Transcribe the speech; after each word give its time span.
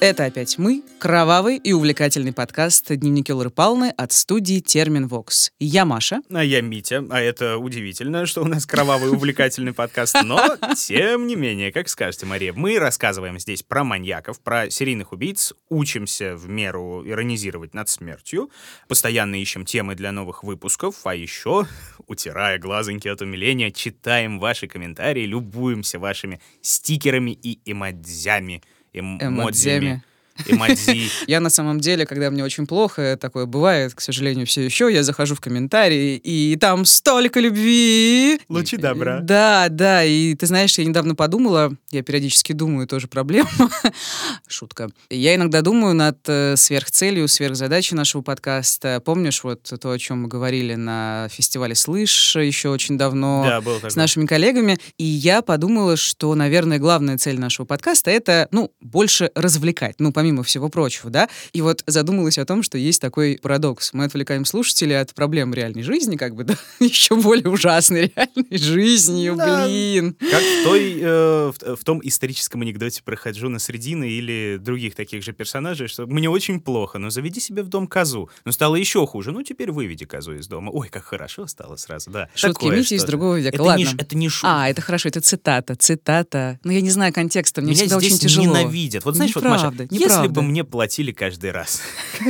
Это 0.00 0.26
опять 0.26 0.58
мы, 0.58 0.84
кровавый 1.00 1.56
и 1.56 1.72
увлекательный 1.72 2.32
подкаст 2.32 2.88
«Дневники 2.88 3.32
Лоры 3.32 3.50
Палны» 3.50 3.92
от 3.96 4.12
студии 4.12 4.60
«Термин 4.60 5.08
Вокс». 5.08 5.50
Я 5.58 5.84
Маша. 5.84 6.20
А 6.30 6.44
я 6.44 6.60
Митя. 6.60 7.04
А 7.10 7.20
это 7.20 7.58
удивительно, 7.58 8.24
что 8.24 8.42
у 8.42 8.44
нас 8.44 8.64
кровавый 8.64 9.10
и 9.10 9.12
увлекательный 9.12 9.72
подкаст. 9.72 10.16
Но, 10.22 10.56
тем 10.76 11.26
не 11.26 11.34
менее, 11.34 11.72
как 11.72 11.88
скажете, 11.88 12.26
Мария, 12.26 12.52
мы 12.52 12.78
рассказываем 12.78 13.40
здесь 13.40 13.64
про 13.64 13.82
маньяков, 13.82 14.40
про 14.40 14.70
серийных 14.70 15.10
убийц, 15.10 15.52
учимся 15.68 16.36
в 16.36 16.48
меру 16.48 17.02
иронизировать 17.04 17.74
над 17.74 17.88
смертью, 17.88 18.50
постоянно 18.86 19.34
ищем 19.34 19.64
темы 19.64 19.96
для 19.96 20.12
новых 20.12 20.44
выпусков, 20.44 20.94
а 21.06 21.14
еще, 21.16 21.66
утирая 22.06 22.58
глазоньки 22.60 23.08
от 23.08 23.20
умиления, 23.20 23.72
читаем 23.72 24.38
ваши 24.38 24.68
комментарии, 24.68 25.26
любуемся 25.26 25.98
вашими 25.98 26.40
стикерами 26.62 27.32
и 27.32 27.58
эмодзями 27.68 28.62
эмодзями. 29.00 30.02
Эмодзи. 30.46 31.08
Я 31.26 31.40
на 31.40 31.50
самом 31.50 31.80
деле, 31.80 32.06
когда 32.06 32.30
мне 32.30 32.44
очень 32.44 32.66
плохо, 32.66 33.16
такое 33.20 33.46
бывает, 33.46 33.94
к 33.94 34.00
сожалению, 34.00 34.46
все 34.46 34.62
еще, 34.62 34.88
я 34.92 35.02
захожу 35.02 35.34
в 35.34 35.40
комментарии, 35.40 36.16
и 36.16 36.56
там 36.56 36.84
столько 36.84 37.40
любви. 37.40 38.40
Лучи 38.48 38.76
добра. 38.76 39.20
Да, 39.20 39.68
да, 39.70 40.04
и 40.04 40.34
ты 40.34 40.46
знаешь, 40.46 40.78
я 40.78 40.84
недавно 40.84 41.14
подумала, 41.14 41.72
я 41.90 42.02
периодически 42.02 42.52
думаю, 42.52 42.86
тоже 42.86 43.08
проблема, 43.08 43.48
шутка. 44.48 44.90
Я 45.10 45.34
иногда 45.34 45.62
думаю 45.62 45.94
над 45.94 46.18
э, 46.26 46.54
сверхцелью, 46.56 47.28
сверхзадачей 47.28 47.96
нашего 47.96 48.22
подкаста. 48.22 49.00
Помнишь 49.04 49.42
вот 49.44 49.62
то, 49.62 49.90
о 49.90 49.98
чем 49.98 50.22
мы 50.22 50.28
говорили 50.28 50.74
на 50.74 51.28
фестивале 51.30 51.74
«Слышь» 51.74 52.36
еще 52.36 52.68
очень 52.70 52.96
давно 52.98 53.44
Да, 53.46 53.60
был 53.60 53.76
такой. 53.76 53.90
с 53.90 53.96
нашими 53.96 54.26
коллегами, 54.26 54.78
и 54.98 55.04
я 55.04 55.42
подумала, 55.42 55.96
что, 55.96 56.34
наверное, 56.34 56.78
главная 56.78 57.18
цель 57.18 57.38
нашего 57.38 57.66
подкаста— 57.66 58.10
это, 58.12 58.48
ну, 58.50 58.70
больше 58.80 59.30
развлекать, 59.34 59.96
ну, 59.98 60.12
помимо 60.12 60.27
всего 60.42 60.68
прочего, 60.68 61.10
да, 61.10 61.28
и 61.52 61.60
вот 61.62 61.82
задумалась 61.86 62.38
о 62.38 62.44
том, 62.44 62.62
что 62.62 62.78
есть 62.78 63.00
такой 63.00 63.38
парадокс. 63.42 63.92
Мы 63.92 64.04
отвлекаем 64.04 64.44
слушателей 64.44 65.00
от 65.00 65.14
проблем 65.14 65.54
реальной 65.54 65.82
жизни, 65.82 66.16
как 66.16 66.34
бы, 66.34 66.44
да, 66.44 66.56
еще 66.80 67.16
более 67.16 67.48
ужасной 67.50 68.12
реальной 68.14 68.58
жизнью, 68.58 69.34
Да. 69.36 69.66
блин. 69.66 70.16
Как 70.20 70.42
в, 70.42 70.64
той, 70.64 70.98
э, 71.00 71.52
в, 71.52 71.76
в 71.76 71.84
том 71.84 72.00
историческом 72.02 72.62
анекдоте 72.62 73.02
про 73.02 73.16
Хаджуна 73.16 73.58
Средина 73.58 74.04
или 74.04 74.58
других 74.60 74.94
таких 74.94 75.22
же 75.22 75.32
персонажей, 75.32 75.88
что 75.88 76.06
мне 76.06 76.28
очень 76.30 76.60
плохо, 76.60 76.98
но 76.98 77.10
заведи 77.10 77.40
себе 77.40 77.62
в 77.62 77.68
дом 77.68 77.86
козу. 77.86 78.28
Но 78.44 78.52
стало 78.52 78.76
еще 78.76 79.06
хуже, 79.06 79.32
ну 79.32 79.42
теперь 79.42 79.70
выведи 79.72 80.04
козу 80.04 80.34
из 80.34 80.46
дома. 80.46 80.70
Ой, 80.70 80.88
как 80.88 81.04
хорошо 81.04 81.46
стало 81.46 81.76
сразу, 81.76 82.10
да. 82.10 82.28
Шутки 82.34 82.66
Мити 82.66 82.94
из 82.94 83.04
другого 83.04 83.38
века. 83.40 83.56
Это 83.56 83.62
Ладно. 83.62 83.84
не, 83.84 83.90
это 83.98 84.16
не 84.16 84.28
шутка. 84.28 84.62
А, 84.64 84.68
это 84.68 84.80
хорошо, 84.82 85.08
это 85.08 85.20
цитата, 85.20 85.74
цитата. 85.76 86.58
Ну, 86.64 86.72
я 86.72 86.80
не 86.80 86.90
знаю 86.90 87.12
контекста, 87.12 87.60
мне 87.60 87.72
Меня 87.72 87.80
всегда 87.82 87.98
здесь 88.00 88.12
очень 88.14 88.22
тяжело. 88.22 88.46
ненавидят. 88.46 89.04
Вот 89.04 89.16
знаешь, 89.16 89.34
вот, 89.34 89.44
Маша, 89.44 89.66
Неправда, 89.70 89.94
если 89.94 90.17
неправда. 90.22 90.40
бы 90.40 90.42
мне 90.46 90.64
платили 90.64 91.12
каждый 91.12 91.50
раз, 91.50 91.80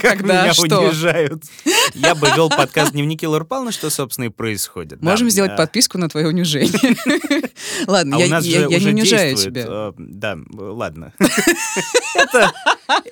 как 0.00 0.20
меня 0.22 0.52
унижают, 0.58 1.42
я 1.94 2.14
бы 2.14 2.28
вел 2.36 2.48
подкаст 2.56 2.92
«Дневники 2.92 3.26
Лор 3.26 3.44
Палны», 3.44 3.72
что, 3.72 3.90
собственно, 3.90 4.26
и 4.26 4.28
происходит. 4.28 5.02
Можем 5.02 5.30
сделать 5.30 5.56
подписку 5.56 5.98
на 5.98 6.08
твое 6.08 6.28
унижение. 6.28 6.96
Ладно, 7.86 8.16
А 8.16 8.20
я 8.20 8.26
не 8.78 8.88
унижаю 8.88 9.36
тебя. 9.36 9.64
э, 9.66 9.92
Да, 9.96 10.36
ладно. 10.52 11.12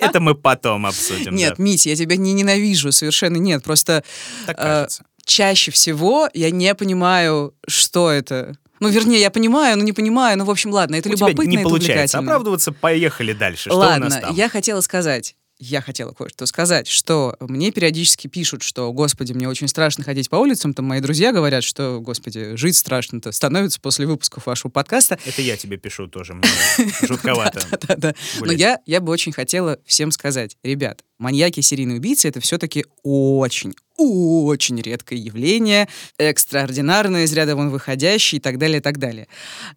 Это 0.01 0.21
мы 0.21 0.35
потом 0.35 0.87
обсудим. 0.87 1.35
Нет. 1.35 1.59
Митя, 1.59 1.91
я 1.91 1.97
тебя 1.97 2.17
не 2.17 2.33
ненавижу, 2.33 2.93
совершенно 2.93 3.37
нет. 3.37 3.63
Просто 3.65 4.05
э, 4.47 4.87
чаще 5.25 5.71
всего 5.71 6.29
я 6.35 6.51
не 6.51 6.75
понимаю, 6.75 7.55
что 7.67 8.11
это. 8.11 8.57
Ну, 8.85 8.91
вернее, 8.91 9.21
я 9.21 9.31
понимаю, 9.31 9.79
но 9.79 9.83
не 9.83 9.93
понимаю. 9.93 10.37
Ну, 10.37 10.45
в 10.45 10.51
общем, 10.51 10.71
ладно, 10.71 10.97
это 10.97 11.09
У 11.09 11.15
тебя 11.15 11.29
любопытно, 11.29 11.51
не 11.51 11.57
это 11.57 11.69
получается 11.69 12.19
оправдываться, 12.19 12.71
поехали 12.71 13.33
дальше. 13.33 13.71
Что 13.71 13.79
у 13.79 13.81
нас 13.81 13.89
Ладно, 13.89 14.21
там? 14.21 14.35
я 14.35 14.51
хотела 14.51 14.83
сказать, 14.83 15.37
я 15.59 15.81
хотела 15.81 16.13
кое-что 16.13 16.45
сказать, 16.47 16.87
что 16.87 17.37
мне 17.41 17.71
периодически 17.71 18.27
пишут, 18.27 18.63
что, 18.63 18.93
господи, 18.93 19.33
мне 19.33 19.49
очень 19.49 19.69
страшно 19.69 20.05
ходить 20.05 20.29
по 20.29 20.37
улицам, 20.37 20.75
там 20.75 20.85
мои 20.85 21.01
друзья 21.01 21.33
говорят, 21.33 21.65
что, 21.65 22.01
господи, 22.01 22.57
жить 22.57 22.77
страшно-то 22.77 23.33
становится 23.33 23.81
после 23.81 24.07
выпусков 24.07 24.47
вашего 24.47 24.71
подкаста. 24.71 25.19
Это 25.25 25.41
я 25.43 25.57
тебе 25.57 25.77
пишу 25.77 26.09
тоже, 26.09 26.37
жутковато. 27.03 27.63
Да-да. 27.89 28.15
Но 28.41 28.53
я 28.53 29.01
бы 29.01 29.13
очень 29.13 29.33
хотела 29.33 29.79
всем 29.87 30.11
сказать, 30.11 30.57
ребят, 30.63 31.03
маньяки, 31.19 31.61
серийные 31.61 31.99
убийцы— 31.99 32.29
это 32.29 32.41
все-таки 32.41 32.85
очень, 33.03 33.75
очень 33.97 34.81
редкое 34.81 35.17
явление, 35.19 35.89
экстраординарное, 36.19 37.25
из 37.25 37.33
ряда 37.33 37.57
вон 37.57 37.71
выходящее 37.71 38.39
и 38.39 38.43
так 38.43 38.59
далее, 38.59 38.79
и 38.79 38.81
так 38.81 38.99
далее. 38.99 39.29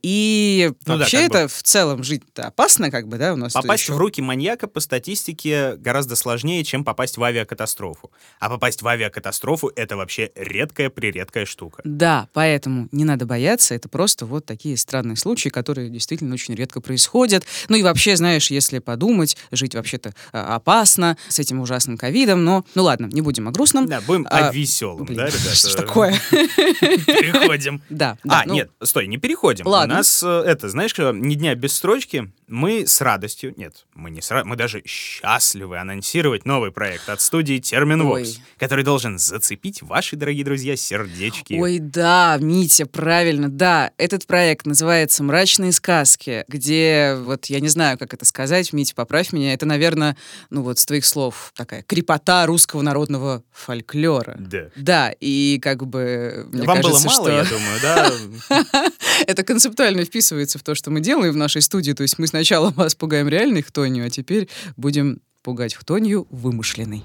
И 0.01 0.71
Ну 0.85 0.93
да, 0.93 0.97
вообще 0.99 1.19
бы. 1.19 1.23
это 1.25 1.47
в 1.47 1.63
целом 1.63 2.03
жить-то 2.03 2.47
опасно, 2.47 2.91
как 2.91 3.07
бы, 3.07 3.17
да, 3.17 3.33
у 3.33 3.35
нас 3.35 3.53
Попасть 3.53 3.83
еще- 3.83 3.93
в 3.93 3.97
руки 3.97 4.21
маньяка 4.21 4.67
по 4.67 4.79
статистике 4.79 5.75
гораздо 5.77 6.15
сложнее, 6.15 6.63
чем 6.63 6.83
попасть 6.83 7.17
в 7.17 7.23
авиакатастрофу. 7.23 8.11
А 8.39 8.49
попасть 8.49 8.81
в 8.81 8.87
авиакатастрофу— 8.87 9.71
это 9.75 9.95
вообще 9.97 10.31
редкая-прередкая 10.35 11.45
штука. 11.45 11.81
Да, 11.85 12.27
поэтому 12.33 12.89
не 12.91 13.05
надо 13.05 13.25
бояться, 13.25 13.75
это 13.75 13.89
просто 13.89 14.25
вот 14.25 14.45
такие 14.45 14.77
странные 14.77 15.15
случаи, 15.15 15.49
которые 15.49 15.89
действительно 15.89 16.33
очень 16.33 16.55
редко 16.55 16.81
происходят. 16.81 17.45
Ну 17.69 17.77
и 17.77 17.83
вообще, 17.83 18.15
знаешь, 18.15 18.51
если 18.51 18.79
подумать, 18.79 19.37
жить 19.51 19.75
вообще-то 19.75 20.13
а, 20.31 20.55
опасно 20.55 21.17
с 21.27 21.39
этим 21.39 21.59
ужасным 21.61 21.97
ковидом, 21.97 22.43
но, 22.43 22.65
ну 22.75 22.83
ладно, 22.83 23.07
не 23.11 23.21
будем 23.21 23.47
о 23.47 23.51
грустном. 23.51 23.87
Да, 23.87 24.01
будем 24.07 24.25
А, 24.29 24.47
о 24.47 24.51
веселом, 24.51 25.05
Блин, 25.05 25.17
да, 25.17 25.25
ребята? 25.27 25.55
что 25.55 25.75
такое? 25.77 26.19
Переходим. 26.31 27.81
Да, 27.89 28.17
да, 28.23 28.41
А, 28.41 28.45
ну, 28.45 28.53
нет, 28.53 28.71
стой, 28.83 29.07
не 29.07 29.17
переходим. 29.17 29.65
Ладно. 29.67 29.95
У 29.95 29.97
нас 29.97 30.23
э, 30.23 30.27
это, 30.45 30.69
знаешь, 30.69 30.91
что, 30.91 31.11
ни 31.11 31.35
дня 31.35 31.55
без 31.55 31.75
строчки. 31.75 32.31
Мы 32.47 32.87
с 32.87 33.01
радостью, 33.01 33.53
нет, 33.57 33.85
мы 33.93 34.09
не 34.09 34.21
с 34.21 34.31
ра- 34.31 34.43
мы 34.45 34.55
даже 34.55 34.81
счастливы 34.85 35.77
анонсировать 35.79 36.45
новый 36.45 36.71
проект 36.71 37.09
от 37.09 37.19
студии 37.21 37.57
Терминвокс, 37.59 38.39
который 38.57 38.83
должен 38.85 39.19
зацепить 39.19 39.81
ваши, 39.81 40.15
дорогие 40.15 40.45
друзья, 40.45 40.75
сердечки. 40.77 41.55
Ой, 41.59 41.79
да, 41.79 42.37
Митя, 42.39 42.85
правильно, 42.85 43.49
да. 43.49 43.91
Этот 43.97 44.25
проект 44.27 44.65
называется 44.65 45.23
«Мрачные 45.23 45.73
сказки», 45.73 46.45
где, 46.47 47.17
вот 47.19 47.47
я 47.47 47.59
не 47.59 47.67
знаю, 47.67 47.97
как 47.97 48.13
это 48.13 48.23
сказать, 48.25 48.71
Митя, 48.71 48.95
поправь 48.95 49.33
меня, 49.33 49.53
это, 49.53 49.65
наверное, 49.65 50.15
ну 50.49 50.61
вот 50.61 50.79
с 50.79 50.85
твоих 50.85 51.05
слов, 51.05 51.51
такая 51.55 51.83
крепота 51.83 52.45
русского 52.45 52.81
народного 52.81 53.43
фольклора. 53.51 53.96
Да. 54.39 54.69
Да, 54.75 55.13
и 55.19 55.59
как 55.61 55.85
бы... 55.85 56.47
Мне 56.51 56.63
Вам 56.63 56.81
было 56.81 56.91
кажется, 56.91 57.07
мало, 57.07 57.21
что 57.21 57.31
я 57.31 57.43
думаю, 57.43 57.79
да? 57.81 58.91
это 59.27 59.43
концептуально 59.43 60.05
вписывается 60.05 60.59
в 60.59 60.63
то, 60.63 60.75
что 60.75 60.91
мы 60.91 61.01
делаем 61.01 61.33
в 61.33 61.37
нашей 61.37 61.61
студии. 61.61 61.91
То 61.91 62.03
есть 62.03 62.17
мы 62.19 62.27
сначала 62.27 62.71
вас 62.71 62.95
пугаем 62.95 63.27
реальной 63.27 63.61
хтонью, 63.61 64.05
а 64.05 64.09
теперь 64.09 64.49
будем 64.75 65.21
пугать 65.43 65.75
хтонью 65.75 66.27
вымышленной. 66.29 67.03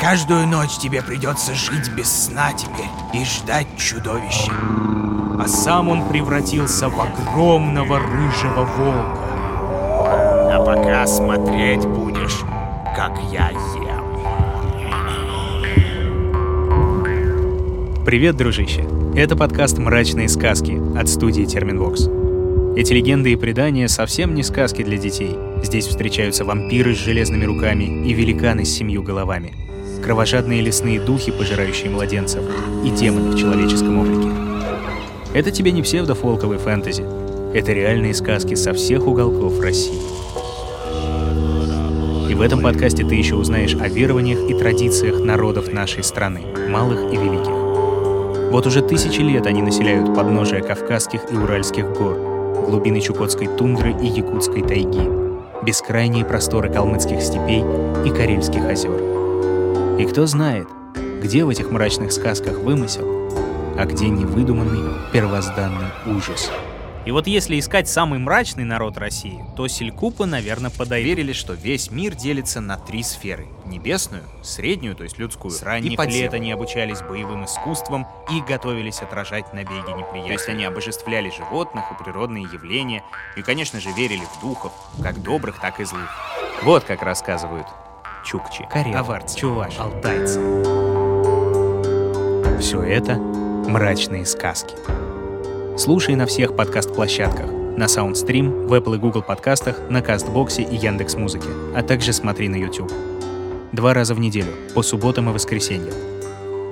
Каждую 0.00 0.46
ночь 0.46 0.78
тебе 0.78 1.02
придется 1.02 1.54
жить 1.54 1.90
без 1.90 2.08
сна 2.10 2.52
теперь 2.54 2.88
и 3.12 3.22
ждать 3.24 3.66
чудовища. 3.76 4.50
а 5.38 5.46
сам 5.46 5.88
он 5.88 6.08
превратился 6.08 6.88
в 6.88 6.98
огромного 7.00 7.98
рыжего 7.98 8.64
волка. 8.64 9.30
А 10.52 10.64
пока 10.64 11.06
смотреть 11.06 11.84
будешь, 11.84 12.40
как 12.96 13.12
я 13.30 13.50
ем. 13.50 13.79
Привет, 18.04 18.34
дружище! 18.34 18.86
Это 19.14 19.36
подкаст 19.36 19.76
«Мрачные 19.76 20.30
сказки» 20.30 20.80
от 20.98 21.06
студии 21.06 21.44
Терминвокс. 21.44 22.08
Эти 22.74 22.94
легенды 22.94 23.30
и 23.30 23.36
предания 23.36 23.88
совсем 23.88 24.34
не 24.34 24.42
сказки 24.42 24.82
для 24.82 24.96
детей. 24.96 25.36
Здесь 25.62 25.86
встречаются 25.86 26.46
вампиры 26.46 26.94
с 26.94 26.98
железными 26.98 27.44
руками 27.44 27.84
и 28.08 28.14
великаны 28.14 28.64
с 28.64 28.70
семью 28.70 29.02
головами, 29.02 29.52
кровожадные 30.02 30.62
лесные 30.62 30.98
духи, 30.98 31.30
пожирающие 31.30 31.90
младенцев, 31.90 32.42
и 32.86 32.88
демоны 32.88 33.32
в 33.32 33.38
человеческом 33.38 33.98
облике. 33.98 34.30
Это 35.34 35.50
тебе 35.50 35.70
не 35.70 35.82
псевдофолковый 35.82 36.56
фэнтези. 36.56 37.04
Это 37.52 37.74
реальные 37.74 38.14
сказки 38.14 38.54
со 38.54 38.72
всех 38.72 39.06
уголков 39.06 39.60
России. 39.60 40.00
И 42.30 42.34
в 42.34 42.40
этом 42.40 42.62
подкасте 42.62 43.04
ты 43.04 43.14
еще 43.14 43.34
узнаешь 43.34 43.74
о 43.74 43.88
верованиях 43.88 44.48
и 44.48 44.54
традициях 44.54 45.20
народов 45.20 45.70
нашей 45.70 46.02
страны, 46.02 46.40
малых 46.70 47.12
и 47.12 47.16
великих. 47.16 47.59
Вот 48.50 48.66
уже 48.66 48.82
тысячи 48.82 49.20
лет 49.20 49.46
они 49.46 49.62
населяют 49.62 50.12
подножия 50.12 50.60
Кавказских 50.60 51.30
и 51.30 51.36
Уральских 51.36 51.88
гор, 51.92 52.16
глубины 52.66 53.00
Чукотской 53.00 53.46
тундры 53.46 53.92
и 53.92 54.06
Якутской 54.08 54.62
тайги, 54.62 55.08
бескрайние 55.62 56.24
просторы 56.24 56.68
калмыцких 56.68 57.22
степей 57.22 57.64
и 58.04 58.10
Карельских 58.10 58.64
озер. 58.64 59.00
И 60.00 60.04
кто 60.04 60.26
знает, 60.26 60.66
где 61.22 61.44
в 61.44 61.48
этих 61.48 61.70
мрачных 61.70 62.10
сказках 62.10 62.58
вымысел, 62.58 63.30
а 63.78 63.84
где 63.86 64.08
невыдуманный 64.08 64.94
первозданный 65.12 65.86
ужас. 66.06 66.50
И 67.06 67.12
вот 67.12 67.26
если 67.26 67.58
искать 67.58 67.88
самый 67.88 68.18
мрачный 68.18 68.64
народ 68.64 68.98
России, 68.98 69.42
то 69.56 69.66
Селькупы, 69.68 70.26
наверное, 70.26 70.70
подойдут. 70.70 71.10
Верили, 71.10 71.32
что 71.32 71.54
весь 71.54 71.90
мир 71.90 72.14
делится 72.14 72.60
на 72.60 72.76
три 72.76 73.02
сферы. 73.02 73.46
Небесную, 73.64 74.22
среднюю, 74.42 74.94
то 74.94 75.04
есть 75.04 75.18
людскую, 75.18 75.50
С 75.50 75.62
ранних 75.62 75.92
и 75.92 75.96
подземную. 75.96 76.22
лет 76.24 76.34
они 76.34 76.52
обучались 76.52 77.00
боевым 77.00 77.46
искусствам 77.46 78.06
и 78.30 78.40
готовились 78.42 79.00
отражать 79.00 79.54
набеги 79.54 79.70
неприятеля. 79.96 80.26
То 80.26 80.32
есть 80.32 80.48
они 80.48 80.64
обожествляли 80.64 81.30
животных 81.30 81.84
и 81.90 82.04
природные 82.04 82.44
явления, 82.44 83.02
и, 83.36 83.42
конечно 83.42 83.80
же, 83.80 83.90
верили 83.92 84.24
в 84.36 84.40
духов, 84.42 84.72
как 85.02 85.22
добрых, 85.22 85.58
так 85.58 85.80
и 85.80 85.84
злых. 85.84 86.10
Вот 86.62 86.84
как 86.84 87.02
рассказывают 87.02 87.66
чукчи, 88.26 88.68
аварцы, 88.94 89.38
чуваши. 89.38 89.78
алтайцы. 89.78 90.38
Все 92.60 92.82
это 92.82 93.14
мрачные 93.16 94.26
сказки. 94.26 94.74
Слушай 95.80 96.14
на 96.14 96.26
всех 96.26 96.56
подкаст-площадках, 96.56 97.50
на 97.50 97.84
Soundstream, 97.84 98.66
в 98.66 98.74
Apple 98.74 98.96
и 98.96 98.98
Google 98.98 99.22
подкастах, 99.22 99.80
на 99.88 100.02
Кастбоксе 100.02 100.60
и 100.60 100.76
Яндекс.Музыке, 100.76 101.48
а 101.74 101.82
также 101.82 102.12
смотри 102.12 102.50
на 102.50 102.56
YouTube. 102.56 102.92
Два 103.72 103.94
раза 103.94 104.14
в 104.14 104.20
неделю, 104.20 104.52
по 104.74 104.82
субботам 104.82 105.30
и 105.30 105.32
воскресеньям. 105.32 105.94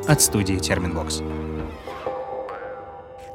От 0.06 0.20
студии 0.20 0.56
Терминбокс. 0.56 1.22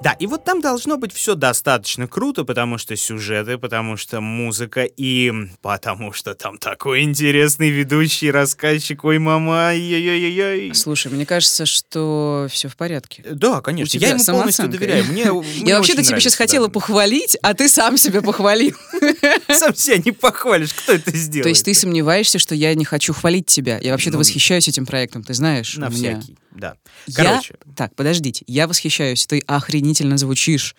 Да, 0.03 0.11
и 0.13 0.27
вот 0.27 0.43
там 0.43 0.59
должно 0.61 0.97
быть 0.97 1.13
все 1.13 1.35
достаточно 1.35 2.07
круто, 2.07 2.43
потому 2.43 2.77
что 2.77 2.95
сюжеты, 2.95 3.57
потому 3.57 3.95
что 3.97 4.19
музыка 4.21 4.83
и 4.83 5.31
потому 5.61 6.11
что 6.13 6.35
там 6.35 6.57
такой 6.57 7.03
интересный 7.03 7.69
ведущий, 7.69 8.29
рассказчик, 8.29 9.03
ой, 9.05 9.17
мама, 9.19 9.69
ой-ой-ой. 9.69 10.71
Слушай, 10.75 11.11
мне 11.11 11.25
кажется, 11.25 11.65
что 11.65 12.47
все 12.51 12.67
в 12.67 12.75
порядке. 12.75 13.23
Да, 13.31 13.61
конечно, 13.61 13.97
У 13.97 13.99
тебя 13.99 14.07
я 14.09 14.13
ему 14.15 14.25
полностью 14.25 14.67
доверяю. 14.67 15.05
Мне, 15.05 15.31
мне 15.31 15.43
Я 15.69 15.77
вообще-то 15.77 16.03
тебе 16.03 16.19
сейчас 16.19 16.33
нравится, 16.33 16.37
хотела 16.37 16.67
да. 16.67 16.73
похвалить, 16.73 17.37
а 17.41 17.53
ты 17.53 17.69
сам 17.69 17.97
себя 17.97 18.21
похвалил. 18.21 18.75
Сам 19.49 19.75
себя 19.75 19.97
не 20.03 20.11
похвалишь, 20.11 20.73
кто 20.73 20.93
это 20.93 21.15
сделает? 21.15 21.43
То 21.43 21.49
есть 21.49 21.63
ты 21.65 21.73
сомневаешься, 21.73 22.39
что 22.39 22.55
я 22.55 22.73
не 22.75 22.85
хочу 22.85 23.13
хвалить 23.13 23.45
тебя. 23.45 23.79
Я 23.79 23.91
вообще-то 23.91 24.13
Ну, 24.13 24.19
восхищаюсь 24.19 24.67
этим 24.67 24.85
проектом, 24.85 25.23
ты 25.23 25.33
знаешь. 25.33 25.75
На 25.77 25.87
у 25.87 25.91
меня- 25.91 26.19
всякий, 26.19 26.35
да. 26.55 26.75
Я... 27.07 27.15
Короче, 27.15 27.55
Так, 27.75 27.95
подождите. 27.95 28.43
Я 28.47 28.67
восхищаюсь. 28.67 29.25
Ты 29.25 29.41
охренительно 29.47 30.17
звучишь. 30.17 30.75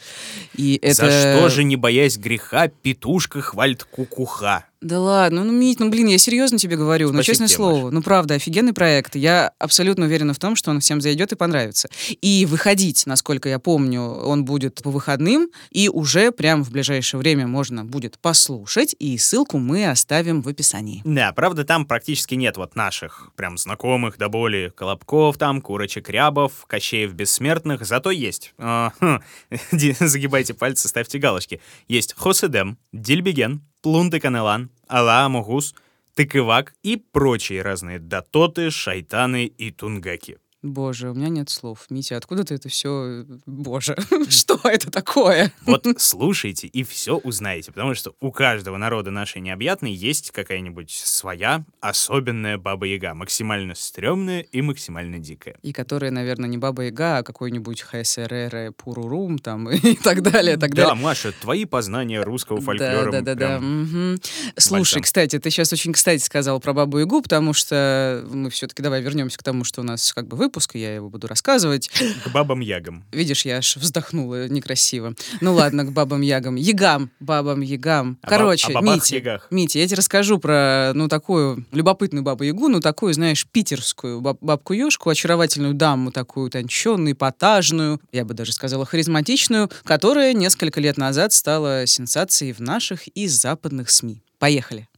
И 0.55 0.79
это... 0.81 0.95
за 0.95 1.11
что 1.11 1.49
же, 1.49 1.65
не 1.65 1.77
боясь 1.77 2.17
греха, 2.17 2.69
петушка 2.69 3.41
хвалит 3.41 3.85
кукуха? 3.85 4.67
Да 4.85 5.01
ладно, 5.01 5.45
ну, 5.45 5.53
Мить, 5.53 5.81
ну, 5.81 5.89
блин, 5.89 6.09
я 6.09 6.19
серьезно 6.19 6.59
тебе 6.59 6.77
говорю, 6.77 7.07
ну, 7.07 7.15
Спасибо 7.15 7.25
честное 7.25 7.49
тебе, 7.49 7.57
слово, 7.57 7.91
ну, 7.91 8.03
правда, 8.03 8.35
офигенный 8.35 8.75
проект. 8.75 9.17
Я 9.17 9.53
абсолютно 9.59 10.05
уверена 10.05 10.35
в 10.35 10.39
том, 10.39 10.57
что 10.57 10.71
он 10.71 10.81
всем 10.81 11.01
зайдет 11.01 11.33
и 11.33 11.37
понравится. 11.37 11.89
И 12.21 12.45
выходить, 12.45 13.07
насколько 13.07 13.49
я 13.49 13.59
помню, 13.59 14.03
он 14.03 14.45
будет 14.45 14.83
по 14.83 14.91
выходным, 14.91 15.49
и 15.71 15.89
уже 15.89 16.33
прямо 16.33 16.63
в 16.63 16.71
ближайшее 16.71 17.19
время 17.19 17.47
можно 17.47 17.83
будет 17.83 18.19
послушать, 18.19 18.95
и 18.99 19.17
ссылку 19.17 19.57
мы 19.57 19.89
оставим 19.89 20.43
в 20.43 20.49
описании. 20.49 21.01
Да, 21.07 21.33
правда, 21.33 21.65
там 21.65 21.87
практически 21.87 22.35
нет 22.35 22.59
вот 22.59 22.77
наших 22.77 23.31
прям 23.37 23.57
знакомых 23.57 24.19
до 24.19 24.29
боли 24.29 24.71
Колобков 24.77 25.39
там, 25.39 25.63
Курочек 25.63 26.11
Рябов, 26.11 26.67
Кощеев 26.67 27.15
Бессмертных, 27.15 27.87
зато 27.87 28.11
есть. 28.11 28.53
а, 28.59 28.93
хм, 29.01 29.21
загибайте 29.99 30.53
пальцы, 30.53 30.89
ставьте 30.89 31.19
галочки. 31.19 31.63
Есть 31.89 32.15
Хоседем, 32.19 32.77
Дильбеген, 32.93 33.63
Плунты 33.81 34.19
Канелан, 34.19 34.71
Алла 34.89 35.25
Амугус, 35.25 35.75
Тыкывак 36.15 36.75
и 36.83 36.97
прочие 36.97 37.63
разные 37.63 37.99
датоты, 37.99 38.71
шайтаны 38.71 39.47
и 39.47 39.71
тунгаки. 39.73 40.39
Боже, 40.65 41.11
у 41.11 41.15
меня 41.15 41.29
нет 41.29 41.51
слов. 41.51 41.85
Митя, 41.91 42.17
откуда 42.17 42.43
ты 42.43 42.55
это 42.55 42.71
все... 42.71 43.27
Боже, 43.45 43.97
что 44.31 44.59
это 44.65 44.91
такое? 44.91 45.53
Вот 45.67 45.87
слушайте 45.99 46.67
и 46.69 46.83
все 46.85 47.19
узнаете, 47.19 47.71
потому 47.71 47.95
что 47.95 48.15
у 48.21 48.33
каждого 48.33 48.79
народа 48.79 49.11
нашей 49.11 49.43
необъятной 49.43 49.93
есть 49.93 50.31
какая-нибудь 50.31 50.91
своя 50.91 51.67
особенная 51.81 52.57
баба-яга, 52.57 53.13
максимально 53.13 53.75
стрёмная 53.75 54.41
и 54.41 54.63
максимально 54.63 55.19
дикая. 55.19 55.59
И 55.61 55.75
которая, 55.75 56.11
наверное, 56.11 56.49
не 56.49 56.57
Баба 56.57 56.85
Яга, 56.85 57.19
а 57.19 57.23
какой-нибудь 57.23 57.83
ХСРР 57.83 58.73
Пурурум 58.73 59.39
там 59.39 59.69
и 59.71 59.97
так 59.97 60.23
далее, 60.23 60.57
так 60.57 60.75
Да, 60.75 60.87
далее. 60.87 61.03
Маша, 61.03 61.33
твои 61.33 61.67
познания 61.67 62.23
русского 62.23 62.63
фольклора. 62.63 63.13
Да, 63.13 63.21
да, 63.21 63.35
да, 63.35 63.59
да. 63.59 64.17
Слушай, 64.57 65.03
кстати, 65.03 65.39
ты 65.39 65.51
сейчас 65.51 65.75
очень 65.75 65.93
кстати 65.93 66.23
сказал 66.23 66.59
про 66.59 66.73
Бабу 66.73 67.01
Ягу, 67.01 67.21
потому 67.21 67.53
что 67.53 68.27
мы 68.31 68.49
все-таки 68.49 68.83
давай 68.83 69.03
вернемся 69.03 69.37
к 69.37 69.43
тому, 69.43 69.65
что 69.65 69.83
у 69.83 69.85
нас 69.85 70.11
как 70.15 70.27
бы 70.27 70.39
выпуск, 70.55 70.77
и 70.77 70.79
я 70.79 70.95
его 70.95 71.11
буду 71.11 71.27
рассказывать. 71.27 71.89
К 72.25 72.29
бабам-ягам. 72.31 73.05
Видишь, 73.11 73.45
я 73.45 73.57
аж 73.59 73.77
вздохнула 73.77 74.49
некрасиво. 74.49 75.15
Ну 75.41 75.53
ладно, 75.55 75.85
к 75.85 75.91
бабам 75.93 76.21
Ягам. 76.21 76.55
Ягам, 76.55 77.11
бабам 77.19 77.61
Ягам. 77.61 78.19
О 78.23 78.27
баб- 78.27 78.31
Короче, 78.31 78.73
о 78.73 78.81
Митя. 78.81 79.41
Митя, 79.51 79.81
я 79.81 79.87
тебе 79.87 79.97
расскажу 79.97 80.39
про, 80.39 80.93
ну, 80.95 81.09
такую 81.09 81.67
любопытную 81.73 82.23
бабу 82.23 82.45
Ягу, 82.45 82.69
ну, 82.69 82.81
такую, 82.81 83.15
знаешь, 83.15 83.45
питерскую 83.51 84.21
баб- 84.21 84.39
бабку-ежку, 84.41 85.11
очаровательную 85.11 85.75
даму, 85.75 86.13
такую 86.13 86.47
утонченную, 86.47 87.15
эпатажную, 87.15 88.01
я 88.13 88.25
бы 88.25 88.35
даже 88.35 88.53
сказала, 88.53 88.87
харизматичную, 88.87 89.71
которая 89.83 90.35
несколько 90.35 90.81
лет 90.81 90.97
назад 90.99 91.33
стала 91.33 91.87
сенсацией 91.87 92.53
в 92.53 92.61
наших 92.61 93.09
и 93.09 93.27
западных 93.27 93.91
СМИ. 93.91 94.23
Поехали. 94.39 94.89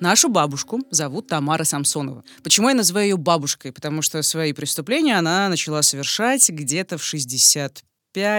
Нашу 0.00 0.28
бабушку 0.28 0.80
зовут 0.90 1.28
Тамара 1.28 1.64
Самсонова. 1.64 2.22
Почему 2.42 2.68
я 2.68 2.74
называю 2.74 3.06
ее 3.06 3.16
бабушкой? 3.16 3.72
Потому 3.72 4.02
что 4.02 4.20
свои 4.22 4.52
преступления 4.52 5.18
она 5.18 5.48
начала 5.48 5.80
совершать 5.80 6.50
где-то 6.50 6.98
в 6.98 7.02
65, 7.02 7.82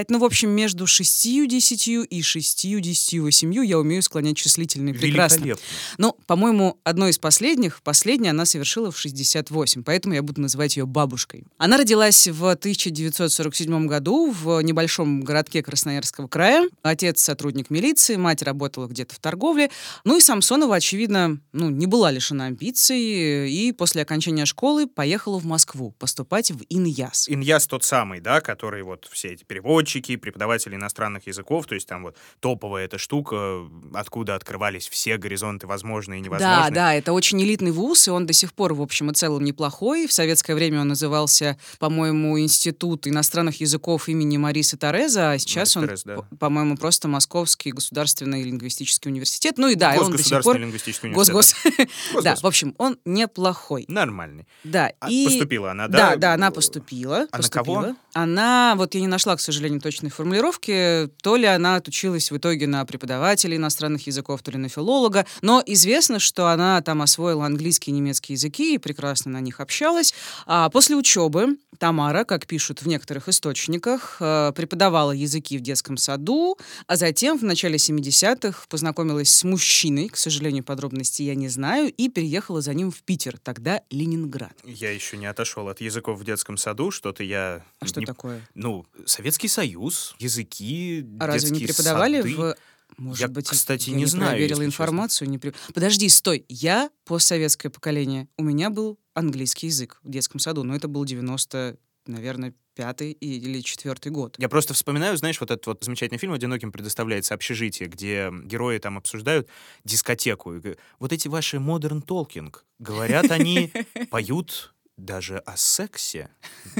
ну, 0.10 0.20
в 0.20 0.24
общем, 0.24 0.50
между 0.50 0.88
60 0.88 2.08
и 2.10 2.22
68 2.22 3.66
я 3.66 3.80
умею 3.80 4.02
склонять 4.02 4.38
числительные 4.38 4.94
прекрасно. 4.94 5.44
Великолепно. 5.44 5.66
Ну, 5.98 6.16
по-моему, 6.26 6.80
одной 6.84 7.12
из 7.12 7.20
последних, 7.20 7.82
последняя 7.84 8.32
она 8.32 8.46
совершила 8.46 8.92
в 8.92 8.98
68, 9.00 9.84
поэтому 9.84 10.16
я 10.16 10.24
буду 10.24 10.42
называть 10.42 10.78
ее 10.78 10.86
бабушкой. 10.86 11.46
Она 11.58 11.78
родилась 11.78 12.28
в 12.28 12.50
1947 12.50 13.88
году 13.88 14.32
в 14.32 14.62
небольшом 14.62 15.22
городке 15.22 15.62
Красноярского 15.62 16.28
края. 16.28 16.68
Отец 16.82 17.22
сотрудник 17.22 17.70
милиции, 17.70 18.16
мать 18.16 18.42
работала 18.42 18.88
где-то 18.88 19.16
в 19.16 19.20
торговле. 19.20 19.70
Ну 20.04 20.18
и 20.18 20.22
Самсонова, 20.22 20.76
очевидно, 20.76 21.40
ну, 21.54 21.70
не 21.70 21.86
была 21.86 22.12
лишена 22.12 22.46
амбиций 22.46 23.50
и 23.50 23.72
после 23.72 24.02
окончания 24.02 24.46
школы 24.46 24.88
поехала 24.88 25.40
в 25.40 25.46
Москву 25.46 25.94
поступать 26.00 26.52
в 26.52 26.64
ИНЯС. 26.70 27.30
Иньяс 27.30 27.68
тот 27.68 27.84
самый, 27.84 28.20
да, 28.20 28.42
который 28.42 28.84
вот 28.84 29.08
все 29.12 29.30
эти 29.30 29.44
переводчики, 29.68 30.16
преподаватели 30.16 30.76
иностранных 30.76 31.28
языков, 31.28 31.66
то 31.66 31.76
есть 31.76 31.88
там 31.88 32.04
вот 32.04 32.16
топовая 32.40 32.86
эта 32.86 32.98
штука, 32.98 33.68
откуда 33.94 34.36
открывались 34.36 34.88
все 34.88 35.18
горизонты 35.18 35.68
возможные 35.68 36.20
и 36.22 36.24
Да, 36.24 36.28
невозможные. 36.28 36.72
да, 36.74 36.94
это 36.94 37.12
очень 37.14 37.42
элитный 37.44 37.72
вуз, 37.72 38.08
и 38.08 38.12
он 38.12 38.26
до 38.26 38.34
сих 38.34 38.54
пор, 38.54 38.74
в 38.74 38.82
общем 38.82 39.12
и 39.12 39.14
целом, 39.14 39.44
неплохой. 39.44 40.08
В 40.08 40.14
советское 40.14 40.56
время 40.56 40.82
он 40.82 40.88
назывался, 40.90 41.58
по-моему, 41.80 42.40
Институт 42.40 43.08
иностранных 43.08 43.60
языков 43.60 44.08
имени 44.10 44.38
Марисы 44.38 44.78
Тореза, 44.78 45.32
а 45.32 45.38
сейчас 45.38 45.76
Мариса 45.76 45.80
он, 45.80 45.86
Тереза, 45.88 46.04
да. 46.06 46.16
по- 46.16 46.36
по-моему, 46.38 46.78
просто 46.78 47.08
Московский 47.08 47.72
государственный 47.72 48.44
лингвистический 48.44 49.12
университет. 49.12 49.58
Ну 49.58 49.68
и 49.68 49.76
да, 49.76 49.96
он 50.00 50.12
до 50.12 50.24
сих 50.24 50.42
пор... 50.44 50.58
лингвистический 50.58 51.10
университет. 51.10 51.36
Госгос. 51.36 51.56
Госгос. 51.64 52.24
Да, 52.24 52.36
в 52.36 52.46
общем, 52.46 52.74
он 52.78 52.98
неплохой. 53.06 53.86
Нормальный. 53.88 54.48
Да, 54.64 54.92
А 55.00 55.10
и... 55.10 55.26
Поступила 55.26 55.72
она, 55.72 55.88
Да, 55.88 56.12
да? 56.12 56.16
да, 56.16 56.34
она 56.34 56.52
поступила. 56.52 57.28
А 57.32 57.38
на 57.42 57.50
кого? 57.50 57.96
Она, 58.14 58.74
вот 58.76 58.96
я 58.96 59.02
не 59.02 59.08
нашла, 59.08 59.36
к 59.36 59.40
сожалению, 59.42 59.57
точной 59.80 60.10
формулировки, 60.10 61.10
то 61.22 61.36
ли 61.36 61.46
она 61.46 61.76
отучилась 61.76 62.32
в 62.32 62.38
итоге 62.38 62.68
на 62.68 62.86
преподавателя 62.86 63.56
иностранных 63.56 64.08
языков, 64.08 64.42
то 64.42 64.52
ли 64.52 64.58
на 64.58 64.70
филолога, 64.70 65.26
но 65.42 65.64
известно, 65.66 66.20
что 66.20 66.48
она 66.48 66.82
там 66.82 67.02
освоила 67.02 67.46
английский 67.46 67.92
и 67.92 67.94
немецкий 67.94 68.34
языки 68.34 68.76
и 68.76 68.78
прекрасно 68.78 69.32
на 69.32 69.42
них 69.42 69.60
общалась. 69.60 70.14
А 70.46 70.70
после 70.70 70.96
учебы 70.96 71.58
Тамара, 71.78 72.24
как 72.24 72.48
пишут 72.48 72.82
в 72.82 72.88
некоторых 72.88 73.30
источниках, 73.30 74.18
э, 74.20 74.52
преподавала 74.56 75.12
языки 75.12 75.58
в 75.58 75.62
детском 75.62 75.98
саду, 75.98 76.58
а 76.88 76.96
затем 76.96 77.38
в 77.38 77.44
начале 77.44 77.78
70-х 77.78 78.66
познакомилась 78.68 79.30
с 79.30 79.44
мужчиной, 79.44 80.10
к 80.10 80.18
сожалению, 80.18 80.64
подробностей 80.64 81.26
я 81.26 81.36
не 81.36 81.50
знаю, 81.50 81.94
и 81.96 82.10
переехала 82.10 82.62
за 82.62 82.74
ним 82.74 82.92
в 82.92 83.04
Питер, 83.04 83.38
тогда 83.38 83.82
Ленинград. 83.92 84.54
Я 84.64 84.92
еще 84.92 85.18
не 85.18 85.28
отошел 85.28 85.68
от 85.70 85.82
языков 85.82 86.20
в 86.20 86.24
детском 86.24 86.58
саду, 86.58 86.92
что-то 86.92 87.24
я... 87.24 87.64
А 87.80 87.86
что 87.86 88.00
не- 88.00 88.06
такое? 88.06 88.42
Ну, 88.56 88.86
Советский 89.06 89.37
Союз, 89.46 90.16
языки, 90.18 91.06
А 91.20 91.28
разве 91.28 91.52
не 91.52 91.66
преподавали 91.66 92.22
сады. 92.22 92.36
в... 92.36 92.56
Может 92.98 93.22
Я, 93.22 93.28
быть, 93.28 93.48
кстати, 93.48 93.92
я 93.92 93.96
не 93.96 94.06
знаю, 94.08 94.32
проверила 94.32 94.66
информацию. 94.66 95.30
Не 95.30 95.38
при- 95.38 95.54
Подожди, 95.74 96.10
стой. 96.10 96.46
Я 96.50 96.90
постсоветское 97.06 97.70
поколение. 97.70 98.28
У 98.38 98.44
меня 98.44 98.72
был 98.72 98.98
английский 99.14 99.68
язык 99.68 100.00
в 100.02 100.10
детском 100.10 100.40
саду, 100.40 100.64
но 100.64 100.76
это 100.76 100.88
был 100.88 101.06
90, 101.06 101.78
наверное, 102.08 102.56
пятый 102.74 103.12
или 103.12 103.62
четвертый 103.62 104.12
год. 104.12 104.36
Я 104.40 104.50
просто 104.50 104.74
вспоминаю, 104.74 105.18
знаешь, 105.18 105.40
вот 105.40 105.52
этот 105.52 105.66
вот 105.68 105.84
замечательный 105.84 106.18
фильм 106.18 106.34
«Одиноким 106.34 106.72
предоставляется 106.72 107.34
общежитие», 107.34 107.90
где 107.90 108.32
герои 108.46 108.78
там 108.80 108.98
обсуждают 108.98 109.48
дискотеку. 109.84 110.54
Вот 111.00 111.12
эти 111.12 111.28
ваши 111.28 111.60
модерн 111.60 112.02
толкинг, 112.02 112.66
говорят, 112.80 113.30
они 113.32 113.72
поют 114.12 114.74
даже 114.98 115.38
о 115.40 115.56
сексе? 115.58 116.30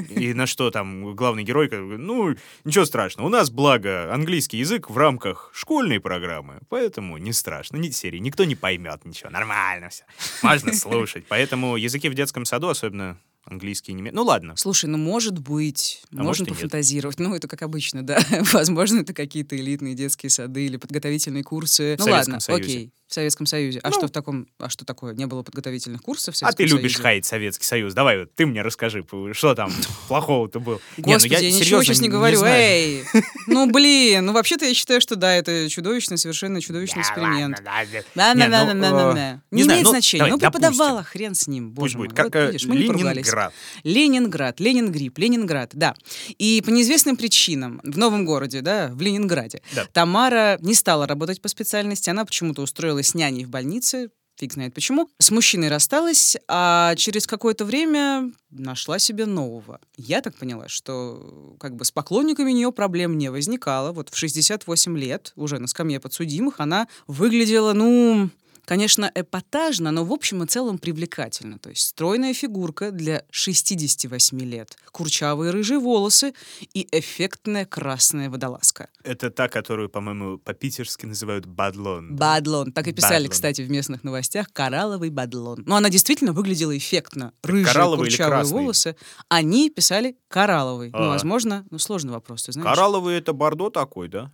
И 0.10 0.34
на 0.34 0.48
что 0.48 0.72
там 0.72 1.16
главный 1.16 1.44
герой, 1.44 1.70
ну, 1.72 2.36
ничего 2.66 2.86
страшного, 2.86 3.28
у 3.28 3.30
нас, 3.30 3.50
благо, 3.50 4.14
английский 4.14 4.58
язык 4.58 4.90
в 4.90 4.98
рамках 4.98 5.52
школьной 5.54 6.00
программы, 6.00 6.60
поэтому 6.70 7.18
не 7.18 7.32
страшно, 7.34 7.78
ни 7.78 7.90
серии, 7.92 8.20
никто 8.20 8.44
не 8.44 8.56
поймет 8.56 9.06
ничего, 9.06 9.30
нормально 9.30 9.90
все, 9.90 10.04
можно 10.42 10.74
слушать. 10.74 11.26
Поэтому 11.28 11.78
языки 11.78 12.10
в 12.10 12.14
детском 12.16 12.46
саду, 12.46 12.68
особенно 12.70 13.18
английский, 13.46 13.94
немецкий. 13.94 14.16
Ну 14.16 14.24
ладно. 14.24 14.56
Слушай, 14.58 14.88
ну 14.88 14.98
может 14.98 15.40
быть, 15.40 16.02
А 16.12 16.16
можно 16.16 16.28
может 16.28 16.48
и 16.48 16.50
нет. 16.52 16.56
пофантазировать. 16.56 17.18
Ну, 17.20 17.34
это 17.34 17.48
как 17.48 17.62
обычно, 17.62 18.04
да. 18.06 18.20
Возможно, 18.52 19.00
это 19.00 19.14
какие-то 19.14 19.56
элитные 19.56 19.96
детские 19.96 20.30
сады 20.30 20.66
или 20.66 20.76
подготовительные 20.78 21.44
курсы. 21.44 21.96
В 21.96 22.00
ну 22.00 22.06
Советском 22.06 22.34
ладно, 22.34 22.40
Союзе. 22.42 22.64
окей. 22.64 22.92
В 23.08 23.14
Советском 23.14 23.46
Союзе. 23.46 23.80
А 23.84 23.90
Ну. 23.90 23.94
что 23.94 24.08
в 24.08 24.12
таком, 24.12 24.48
а 24.60 24.70
что 24.70 24.84
такое? 24.84 25.14
Не 25.14 25.28
было 25.28 25.42
подготовительных 25.42 26.02
курсов 26.02 26.36
в 26.36 26.44
А 26.44 26.52
ты 26.52 26.58
Советском 26.58 26.78
любишь 26.78 26.92
Союзе? 26.92 27.04
хаять 27.04 27.26
Советский 27.26 27.64
Союз. 27.66 27.94
Давай, 27.94 28.20
вот 28.20 28.36
ты 28.36 28.46
мне 28.46 28.62
расскажи, 28.62 29.06
что 29.32 29.56
там 29.56 29.72
плохого-то 30.10 30.60
было. 30.60 30.80
Не, 30.98 31.04
ну 31.06 31.14
Господи, 31.14 31.34
я, 31.34 31.52
ничего 31.52 31.84
сейчас 31.84 32.02
не 32.02 32.10
говорю. 32.10 32.38
знаю. 32.40 32.56
Эй! 32.62 33.04
Ну, 33.48 33.72
блин, 33.72 34.26
ну 34.26 34.34
вообще-то 34.34 34.66
я 34.66 34.74
считаю, 34.74 35.00
что 35.00 35.16
да, 35.16 35.34
это 35.34 35.70
чудовищный, 35.70 36.18
совершенно 36.18 36.60
чудовищный 36.60 37.02
эксперимент. 37.02 37.62
Да, 37.64 38.34
Не, 38.34 38.48
ну, 38.48 39.12
э, 39.16 39.40
не 39.52 39.62
Не 39.62 39.68
имеет 39.68 39.84
ну, 39.86 39.90
значения. 39.92 40.26
Ну, 40.26 40.38
преподавала, 40.38 41.02
хрен 41.02 41.34
с 41.34 41.48
ним, 41.48 41.72
боже 41.72 41.98
мой. 41.98 42.10
Как 42.10 42.36
э, 42.36 42.52
не. 42.52 42.78
Ленинград. 42.78 43.54
Ленинград, 43.84 44.60
Ленингрип, 44.60 45.18
Ленинград, 45.18 45.72
да. 45.74 45.96
И 46.38 46.62
по 46.66 46.70
неизвестным 46.72 47.16
причинам 47.16 47.80
в 47.84 47.98
новом 47.98 48.26
городе, 48.26 48.62
да, 48.62 48.90
в 48.92 49.00
Ленинграде. 49.02 49.62
Тамара 49.94 50.58
не 50.62 50.74
стала 50.74 51.08
работать 51.08 51.42
по 51.42 51.48
специальности, 51.48 52.10
она 52.10 52.26
почему-то 52.26 52.62
устроилась 52.98 53.16
няней 53.16 53.46
в 53.46 53.50
больнице, 53.50 54.10
фиг 54.38 54.54
знает 54.54 54.74
почему. 54.74 55.10
С 55.20 55.32
мужчиной 55.32 55.70
рассталась, 55.70 56.38
а 56.48 56.96
через 56.96 57.28
какое-то 57.28 57.66
время 57.66 58.32
нашла 58.50 59.00
себе 59.00 59.26
нового. 59.26 59.80
Я 59.96 60.22
так 60.22 60.36
поняла, 60.36 60.68
что 60.68 61.56
как 61.60 61.76
бы 61.76 61.86
с 61.86 61.92
поклонниками 61.92 62.52
у 62.52 62.56
нее 62.56 62.72
проблем 62.72 63.18
не 63.18 63.30
возникало. 63.30 63.92
Вот 63.92 64.10
в 64.10 64.18
68 64.18 64.98
лет, 64.98 65.34
уже 65.36 65.60
на 65.60 65.68
скамье 65.68 66.00
подсудимых, 66.00 66.60
она 66.60 66.88
выглядела, 67.08 67.74
ну, 67.74 68.30
конечно, 68.68 69.10
эпатажно, 69.16 69.92
но 69.92 70.04
в 70.04 70.12
общем 70.12 70.44
и 70.44 70.46
целом 70.46 70.78
привлекательно. 70.78 71.58
То 71.58 71.70
есть 71.70 71.88
стройная 71.88 72.34
фигурка 72.34 72.92
для 72.92 73.24
68 73.32 74.40
лет, 74.42 74.78
курчавые 74.92 75.52
рыжие 75.52 75.80
волосы 75.80 76.34
и 76.74 76.88
эффектная 76.92 77.66
красная 77.66 78.30
водолазка. 78.30 78.90
Это 79.04 79.30
та, 79.30 79.48
которую, 79.48 79.90
по-моему, 79.90 80.38
по-питерски 80.38 81.06
называют 81.06 81.46
бадлон. 81.46 82.16
Бадлон. 82.16 82.72
Так 82.74 82.88
и 82.88 82.92
писали, 82.92 83.14
Бадлон. 83.24 83.32
кстати, 83.32 83.62
в 83.62 83.72
местных 83.72 84.04
новостях. 84.04 84.48
Коралловый 84.52 85.10
бадлон. 85.10 85.64
Но 85.66 85.78
она 85.78 85.90
действительно 85.90 86.34
выглядела 86.34 86.78
эффектно. 86.78 87.32
Рыжие 87.44 87.66
коралловый 87.66 88.10
курчавые 88.10 88.44
волосы. 88.46 88.96
Они 89.30 89.70
писали 89.70 90.18
коралловый. 90.28 90.90
Ну, 90.92 91.04
А. 91.04 91.08
возможно, 91.10 91.66
ну, 91.72 91.80
сложный 91.80 92.12
вопрос, 92.12 92.44
ты 92.44 92.52
знаешь. 92.52 92.68
Коралловый— 92.70 93.18
это 93.18 93.32
бордо 93.34 93.70
такой, 93.70 94.10
да? 94.10 94.32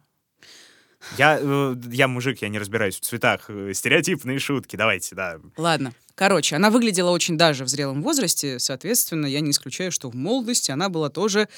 Я, 1.17 1.37
э, 1.39 1.75
я 1.91 2.07
мужик, 2.07 2.41
я 2.41 2.49
не 2.49 2.59
разбираюсь 2.59 2.95
в 2.95 3.01
цветах. 3.01 3.49
Стереотипные 3.73 4.39
шутки, 4.39 4.75
давайте, 4.75 5.15
да. 5.15 5.39
Ладно. 5.57 5.93
Короче, 6.15 6.55
она 6.55 6.69
выглядела 6.69 7.09
очень 7.09 7.37
даже 7.37 7.65
в 7.65 7.67
зрелом 7.67 8.03
возрасте. 8.03 8.59
Соответственно, 8.59 9.25
я 9.25 9.39
не 9.39 9.51
исключаю, 9.51 9.91
что 9.91 10.09
в 10.09 10.15
молодости 10.15 10.71
она 10.71 10.89
была 10.89 11.09
тоже... 11.09 11.49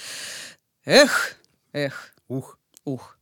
Эх, 0.85 1.35
эх, 1.73 2.13
Ух. 2.27 2.57
ух. 2.83 3.14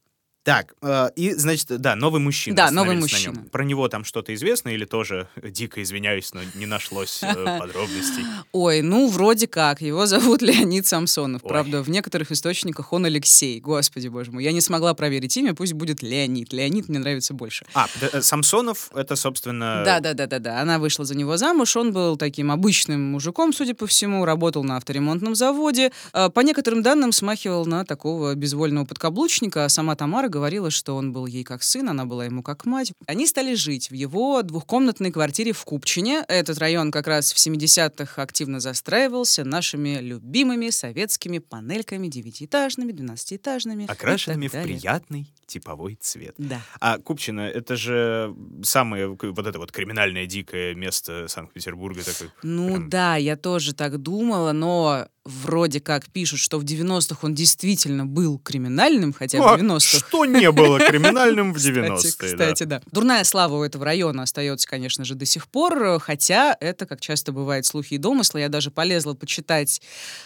Так, 0.44 0.74
э, 0.82 1.10
и, 1.16 1.34
значит, 1.34 1.68
да, 1.80 1.96
новый 1.96 2.20
мужчина. 2.20 2.58
Да, 2.58 2.72
новый 2.72 2.98
мужчина. 2.98 3.36
нем. 3.36 3.46
Про 3.46 3.64
него 3.64 3.88
там 3.88 4.04
что-то 4.04 4.34
известно 4.34 4.70
или 4.70 4.84
тоже, 4.84 5.30
э, 5.38 5.50
дико 5.50 5.82
извиняюсь, 5.82 6.34
но 6.34 6.42
не 6.56 6.66
нашлось 6.66 7.24
э, 7.24 7.34
подробностей? 7.60 8.26
Ой, 8.52 8.82
ну, 8.82 9.08
вроде 9.08 9.48
как. 9.48 9.82
Его 9.82 10.06
зовут 10.06 10.42
Леонид 10.42 10.86
Самсонов. 10.86 11.44
Ой. 11.46 11.50
Правда, 11.50 11.82
в 11.82 11.90
некоторых 11.90 12.34
источниках 12.34 12.92
он 12.92 13.06
Алексей. 13.06 13.62
Господи, 13.62 14.10
боже 14.10 14.32
мой. 14.32 14.44
Я 14.44 14.52
не 14.52 14.60
смогла 14.60 14.94
проверить 14.94 15.38
имя, 15.38 15.54
пусть 15.54 15.74
будет 15.74 16.04
Леонид. 16.04 16.52
Леонид 16.52 16.90
мне 16.90 17.00
нравится 17.00 17.34
больше. 17.34 17.66
А, 17.74 17.88
э, 18.02 18.22
Самсонов— 18.22 18.90
это, 18.94 19.16
собственно... 19.16 19.84
Да, 19.86 20.02
да, 20.02 20.14
да, 20.14 20.28
да, 20.28 20.40
да. 20.40 20.60
Она 20.60 20.78
вышла 20.78 21.06
за 21.06 21.16
него 21.16 21.38
замуж. 21.38 21.78
Он 21.78 21.94
был 21.94 22.18
таким 22.18 22.52
обычным 22.52 23.02
мужиком, 23.02 23.54
судя 23.54 23.76
по 23.76 23.88
всему, 23.88 24.26
работал 24.26 24.66
на 24.66 24.76
авторемонтном 24.76 25.36
заводе. 25.36 25.94
По 26.12 26.42
некоторым 26.42 26.84
данным, 26.84 27.14
смахивал 27.14 27.66
на 27.66 27.86
такого 27.86 28.36
безвольного 28.36 28.84
подкаблучника. 28.84 29.64
А 29.64 29.70
сама 29.70 29.96
Тамара 29.96 30.33
говорила, 30.34 30.72
что 30.72 30.96
он 30.96 31.14
был 31.14 31.28
ей 31.28 31.44
как 31.44 31.62
сын, 31.62 31.88
она 31.90 32.06
была 32.06 32.26
ему 32.26 32.42
как 32.42 32.66
мать. 32.66 32.92
Они 33.06 33.28
стали 33.28 33.54
жить 33.54 33.92
в 33.92 33.94
его 33.94 34.42
двухкомнатной 34.42 35.12
квартире 35.12 35.54
в 35.54 35.64
Купчине. 35.64 36.26
Этот 36.28 36.58
район 36.58 36.92
как 36.92 37.06
раз 37.08 37.32
в 37.34 37.38
70-х 37.38 38.22
активно 38.22 38.60
застраивался 38.60 39.44
нашими 39.46 40.00
любимыми 40.00 40.72
советскими 40.72 41.38
панельками 41.38 42.08
девятиэтажными, 42.08 42.92
двенадцатиэтажными. 42.92 43.86
Окрашенными 43.88 44.48
в 44.48 44.52
приятный 44.52 45.32
типовой 45.46 45.98
цвет. 46.02 46.34
Да. 46.40 46.62
А 46.80 46.98
Купчино— 46.98 47.42
это 47.42 47.76
же 47.76 48.34
самое 48.64 49.08
вот 49.10 49.46
это 49.48 49.60
вот 49.60 49.72
криминальное 49.72 50.26
дикое 50.26 50.74
место 50.74 51.28
Санкт-Петербурга. 51.28 52.04
Такой, 52.04 52.30
Ну 52.42 52.68
прям- 52.68 52.90
да, 52.90 53.16
я 53.18 53.36
тоже 53.36 53.74
так 53.76 54.00
думала, 54.02 54.52
но 54.52 55.08
вроде 55.26 55.80
как 55.80 56.10
пишут, 56.12 56.40
что 56.40 56.60
в 56.60 56.64
90-х 56.64 57.20
он 57.22 57.34
действительно 57.34 58.06
был 58.06 58.40
криминальным, 58.40 59.14
хотя 59.14 59.40
А, 59.40 59.56
в 59.58 59.62
90-х... 59.62 59.80
Что 60.08 60.23
не 60.26 60.52
было 60.52 60.80
криминальным 60.80 61.54
в 61.54 61.58
Кстати, 61.58 61.78
90-е, 61.78 62.12
да. 62.12 62.28
кстати, 62.28 62.64
да. 62.64 62.82
Дурная 62.92 63.24
слава 63.24 63.58
у 63.58 63.64
этого 63.64 63.86
района 63.86 64.24
остается, 64.24 64.68
конечно 64.68 65.06
же, 65.06 65.16
до 65.16 65.26
сих 65.26 65.48
пор, 65.48 66.00
хотя 66.00 66.56
это, 66.60 66.86
как 66.86 67.02
часто 67.02 67.32
бывает, 67.32 67.66
слухи 67.66 67.96
и 67.96 67.98
домыслы. 67.98 68.42
Я 68.42 68.50
даже 68.50 68.72
полезла 68.72 69.14
почитать 69.14 69.82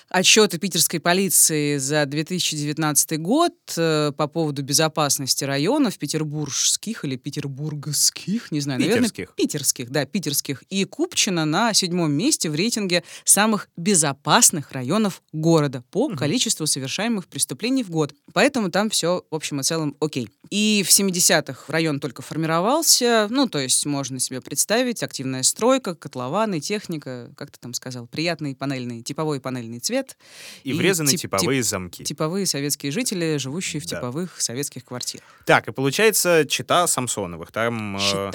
отчеты 0.10 0.58
питерской 0.58 1.00
полиции 1.00 1.78
за 1.78 2.06
2019 2.06 3.20
год 3.20 3.54
э, 3.78 4.12
по 4.16 4.28
поводу 4.28 4.64
безопасности 4.64 5.44
районов 5.44 5.98
петербургских 5.98 7.04
или 7.06 7.16
петербургских, 7.16 8.52
не 8.52 8.60
знаю, 8.60 8.80
наверное, 8.80 9.10
Питерских. 9.10 9.36
питерских, 9.36 9.90
да, 9.90 10.06
питерских. 10.06 10.64
И 10.70 10.84
Купчино 10.86 11.46
на 11.46 11.74
седьмом 11.74 12.12
месте 12.12 12.50
в 12.50 12.56
рейтинге 12.56 13.04
самых 13.24 13.70
безопасных 13.78 14.72
районов 14.72 15.22
города 15.32 15.84
по 15.92 16.10
количеству 16.10 16.68
совершаемых 16.68 17.28
преступлений 17.28 17.84
в 17.84 17.90
год. 17.90 18.14
Поэтому 18.34 18.72
там 18.72 18.90
все, 18.90 19.24
в 19.30 19.36
общем 19.36 19.60
и 19.60 19.64
целом, 19.64 19.87
окей. 20.00 20.30
И 20.50 20.84
в 20.86 20.90
70-х 20.90 21.66
район 21.72 22.00
только 22.00 22.22
формировался, 22.22 23.28
ну, 23.30 23.48
то 23.48 23.60
есть 23.60 23.86
можно 23.86 24.20
себе 24.20 24.42
представить, 24.42 25.04
активная 25.04 25.44
стройка, 25.44 25.94
котлованы, 25.96 26.60
техника, 26.60 27.32
как 27.38 27.52
ты 27.52 27.60
там 27.60 27.74
сказал, 27.74 28.08
приятный 28.08 28.56
панельный, 28.56 29.02
типовой 29.04 29.40
панельный 29.40 29.80
цвет. 29.80 30.18
И 30.64 30.74
врезаны 30.74 31.10
тип- 31.12 31.22
типовые 31.22 31.64
замки. 31.64 32.04
Типовые 32.04 32.46
советские 32.46 32.92
жители, 32.92 33.38
живущие 33.38 33.82
в 33.82 33.86
Да. 33.88 33.98
типовых 33.98 34.42
советских 34.42 34.86
квартирах. 34.86 35.26
Так, 35.46 35.68
и 35.68 35.72
получается, 35.72 36.46
чита 36.50 36.88
Самсоновых. 36.88 37.52
Там... 37.52 37.98
э, 37.98 38.32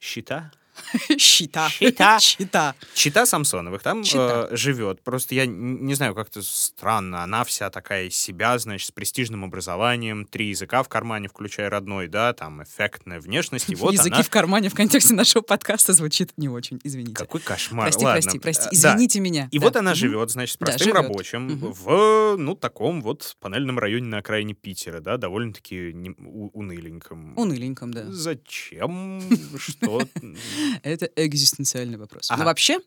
Щита. 0.00 0.52
Щита? 1.18 1.68
Щита. 1.68 2.18
Щита. 2.20 2.20
Щита. 2.20 2.74
Чита 2.94 3.26
Самсоновых 3.26 3.82
там 3.82 4.02
э, 4.02 4.48
живет. 4.56 5.02
Просто 5.02 5.34
я 5.34 5.46
не 5.46 5.94
знаю, 5.94 6.14
как-то 6.14 6.42
странно. 6.42 7.22
Она 7.22 7.44
вся 7.44 7.70
такая 7.70 8.06
из 8.06 8.16
себя, 8.16 8.58
значит, 8.58 8.88
с 8.88 8.90
престижным 8.92 9.44
образованием, 9.44 10.24
три 10.24 10.48
языка 10.48 10.82
в 10.82 10.88
кармане, 10.88 11.28
включая 11.28 11.70
родной, 11.70 12.08
да, 12.08 12.32
там 12.32 12.62
эффектная 12.62 13.20
внешность. 13.20 13.68
И 13.68 13.74
вот 13.74 13.92
Языки 13.92 14.14
она... 14.14 14.22
в 14.22 14.30
кармане 14.30 14.68
в 14.68 14.74
контексте 14.74 15.14
нашего 15.14 15.42
подкаста 15.42 15.92
звучит 15.92 16.32
не 16.36 16.48
очень, 16.48 16.80
извините. 16.84 17.14
Какой 17.14 17.40
кошмар. 17.40 17.86
Прости, 17.86 18.04
Ладно. 18.04 18.20
прости, 18.22 18.38
прости. 18.38 18.68
Э, 18.76 18.82
да. 18.82 18.94
Извините 18.94 19.20
меня. 19.20 19.48
И 19.50 19.58
Да. 19.58 19.64
вот 19.66 19.76
она 19.76 19.94
живет, 19.94 20.30
значит, 20.30 20.54
с 20.54 20.58
Да, 20.58 20.66
простым 20.66 20.84
живет. 20.86 20.96
рабочим 21.02 21.58
в, 21.72 22.36
ну, 22.36 22.54
таком 22.54 23.02
вот 23.02 23.36
панельном 23.40 23.78
районе 23.78 24.06
на 24.06 24.18
окраине 24.18 24.54
Питера, 24.54 25.00
да, 25.00 25.16
довольно-таки 25.16 25.92
не- 25.92 26.10
уныленьком. 26.52 27.36
Уныленьком, 27.38 27.92
да. 27.92 28.04
Зачем? 28.10 29.22
Что? 29.58 30.02
Это 30.82 31.08
экзистенциальный 31.16 31.98
вопрос. 31.98 32.30
Ага. 32.30 32.40
Но 32.40 32.44
вообще 32.46 32.78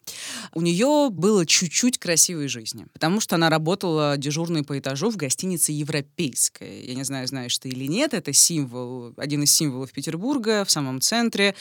у 0.53 0.61
нее 0.61 1.09
было 1.11 1.45
чуть-чуть 1.45 1.97
красивой 1.99 2.47
жизни, 2.47 2.85
потому 2.93 3.19
что 3.19 3.35
она 3.35 3.49
работала 3.49 4.17
дежурной 4.17 4.63
по 4.63 4.77
этажу 4.77 5.09
в 5.09 5.17
гостинице 5.17 5.71
«Европейская». 5.71 6.83
Я 6.83 6.95
не 6.95 7.03
знаю, 7.03 7.27
знаешь 7.27 7.57
ты 7.57 7.69
или 7.69 7.85
нет, 7.85 8.13
это 8.13 8.33
символ, 8.33 9.13
один 9.17 9.43
из 9.43 9.53
символов 9.53 9.91
Петербурга, 9.91 10.65
в 10.65 10.71
самом 10.71 11.01
центре 11.01 11.55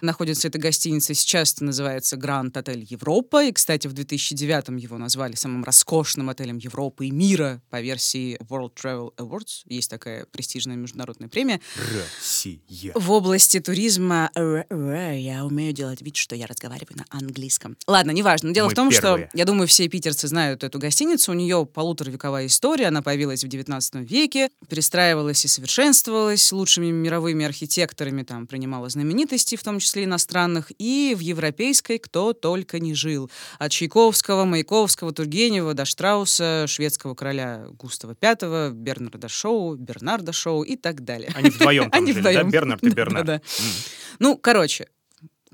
находится 0.00 0.48
эта 0.48 0.58
гостиница. 0.58 1.14
Сейчас 1.14 1.54
это 1.54 1.64
называется 1.64 2.16
Гранд 2.16 2.56
Отель 2.56 2.86
Европа. 2.88 3.44
И, 3.44 3.52
кстати, 3.52 3.86
в 3.86 3.92
2009 3.92 4.82
его 4.82 4.98
назвали 4.98 5.34
самым 5.34 5.64
роскошным 5.64 6.30
отелем 6.30 6.58
Европы 6.58 7.06
и 7.06 7.10
мира 7.10 7.62
по 7.70 7.80
версии 7.80 8.38
World 8.48 8.72
Travel 8.74 9.14
Awards. 9.16 9.62
Есть 9.66 9.90
такая 9.90 10.26
престижная 10.26 10.76
международная 10.76 11.28
премия. 11.28 11.60
События. 12.76 12.92
В 12.94 13.10
области 13.10 13.60
туризма 13.60 14.30
я 14.34 15.44
умею 15.44 15.65
делать 15.72 16.02
вид, 16.02 16.16
что 16.16 16.34
я 16.34 16.46
разговариваю 16.46 16.96
на 16.98 17.04
английском. 17.10 17.76
Ладно, 17.86 18.10
неважно. 18.10 18.48
Но 18.48 18.54
дело 18.54 18.66
Мы 18.66 18.72
в 18.72 18.74
том, 18.74 18.90
первые. 18.90 19.26
что, 19.28 19.36
я 19.38 19.44
думаю, 19.44 19.66
все 19.68 19.88
питерцы 19.88 20.28
знают 20.28 20.64
эту 20.64 20.78
гостиницу. 20.78 21.32
У 21.32 21.34
нее 21.34 21.66
полуторавековая 21.66 22.46
история. 22.46 22.86
Она 22.88 23.02
появилась 23.02 23.44
в 23.44 23.48
19 23.48 23.94
веке, 24.10 24.50
перестраивалась 24.68 25.44
и 25.44 25.48
совершенствовалась 25.48 26.52
лучшими 26.52 26.90
мировыми 26.90 27.44
архитекторами. 27.46 28.22
Там 28.22 28.46
принимала 28.46 28.88
знаменитости, 28.88 29.56
в 29.56 29.62
том 29.62 29.78
числе 29.78 30.04
иностранных. 30.04 30.72
И 30.78 31.14
в 31.16 31.20
европейской 31.20 31.98
кто 31.98 32.32
только 32.32 32.78
не 32.80 32.94
жил. 32.94 33.30
От 33.58 33.72
Чайковского, 33.72 34.44
Маяковского, 34.44 35.12
Тургенева 35.12 35.74
до 35.74 35.84
Штрауса, 35.84 36.66
шведского 36.66 37.14
короля 37.14 37.66
Густава 37.78 38.16
V, 38.20 38.70
Бернарда 38.72 39.28
Шоу, 39.28 39.76
Бернарда 39.76 40.32
Шоу 40.32 40.62
и 40.62 40.76
так 40.76 41.04
далее. 41.04 41.30
Они 41.34 41.50
вдвоем 41.50 41.90
там 41.90 42.02
Они 42.02 42.12
жили, 42.12 42.22
да? 42.22 42.30
вдвоем. 42.30 42.50
Бернард 42.50 42.82
и 42.82 42.88
Да, 42.90 42.94
Бернард. 42.94 43.26
да. 43.26 43.34
М. 43.34 43.40
Ну, 44.18 44.36
короче, 44.38 44.88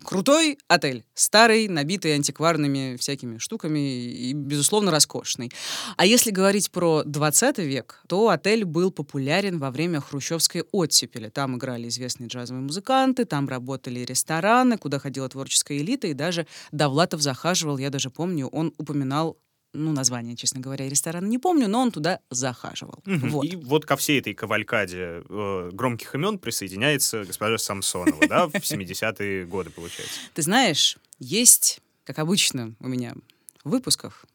крутой 0.03 0.59
отель. 0.69 1.05
Старый, 1.15 1.69
набитый 1.69 2.15
антикварными 2.15 2.97
всякими 2.97 3.39
штуками 3.39 3.79
и, 3.79 4.33
безусловно, 4.33 4.91
роскошный. 4.91 5.53
А 5.97 6.07
если 6.07 6.31
говорить 6.31 6.71
про 6.71 7.03
20 7.05 7.59
век, 7.59 8.03
то 8.09 8.29
отель 8.29 8.65
был 8.65 8.91
популярен 8.91 9.59
во 9.59 9.71
время 9.71 10.01
хрущевской 10.01 10.65
оттепели. 10.73 11.29
Там 11.29 11.57
играли 11.57 11.89
известные 11.89 12.29
джазовые 12.29 12.63
музыканты, 12.63 13.25
там 13.25 13.49
работали 13.49 14.01
рестораны, 14.01 14.79
куда 14.79 14.99
ходила 14.99 15.29
творческая 15.29 15.79
элита, 15.79 16.07
и 16.07 16.15
даже 16.15 16.47
Довлатов 16.71 17.23
захаживал, 17.23 17.79
я 17.79 17.91
даже 17.91 18.11
помню, 18.11 18.49
он 18.49 18.73
упоминал 18.79 19.39
ну, 19.73 19.93
название, 19.93 20.37
честно 20.37 20.61
говоря, 20.61 20.88
ресторана 20.88 21.26
не 21.26 21.38
помню, 21.38 21.69
но 21.69 21.81
он 21.81 21.91
туда 21.91 22.21
захаживал. 22.31 23.00
Мгм. 23.05 23.31
Вот. 23.31 23.45
И 23.45 23.57
вот 23.57 23.85
ко 23.87 23.97
всей 23.97 24.21
этой 24.21 24.35
кавалькаде 24.35 25.23
э, 25.29 25.71
громких 25.73 26.14
имен 26.14 26.38
присоединяется 26.38 27.25
госпожа 27.25 27.59
Самсонова, 27.59 28.26
да, 28.29 28.47
в 28.49 28.55
70-е 28.55 29.47
годы, 29.47 29.71
получается. 29.71 30.21
Ты 30.35 30.43
знаешь, 30.43 30.99
есть, 31.19 31.81
как 32.05 32.19
обычно 32.19 32.75
у 32.81 32.88
меня 32.88 33.14
в 33.64 33.71
выпусках, 33.71 34.26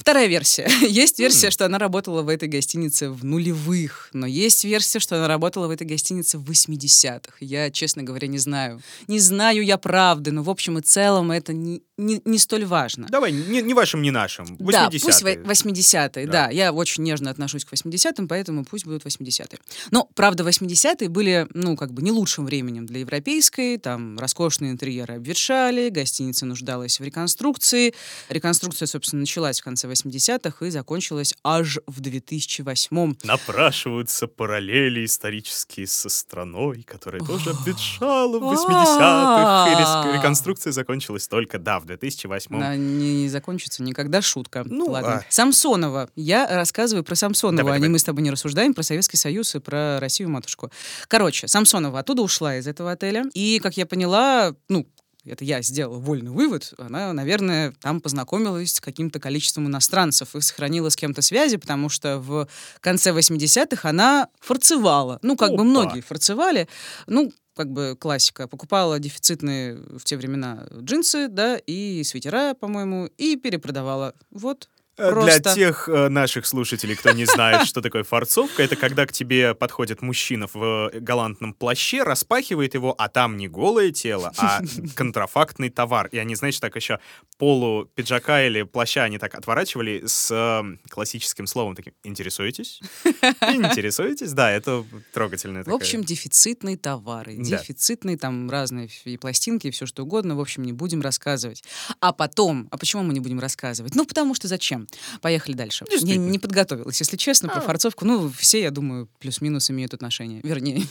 вторая 0.00 0.26
версия. 0.26 0.68
Есть 0.88 1.18
версия, 1.18 1.46
М. 1.46 1.52
что 1.52 1.66
она 1.66 1.78
работала 1.78 2.22
в 2.22 2.28
этой 2.28 2.48
гостинице 2.48 3.10
в 3.10 3.24
нулевых, 3.24 4.08
но 4.12 4.26
есть 4.26 4.64
версия, 4.64 4.98
что 4.98 5.16
она 5.16 5.28
работала 5.28 5.66
в 5.68 5.70
этой 5.70 5.86
гостинице 5.86 6.38
в 6.38 6.50
80-х. 6.50 7.34
Я, 7.40 7.70
честно 7.70 8.02
говоря, 8.02 8.26
не 8.28 8.38
знаю. 8.38 8.80
Не 9.08 9.18
знаю 9.20 9.64
я 9.64 9.78
правды, 9.78 10.30
но 10.32 10.42
в 10.42 10.50
общем 10.50 10.78
и 10.78 10.82
целом 10.82 11.30
это 11.30 11.52
не, 11.52 11.82
не, 11.96 12.20
не 12.24 12.38
столь 12.38 12.64
важно. 12.64 13.06
Давай, 13.10 13.32
не, 13.32 13.62
не 13.62 13.74
вашим, 13.74 14.02
не 14.02 14.10
нашим. 14.10 14.46
80-е. 14.56 14.72
Да, 14.72 14.90
пусть 14.90 15.22
во- 15.22 15.30
80-е, 15.34 16.26
Да. 16.26 16.32
да. 16.46 16.50
Я 16.50 16.72
очень 16.72 17.02
нежно 17.04 17.30
отношусь 17.30 17.64
к 17.64 17.72
80-м, 17.72 18.26
поэтому 18.28 18.64
пусть 18.64 18.84
будут 18.86 19.04
80-е. 19.04 19.58
Но, 19.90 20.08
правда, 20.14 20.42
80-е 20.44 21.08
были, 21.08 21.46
ну, 21.52 21.76
как 21.76 21.92
бы 21.92 22.02
не 22.02 22.10
лучшим 22.12 22.46
временем 22.46 22.86
для 22.86 23.00
европейской. 23.00 23.76
Там 23.78 24.18
роскошные 24.18 24.70
интерьеры 24.72 25.16
обветшали, 25.16 25.88
гостиница 25.90 26.46
нуждалась 26.46 26.98
в 27.00 27.04
реконструкции. 27.04 27.94
Реконструкция, 28.28 28.86
собственно, 28.86 29.20
началась 29.20 29.60
в 29.60 29.64
конце 29.64 29.86
80-х 29.90 30.66
и 30.66 30.70
закончилась 30.70 31.34
аж 31.44 31.78
в 31.86 32.00
2008-м. 32.00 33.18
Напрашиваются 33.24 34.26
параллели 34.26 35.04
исторические 35.04 35.86
со 35.86 36.08
страной, 36.08 36.82
которая 36.82 37.20
тоже 37.22 37.50
обветшала 37.50 38.38
в 38.38 38.44
А. 38.44 38.54
80-х. 38.54 39.72
И 39.72 39.80
рес- 40.12 40.16
реконструкция 40.18 40.72
закончилась 40.72 41.28
только, 41.28 41.58
да, 41.58 41.78
в 41.80 41.84
2008 41.86 42.54
Она 42.56 42.76
не 42.76 43.28
закончится 43.28 43.82
никогда, 43.82 44.22
шутка. 44.22 44.62
Ну, 44.66 44.86
Ладно. 44.86 45.16
а. 45.16 45.24
Самсонова. 45.28 46.08
Я 46.16 46.46
рассказываю 46.48 47.04
про 47.04 47.14
Самсонова, 47.14 47.74
а 47.74 47.78
не 47.78 47.88
мы 47.88 47.98
с 47.98 48.04
тобой 48.04 48.22
не 48.22 48.30
рассуждаем 48.30 48.74
про 48.74 48.82
Советский 48.82 49.16
Союз 49.16 49.54
и 49.54 49.58
про 49.60 49.98
Россию-матушку. 50.00 50.70
Короче, 51.08 51.48
Самсонова 51.48 51.98
оттуда 52.00 52.22
ушла 52.22 52.56
из 52.56 52.66
этого 52.66 52.92
отеля. 52.92 53.24
И, 53.34 53.58
как 53.60 53.76
я 53.76 53.86
поняла, 53.86 54.54
ну, 54.68 54.86
это 55.30 55.44
я 55.44 55.62
сделала 55.62 55.98
вольный 55.98 56.30
вывод, 56.30 56.74
она, 56.78 57.12
наверное, 57.12 57.72
там 57.80 58.00
познакомилась 58.00 58.74
с 58.74 58.80
каким-то 58.80 59.20
количеством 59.20 59.66
иностранцев 59.66 60.34
и 60.34 60.40
сохранила 60.40 60.88
с 60.88 60.96
кем-то 60.96 61.22
связи, 61.22 61.56
потому 61.56 61.88
что 61.88 62.18
в 62.18 62.48
конце 62.80 63.12
80-х 63.12 63.88
она 63.88 64.28
форцевала. 64.40 65.18
Ну, 65.22 65.36
как 65.36 65.50
бы 65.50 65.56
Опа. 65.56 65.64
многие 65.64 66.00
форцевали. 66.00 66.68
Ну, 67.06 67.32
как 67.54 67.70
бы 67.70 67.96
классика. 67.98 68.48
Покупала 68.48 68.98
дефицитные 68.98 69.76
в 69.76 70.02
те 70.04 70.16
времена 70.16 70.66
джинсы, 70.80 71.28
да, 71.28 71.58
и 71.58 72.02
свитера, 72.04 72.54
по-моему, 72.54 73.06
и 73.18 73.36
перепродавала. 73.36 74.14
Вот. 74.30 74.68
Просто. 75.08 75.40
Для 75.40 75.54
тех 75.54 75.88
э, 75.88 76.08
наших 76.08 76.46
слушателей, 76.46 76.94
кто 76.96 77.12
не 77.12 77.24
знает, 77.24 77.66
что 77.66 77.80
такое 77.80 78.04
форцовка, 78.04 78.62
это 78.62 78.76
когда 78.76 79.06
к 79.06 79.12
тебе 79.12 79.54
подходит 79.54 80.02
мужчина 80.02 80.46
в 80.52 80.90
э, 80.92 81.00
галантном 81.00 81.54
плаще, 81.54 82.02
распахивает 82.02 82.74
его, 82.74 82.94
а 82.96 83.08
там 83.08 83.36
не 83.36 83.48
голое 83.48 83.90
тело, 83.90 84.32
а 84.36 84.60
контрафактный 84.94 85.70
товар. 85.70 86.08
И 86.12 86.18
они, 86.18 86.34
знаешь, 86.34 86.58
так 86.58 86.76
еще 86.76 86.98
полу 87.38 87.86
пиджака 87.94 88.44
или 88.44 88.62
плаща 88.62 89.04
они 89.04 89.18
так 89.18 89.34
отворачивали 89.34 90.02
с 90.06 90.30
э, 90.30 90.90
классическим 90.90 91.46
словом 91.46 91.74
таким 91.74 91.94
«интересуетесь?» 92.04 92.80
«Интересуетесь?» 93.04 94.32
Да, 94.32 94.50
это 94.50 94.84
трогательная 95.12 95.64
В 95.64 95.72
общем, 95.72 96.04
дефицитные 96.04 96.76
товары, 96.76 97.36
дефицитные 97.36 98.16
там 98.18 98.50
разные 98.50 98.88
и 99.04 99.16
пластинки, 99.16 99.68
и 99.68 99.70
все 99.70 99.86
что 99.86 100.02
угодно. 100.02 100.36
В 100.36 100.40
общем, 100.40 100.62
не 100.64 100.72
будем 100.72 101.00
рассказывать. 101.00 101.64
А 102.00 102.12
потом, 102.12 102.68
а 102.70 102.78
почему 102.78 103.02
мы 103.02 103.12
не 103.12 103.20
будем 103.20 103.40
рассказывать? 103.40 103.94
Ну, 103.94 104.04
потому 104.04 104.34
что 104.34 104.48
зачем? 104.48 104.86
Поехали 105.20 105.54
дальше. 105.54 105.84
Я 105.88 105.92
Действительно. 105.96 106.30
не 106.30 106.38
подготовилась, 106.38 106.98
если 107.00 107.16
честно, 107.16 107.48
про 107.48 107.58
А. 107.58 107.60
форцовку. 107.60 108.04
Ну, 108.04 108.30
все, 108.30 108.62
я 108.62 108.70
думаю, 108.70 109.08
плюс-минус 109.18 109.70
имеют 109.70 109.94
отношение. 109.94 110.40
Вернее, 110.42 110.82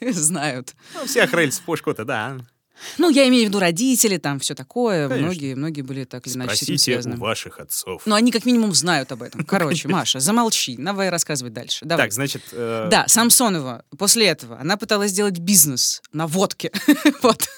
знают. 0.12 0.74
Ну, 0.94 1.06
всех 1.06 1.32
рельс 1.34 1.58
в 1.58 1.62
пушку-то, 1.62 2.04
да. 2.04 2.38
Ну, 2.98 3.10
я 3.10 3.28
имею 3.28 3.44
в 3.44 3.48
виду 3.48 3.58
родители, 3.58 4.16
там 4.18 4.38
все 4.40 4.54
такое. 4.54 5.08
Конечно. 5.08 5.26
Многие, 5.26 5.54
многие 5.54 5.82
были 5.82 6.04
так 6.04 6.26
или 6.26 6.34
иначе 6.34 6.50
с 6.56 6.62
этим 6.62 6.66
Спросите 6.78 6.92
связаны. 6.92 7.16
у 7.16 7.18
ваших 7.20 7.58
отцов. 7.60 8.02
Но 8.06 8.14
они 8.14 8.30
как 8.32 8.44
минимум 8.44 8.74
знают 8.74 9.12
об 9.12 9.22
этом. 9.22 9.44
Короче, 9.44 9.88
Маша, 9.88 10.20
замолчи. 10.20 10.76
Давай 10.78 11.08
рассказывать 11.10 11.52
дальше. 11.52 11.84
Давай. 11.84 12.06
Так, 12.06 12.12
значит... 12.12 12.42
э, 12.52 12.88
Да, 12.90 13.06
Самсонова 13.08 13.84
после 13.96 14.26
этого, 14.26 14.58
она 14.60 14.76
пыталась 14.76 15.10
сделать 15.10 15.38
бизнес 15.38 16.02
на 16.12 16.26
водке. 16.26 16.70
Вот. 17.22 17.48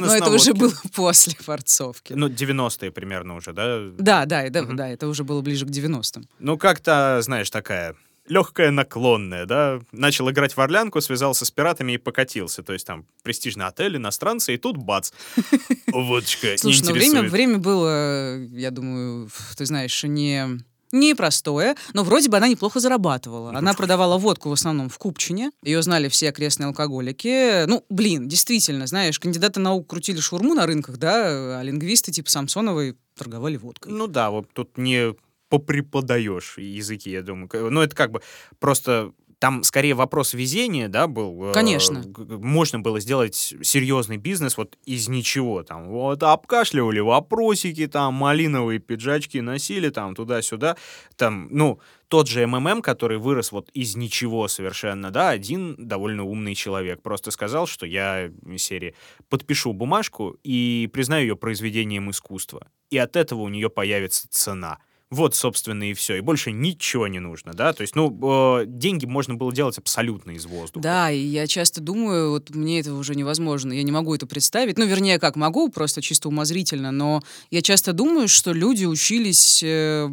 Но 0.00 0.06
на 0.06 0.16
это 0.16 0.30
уже 0.30 0.52
водке. 0.52 0.60
было 0.60 0.72
после 0.94 1.34
форцовки. 1.38 2.12
Ну, 2.12 2.28
90-е 2.28 2.90
примерно 2.90 3.34
уже, 3.36 3.52
да? 3.52 3.78
Да, 3.98 4.26
да, 4.26 4.48
да, 4.48 4.62
да, 4.62 4.88
это 4.88 5.08
уже 5.08 5.24
было 5.24 5.40
ближе 5.40 5.66
к 5.66 5.70
90-м. 5.70 6.28
Ну, 6.38 6.56
как-то, 6.58 7.18
знаешь, 7.22 7.50
такая 7.50 7.94
легкая 8.30 8.70
наклонная, 8.70 9.44
да? 9.44 9.80
Начал 9.92 10.30
играть 10.30 10.56
в 10.56 10.60
Орлянку, 10.60 11.00
связался 11.00 11.44
с 11.44 11.50
пиратами 11.50 11.92
и 11.92 11.98
покатился. 11.98 12.62
То 12.62 12.72
есть 12.72 12.86
там 12.86 13.04
престижный 13.22 13.66
отель, 13.66 13.96
иностранцы, 13.96 14.54
и 14.54 14.56
тут 14.56 14.76
бац. 14.76 15.10
Водочка, 15.88 16.56
Слушай, 16.56 16.82
ну 16.84 16.92
время, 16.92 17.22
время 17.22 17.58
было, 17.58 18.38
я 18.38 18.70
думаю, 18.70 19.28
ты 19.56 19.66
знаешь, 19.66 20.02
не 20.04 20.60
непростое, 20.92 21.76
но 21.92 22.02
вроде 22.02 22.28
бы 22.28 22.36
она 22.36 22.48
неплохо 22.48 22.80
зарабатывала. 22.80 23.56
Она 23.56 23.74
продавала 23.74 24.18
водку 24.18 24.48
в 24.48 24.52
основном 24.52 24.88
в 24.88 24.98
Купчине. 24.98 25.50
Ее 25.62 25.82
знали 25.82 26.08
все 26.08 26.30
окрестные 26.30 26.66
алкоголики. 26.66 27.64
Ну, 27.66 27.84
блин, 27.88 28.28
действительно, 28.28 28.86
знаешь, 28.86 29.18
кандидаты 29.20 29.60
наук 29.60 29.88
крутили 29.88 30.18
шурму 30.18 30.54
на 30.54 30.66
рынках, 30.66 30.96
да, 30.96 31.60
а 31.60 31.62
лингвисты 31.62 32.12
типа 32.12 32.30
Самсоновой 32.30 32.96
торговали 33.16 33.56
водкой. 33.56 33.92
Ну 33.92 34.06
да, 34.06 34.30
вот 34.30 34.48
тут 34.52 34.78
не 34.78 35.14
попреподаешь 35.50 36.56
языки, 36.56 37.10
я 37.10 37.22
думаю. 37.22 37.50
Ну, 37.70 37.82
это 37.82 37.94
как 37.94 38.10
бы 38.10 38.22
просто... 38.58 39.12
Там 39.38 39.62
скорее 39.62 39.94
вопрос 39.94 40.34
везения, 40.34 40.86
да, 40.88 41.06
был. 41.06 41.46
э, 41.46 41.54
Конечно. 41.54 42.04
Можно 42.28 42.80
было 42.80 43.00
сделать 43.00 43.34
серьезный 43.34 44.18
бизнес 44.18 44.58
вот 44.58 44.76
из 44.84 45.08
ничего. 45.08 45.62
Там 45.62 45.88
вот 45.88 46.22
обкашливали 46.22 47.00
вопросики, 47.00 47.86
там 47.86 48.12
малиновые 48.12 48.80
пиджачки 48.80 49.40
носили, 49.40 49.88
там 49.88 50.14
туда-сюда. 50.14 50.76
Там, 51.16 51.48
ну, 51.50 51.80
тот 52.08 52.28
же 52.28 52.46
МММ, 52.46 52.82
который 52.82 53.16
вырос 53.16 53.50
вот 53.50 53.70
из 53.70 53.96
ничего 53.96 54.46
совершенно, 54.46 55.10
да, 55.10 55.30
один 55.30 55.74
довольно 55.78 56.24
умный 56.24 56.54
человек 56.54 57.00
просто 57.00 57.30
сказал, 57.30 57.66
что 57.66 57.86
я 57.86 58.30
серии 58.58 58.94
подпишу 59.30 59.72
бумажку 59.72 60.36
и 60.44 60.86
признаю 60.92 61.28
ее 61.28 61.36
произведением 61.36 62.10
искусства. 62.10 62.68
И 62.90 62.98
от 62.98 63.16
этого 63.16 63.40
у 63.40 63.48
нее 63.48 63.70
появится 63.70 64.28
цена. 64.28 64.80
Вот, 65.10 65.34
собственно, 65.34 65.90
и 65.90 65.92
все. 65.94 66.18
И 66.18 66.20
больше 66.20 66.52
ничего 66.52 67.08
не 67.08 67.18
нужно, 67.18 67.52
да? 67.52 67.72
То 67.72 67.80
есть, 67.82 67.96
ну, 67.96 68.60
э, 68.60 68.64
деньги 68.66 69.06
можно 69.06 69.34
было 69.34 69.52
делать 69.52 69.76
абсолютно 69.76 70.30
из 70.30 70.46
воздуха. 70.46 70.82
Да, 70.82 71.10
и 71.10 71.18
я 71.18 71.48
часто 71.48 71.80
думаю, 71.80 72.30
вот 72.30 72.50
мне 72.50 72.78
это 72.78 72.94
уже 72.94 73.16
невозможно, 73.16 73.72
я 73.72 73.82
не 73.82 73.90
могу 73.90 74.14
это 74.14 74.26
представить. 74.28 74.78
Ну, 74.78 74.86
вернее, 74.86 75.18
как 75.18 75.34
могу, 75.34 75.68
просто 75.68 76.00
чисто 76.00 76.28
умозрительно, 76.28 76.92
но 76.92 77.22
я 77.50 77.60
часто 77.60 77.92
думаю, 77.92 78.28
что 78.28 78.52
люди 78.52 78.84
учились 78.84 79.62
э, 79.64 80.08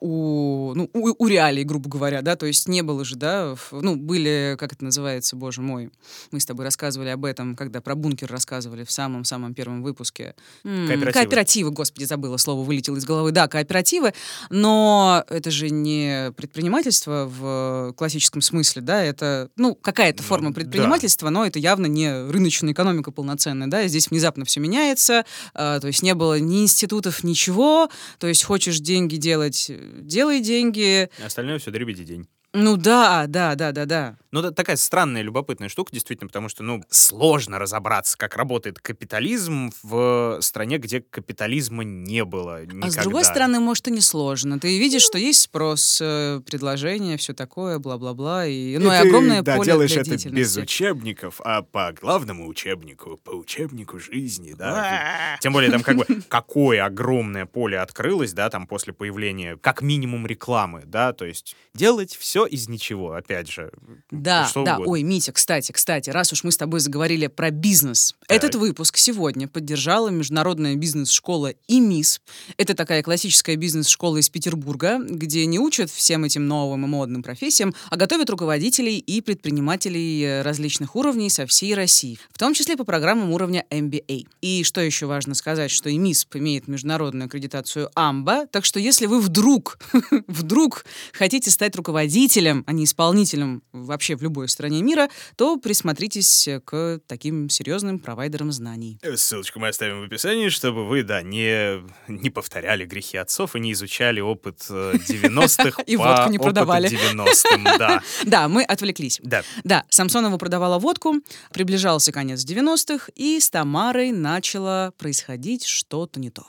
у, 0.00 0.72
ну, 0.74 0.90
у, 0.92 1.14
у 1.24 1.26
реалий, 1.26 1.64
грубо 1.64 1.88
говоря, 1.88 2.20
да, 2.20 2.36
то 2.36 2.44
есть 2.44 2.68
не 2.68 2.82
было 2.82 3.04
же, 3.06 3.16
да, 3.16 3.54
в- 3.54 3.80
ну, 3.80 3.96
были, 3.96 4.56
как 4.58 4.74
это 4.74 4.84
называется, 4.84 5.34
боже 5.34 5.62
мой, 5.62 5.90
мы 6.30 6.40
с 6.40 6.44
тобой 6.44 6.66
рассказывали 6.66 7.08
об 7.08 7.24
этом, 7.24 7.56
когда 7.56 7.80
про 7.80 7.94
бункер 7.94 8.30
рассказывали 8.30 8.84
в 8.84 8.92
самом-самом 8.92 9.54
первом 9.54 9.82
выпуске. 9.82 10.34
М, 10.64 10.86
Кооперативы. 10.88 11.12
Кооперативы, 11.12 11.70
господи, 11.70 12.04
забыла, 12.04 12.36
слово 12.36 12.62
вылетело 12.64 12.96
из 12.96 13.06
головы. 13.06 13.32
Да, 13.32 13.48
кооперативы. 13.48 14.12
Но 14.50 15.24
это 15.28 15.50
же 15.50 15.70
не 15.70 16.32
предпринимательство 16.36 17.26
в 17.26 17.94
классическом 17.96 18.42
смысле, 18.42 18.82
да, 18.82 19.02
это, 19.02 19.50
ну, 19.56 19.74
какая-то 19.74 20.22
Ну, 20.22 20.28
форма 20.28 20.52
предпринимательства, 20.52 21.30
но 21.30 21.46
это 21.46 21.58
явно 21.58 21.86
не 21.86 22.30
рыночная 22.30 22.72
экономика 22.72 23.10
полноценная, 23.10 23.68
да, 23.68 23.86
здесь 23.86 24.10
внезапно 24.10 24.44
все 24.44 24.60
меняется, 24.60 25.24
а, 25.54 25.80
то 25.80 25.86
есть 25.86 26.02
не 26.02 26.14
было 26.14 26.38
ни 26.38 26.62
институтов, 26.62 27.24
ничего, 27.24 27.90
то 28.18 28.26
есть 28.26 28.44
хочешь 28.44 28.78
деньги 28.80 29.16
делать, 29.16 29.66
э, 29.68 29.78
делай 30.00 30.40
деньги, 30.40 31.10
Остальное 31.24 31.58
все 31.58 31.70
дребеди 31.70 32.04
день. 32.04 32.28
Ну 32.52 32.76
да, 32.76 33.26
да, 33.26 33.54
да, 33.54 33.72
да, 33.72 33.86
да. 33.86 34.16
Ну, 34.32 34.40
это 34.40 34.50
такая 34.52 34.76
странная, 34.76 35.20
любопытная 35.20 35.68
штука, 35.68 35.92
действительно, 35.92 36.28
потому 36.28 36.48
что, 36.48 36.62
ну, 36.62 36.82
сложно 36.88 37.58
разобраться, 37.58 38.16
как 38.16 38.34
работает 38.34 38.78
капитализм 38.78 39.70
в 39.82 40.38
стране, 40.40 40.78
где 40.78 41.02
капитализма 41.02 41.84
не 41.84 42.24
было 42.24 42.64
никогда. 42.64 42.86
А 42.86 42.90
с 42.90 42.96
другой 42.96 43.24
стороны, 43.24 43.60
может, 43.60 43.88
и 43.88 43.90
не 43.90 44.00
сложно. 44.00 44.58
Ты 44.58 44.78
видишь, 44.78 45.02
что 45.02 45.18
есть 45.18 45.42
спрос, 45.42 45.98
э, 46.00 46.40
предложение, 46.46 47.18
все 47.18 47.34
такое, 47.34 47.78
бла-бла-бла, 47.78 48.46
и, 48.46 48.78
ну, 48.78 48.90
и, 48.90 48.96
огромное 48.96 49.42
да, 49.42 49.56
поле 49.56 49.66
делаешь 49.66 49.92
для 49.92 50.14
это 50.14 50.30
без 50.30 50.56
учебников, 50.56 51.42
а 51.44 51.60
по 51.60 51.92
главному 51.92 52.48
учебнику, 52.48 53.18
по 53.18 53.32
учебнику 53.32 53.98
жизни, 53.98 54.54
да. 54.54 55.36
Тем 55.40 55.52
более 55.52 55.70
там 55.70 55.82
как 55.82 55.96
бы 55.96 56.06
какое 56.28 56.84
огромное 56.86 57.44
поле 57.44 57.78
открылось, 57.78 58.32
да, 58.32 58.48
там 58.48 58.66
после 58.66 58.94
появления 58.94 59.58
как 59.58 59.82
минимум 59.82 60.26
рекламы, 60.26 60.84
да, 60.86 61.12
то 61.12 61.26
есть 61.26 61.54
делать 61.74 62.16
все 62.16 62.41
из 62.46 62.68
ничего, 62.68 63.12
опять 63.12 63.50
же. 63.50 63.70
Да, 64.10 64.46
что 64.46 64.64
да. 64.64 64.74
угодно. 64.74 64.92
Ой, 64.92 65.02
Митя, 65.02 65.32
кстати, 65.32 65.72
кстати, 65.72 66.10
раз 66.10 66.32
уж 66.32 66.44
мы 66.44 66.52
с 66.52 66.56
тобой 66.56 66.80
заговорили 66.80 67.26
про 67.26 67.50
бизнес, 67.50 68.14
Так. 68.26 68.36
этот 68.36 68.54
выпуск 68.56 68.96
сегодня 68.96 69.48
поддержала 69.48 70.08
международная 70.08 70.76
бизнес-школа 70.76 71.54
ИМИС. 71.68 72.20
Это 72.56 72.74
такая 72.74 73.02
классическая 73.02 73.56
бизнес-школа 73.56 74.18
из 74.18 74.28
Петербурга, 74.28 74.98
где 74.98 75.46
не 75.46 75.58
учат 75.58 75.90
всем 75.90 76.24
этим 76.24 76.46
новым 76.46 76.84
и 76.84 76.88
модным 76.88 77.22
профессиям, 77.22 77.74
а 77.90 77.96
готовят 77.96 78.30
руководителей 78.30 78.98
и 78.98 79.20
предпринимателей 79.20 80.22
э, 80.22 80.42
различных 80.42 80.96
уровней 80.96 81.30
со 81.30 81.46
всей 81.46 81.74
России, 81.74 82.18
в 82.32 82.38
том 82.38 82.54
числе 82.54 82.76
по 82.76 82.84
программам 82.84 83.30
уровня 83.32 83.64
MBA. 83.70 84.26
И 84.40 84.64
что 84.64 84.80
еще 84.80 85.06
важно 85.06 85.34
сказать, 85.34 85.70
что 85.70 85.90
ИМИСП 85.90 86.36
имеет 86.36 86.68
международную 86.68 87.26
аккредитацию 87.26 87.90
АМБА, 87.94 88.46
так 88.50 88.64
что 88.64 88.80
если 88.80 89.06
вы 89.06 89.20
вдруг, 89.20 89.78
вдруг 90.26 90.84
хотите 91.12 91.50
стать 91.50 91.76
руководителем, 91.76 92.31
а 92.66 92.72
не 92.72 92.84
исполнителем 92.84 93.62
вообще 93.72 94.16
в 94.16 94.22
любой 94.22 94.48
стране 94.48 94.82
мира, 94.82 95.08
то 95.36 95.56
присмотритесь 95.58 96.48
к 96.64 97.00
таким 97.06 97.48
серьезным 97.48 97.98
провайдерам 97.98 98.52
знаний. 98.52 98.98
Э, 99.02 99.16
Ссылочку 99.16 99.60
мы 99.60 99.68
оставим 99.68 100.00
в 100.00 100.04
описании, 100.04 100.48
чтобы 100.48 100.86
вы, 100.86 101.02
да, 101.02 101.22
не, 101.22 101.82
не 102.08 102.30
повторяли 102.30 102.86
грехи 102.86 103.16
отцов 103.18 103.54
и 103.56 103.60
не 103.60 103.72
изучали 103.72 104.20
опыт 104.20 104.66
э, 104.70 104.94
90-х 105.08 105.82
И 105.86 105.96
по 105.96 106.04
водку 106.04 106.30
не 106.30 106.38
продавали. 106.38 106.88
90-м, 106.88 107.64
да. 107.78 108.02
Да, 108.24 108.48
мы 108.48 108.62
отвлеклись. 108.62 109.20
Да. 109.22 109.42
Да, 109.64 109.84
Самсонова 109.90 110.38
продавала 110.38 110.78
водку, 110.78 111.16
приближался 111.52 112.12
конец 112.12 112.44
90-х, 112.44 113.10
и 113.14 113.38
с 113.40 113.50
Тамарой 113.50 114.10
начало 114.12 114.92
происходить 114.96 115.66
что-то 115.66 116.18
не 116.20 116.30
то. 116.30 116.44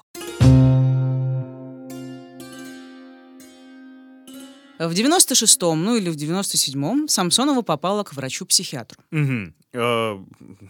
В 4.88 4.92
96-м, 4.92 5.84
ну 5.84 5.96
или 5.96 6.10
в 6.10 6.16
97-м 6.16 7.08
Самсонова 7.08 7.62
попала 7.62 8.04
к 8.04 8.14
врачу-психиатру. 8.14 9.02
Мгм. 9.12 9.54
Э, 9.74 10.18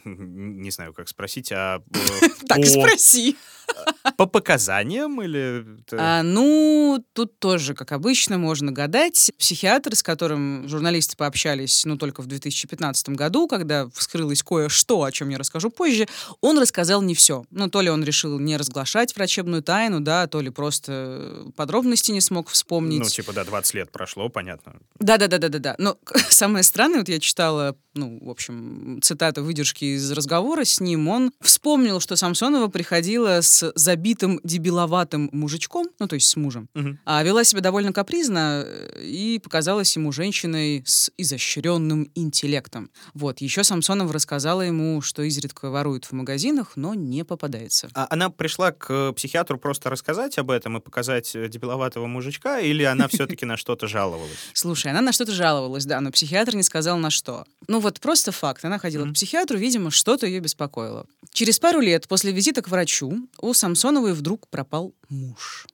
Не 0.06 0.72
знаю, 0.72 0.94
как 0.94 1.10
спросить, 1.10 1.52
а 1.52 1.82
э, 1.94 2.28
Так 2.48 2.60
и 2.60 2.66
спроси. 2.66 3.38
по 4.18 4.26
показаниям 4.26 5.22
или... 5.22 5.66
А, 5.94 6.24
ну, 6.24 7.04
тут 7.14 7.40
тоже, 7.40 7.74
как 7.74 7.92
обычно, 7.92 8.38
можно 8.38 8.72
гадать. 8.72 9.32
Психиатр, 9.38 9.96
с 9.96 10.04
которым 10.04 10.68
журналисты 10.68 11.16
пообщались, 11.18 11.86
ну, 11.86 11.98
только 11.98 12.22
в 12.22 12.28
2015 12.28 13.10
году, 13.10 13.48
когда 13.48 13.90
вскрылось 13.90 14.44
кое-что, 14.44 15.04
о 15.04 15.12
чем 15.12 15.30
я 15.30 15.38
расскажу 15.38 15.70
позже, 15.70 16.08
он 16.42 16.60
рассказал 16.60 17.02
не 17.02 17.16
все. 17.16 17.46
Ну, 17.52 17.70
то 17.70 17.82
ли 17.82 17.90
он 17.90 18.04
решил 18.04 18.40
не 18.40 18.58
разглашать 18.58 19.16
врачебную 19.16 19.64
тайну, 19.64 20.00
да, 20.00 20.28
то 20.28 20.42
ли 20.42 20.50
просто 20.50 21.46
подробности 21.56 22.12
не 22.12 22.22
смог 22.22 22.50
вспомнить. 22.50 23.00
Ну, 23.00 23.10
типа, 23.10 23.34
да, 23.34 23.44
20 23.44 23.74
лет 23.74 23.92
прошло, 23.92 24.30
понятно. 24.30 24.76
Да-да-да-да-да. 25.00 25.76
Но 25.78 25.98
самое 26.30 26.64
странное, 26.64 27.00
вот 27.00 27.10
я 27.10 27.20
читала, 27.20 27.76
ну, 27.94 28.20
в 28.22 28.30
общем, 28.30 29.00
цитаты, 29.02 29.42
выдержки 29.42 29.86
из 29.96 30.12
разговора 30.12 30.64
с 30.66 30.80
ним. 30.80 31.08
Он 31.08 31.32
вспомнил, 31.42 32.00
что 32.00 32.16
Самсонова 32.16 32.68
приходила 32.68 33.42
с 33.42 33.72
забитым 33.76 34.40
дебиловатым 34.44 35.30
мужичком, 35.32 35.88
ну, 36.00 36.08
то 36.08 36.16
есть 36.16 36.28
с 36.28 36.36
мужем, 36.36 36.70
Мгм. 36.74 37.00
а 37.06 37.24
вела 37.24 37.44
себя 37.44 37.62
довольно 37.62 37.94
капризно 37.94 38.66
и 39.00 39.40
показалась 39.44 39.96
ему 39.96 40.12
женщиной 40.12 40.84
с 40.86 41.12
изощренным 41.18 42.10
интеллектом. 42.16 42.90
Вот, 43.14 43.42
еще 43.42 43.64
Самсонова 43.64 44.12
рассказала 44.14 44.62
ему, 44.62 45.02
что 45.02 45.22
изредка 45.24 45.70
ворует 45.70 46.06
в 46.06 46.12
магазинах, 46.14 46.74
но 46.76 46.94
не 46.94 47.24
попадается. 47.24 47.90
А 47.94 48.08
она 48.10 48.30
пришла 48.30 48.72
к 48.72 49.14
психиатру 49.14 49.58
просто 49.58 49.90
рассказать 49.90 50.38
об 50.38 50.50
этом 50.52 50.78
и 50.78 50.82
показать 50.82 51.36
э, 51.36 51.48
дебиловатого 51.48 52.08
мужичка, 52.08 52.60
или 52.60 52.84
она 52.84 53.08
все-таки 53.08 53.46
на 53.46 53.58
что-то 53.58 53.88
жаловалась? 53.88 54.32
Слушай, 54.54 54.92
она 54.92 55.02
на 55.02 55.12
что-то 55.12 55.32
жаловалась, 55.32 55.86
да, 55.86 56.02
но 56.02 56.12
психиатр 56.12 56.56
не 56.56 56.64
сказал 56.64 56.98
на 56.98 57.10
что. 57.10 57.46
Ну 57.68 57.80
вот 57.84 58.00
просто 58.00 58.32
факт. 58.32 58.66
Она 58.66 58.80
ходила 58.80 59.04
Мгм. 59.06 59.14
к 59.14 59.16
психиатру, 59.16 59.58
видимо, 59.58 59.92
что-то 59.92 60.26
ее 60.26 60.40
беспокоило. 60.40 61.06
Через 61.32 61.60
пару 61.60 61.80
лет 61.80 62.08
после 62.08 62.32
визита 62.32 62.62
к 62.62 62.70
врачу 62.70 63.28
у 63.40 63.54
Самсоновой 63.54 64.14
вдруг 64.14 64.48
пропал 64.48 64.94
муж. 65.10 65.68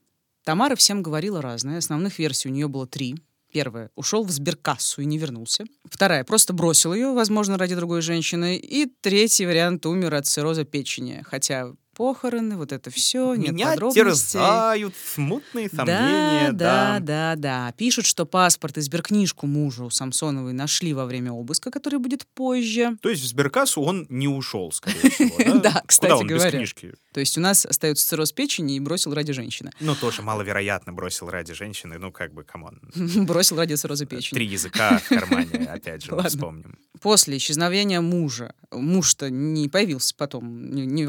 Тамара 0.44 0.76
всем 0.76 1.04
говорила 1.04 1.42
разное. 1.42 1.78
Основных 1.78 2.20
версий 2.20 2.50
у 2.50 2.52
нее 2.52 2.68
было 2.68 2.88
три. 2.88 3.16
Первая— 3.52 3.90
ушел 3.96 4.24
в 4.24 4.30
сберкассу 4.30 5.02
и 5.02 5.06
не 5.06 5.18
вернулся. 5.18 5.64
Вторая— 5.90 6.24
просто 6.26 6.54
бросил 6.54 6.94
ее, 6.94 7.14
возможно, 7.14 7.58
ради 7.58 7.76
другой 7.76 8.02
женщины. 8.02 8.58
И 8.58 8.86
третий 9.02 9.46
вариант— 9.48 9.86
умер 9.88 10.14
от 10.16 10.28
цирроза 10.28 10.66
печени. 10.66 11.24
Хотя 11.26 11.74
похороны, 12.00 12.56
вот 12.56 12.72
это 12.72 12.90
все, 12.92 13.36
нет 13.36 13.52
Меня 13.52 13.72
подробностей. 13.72 14.04
терзают 14.04 14.94
смутные 15.14 15.68
сомнения, 15.70 16.54
да, 16.54 17.00
да. 17.00 17.36
да, 17.36 17.36
да. 17.36 17.72
Пишут, 17.74 18.06
что 18.06 18.26
паспорт 18.26 18.78
и 18.78 18.82
сберкнижку 18.82 19.48
мужу 19.48 19.90
Самсоновой 19.90 20.54
нашли 20.54 20.94
во 20.94 21.06
время 21.06 21.34
обыска, 21.34 21.72
который 21.72 22.00
будет 22.00 22.26
позже. 22.26 22.96
То 23.02 23.10
есть 23.10 23.22
в 23.24 23.28
сберкассу 23.28 23.82
он 23.82 24.08
не 24.08 24.30
ушел, 24.30 24.72
скорее 24.72 25.10
всего, 25.10 25.60
да? 25.60 25.84
Кстати 25.86 26.24
говоря. 26.24 26.64
То 27.12 27.20
есть 27.20 27.38
у 27.38 27.42
нас 27.42 27.66
остается 27.66 28.08
цирроз 28.08 28.32
печени 28.32 28.78
и 28.78 28.80
бросил 28.80 29.14
ради 29.14 29.34
женщины. 29.34 29.72
Ну, 29.82 29.94
тоже 29.94 30.22
маловероятно 30.22 30.94
бросил 30.94 31.30
ради 31.30 31.54
женщины. 31.54 31.98
Ну, 31.98 32.14
как 32.14 32.34
бы, 32.34 32.46
come 32.46 32.65
on. 32.65 32.80
Бросил 33.26 33.58
ради 33.58 33.74
цирроза 33.74 34.06
печени. 34.06 34.38
Три 34.38 34.46
языка 34.46 35.00
в 35.00 35.10
кармане, 35.10 35.66
опять 35.70 36.06
же, 36.06 36.16
вспомним. 36.24 36.78
После 37.02 37.36
исчезновения 37.36 38.00
мужа, 38.00 38.54
муж-то 38.72 39.30
не 39.30 39.68
появился 39.68 40.16
потом, 40.16 40.70
не, 40.72 40.86
не 40.86 41.06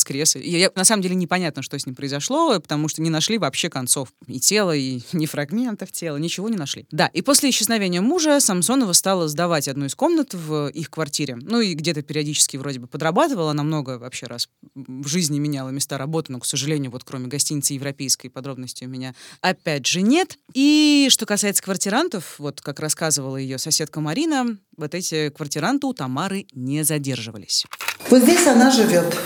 воскрес. 0.00 0.36
И 0.36 0.58
я- 0.58 0.70
на 0.74 0.84
самом 0.84 1.02
деле 1.02 1.14
непонятно, 1.14 1.62
что 1.62 1.78
с 1.78 1.84
ним 1.86 1.94
произошло, 1.94 2.58
потому 2.58 2.88
что 2.88 3.02
не 3.02 3.10
нашли 3.10 3.36
вообще 3.38 3.68
концов 3.68 4.08
и 4.26 4.40
тела, 4.40 4.74
и 4.74 5.00
ни 5.12 5.26
фрагментов 5.26 5.92
тела, 5.92 6.16
ничего 6.16 6.48
не 6.48 6.56
нашли. 6.56 6.86
Да, 6.90 7.06
и 7.08 7.20
после 7.22 7.50
исчезновения 7.50 8.00
мужа 8.00 8.40
Самсонова 8.40 8.92
стала 8.94 9.28
сдавать 9.28 9.68
одну 9.68 9.84
из 9.86 9.94
комнат 9.94 10.32
в 10.34 10.68
их 10.68 10.90
квартире. 10.90 11.36
Ну 11.40 11.60
и 11.60 11.74
где-то 11.74 12.02
периодически 12.02 12.56
вроде 12.56 12.78
бы 12.78 12.86
подрабатывала, 12.86 13.50
она 13.50 13.62
много 13.62 13.98
вообще 13.98 14.26
раз 14.26 14.48
в 14.74 15.06
жизни 15.06 15.38
меняла 15.38 15.68
места 15.70 15.98
работы, 15.98 16.32
но, 16.32 16.40
к 16.40 16.46
сожалению, 16.46 16.90
вот 16.90 17.04
кроме 17.04 17.26
гостиницы 17.26 17.74
европейской 17.74 18.28
подробностей 18.28 18.86
у 18.86 18.90
меня 18.90 19.14
опять 19.42 19.86
же 19.86 20.00
нет. 20.02 20.38
И 20.54 21.08
что 21.10 21.26
касается 21.26 21.62
квартирантов, 21.62 22.36
вот 22.38 22.60
как 22.60 22.80
рассказывала 22.80 23.36
ее 23.36 23.58
соседка 23.58 24.00
Марина, 24.00 24.56
вот 24.76 24.94
эти 24.94 25.28
квартиранты 25.30 25.86
у 25.86 25.92
Тамары 25.92 26.46
не 26.54 26.82
задерживались. 26.84 27.66
Вот 28.08 28.22
здесь 28.22 28.46
она 28.46 28.70
живет, 28.70 29.16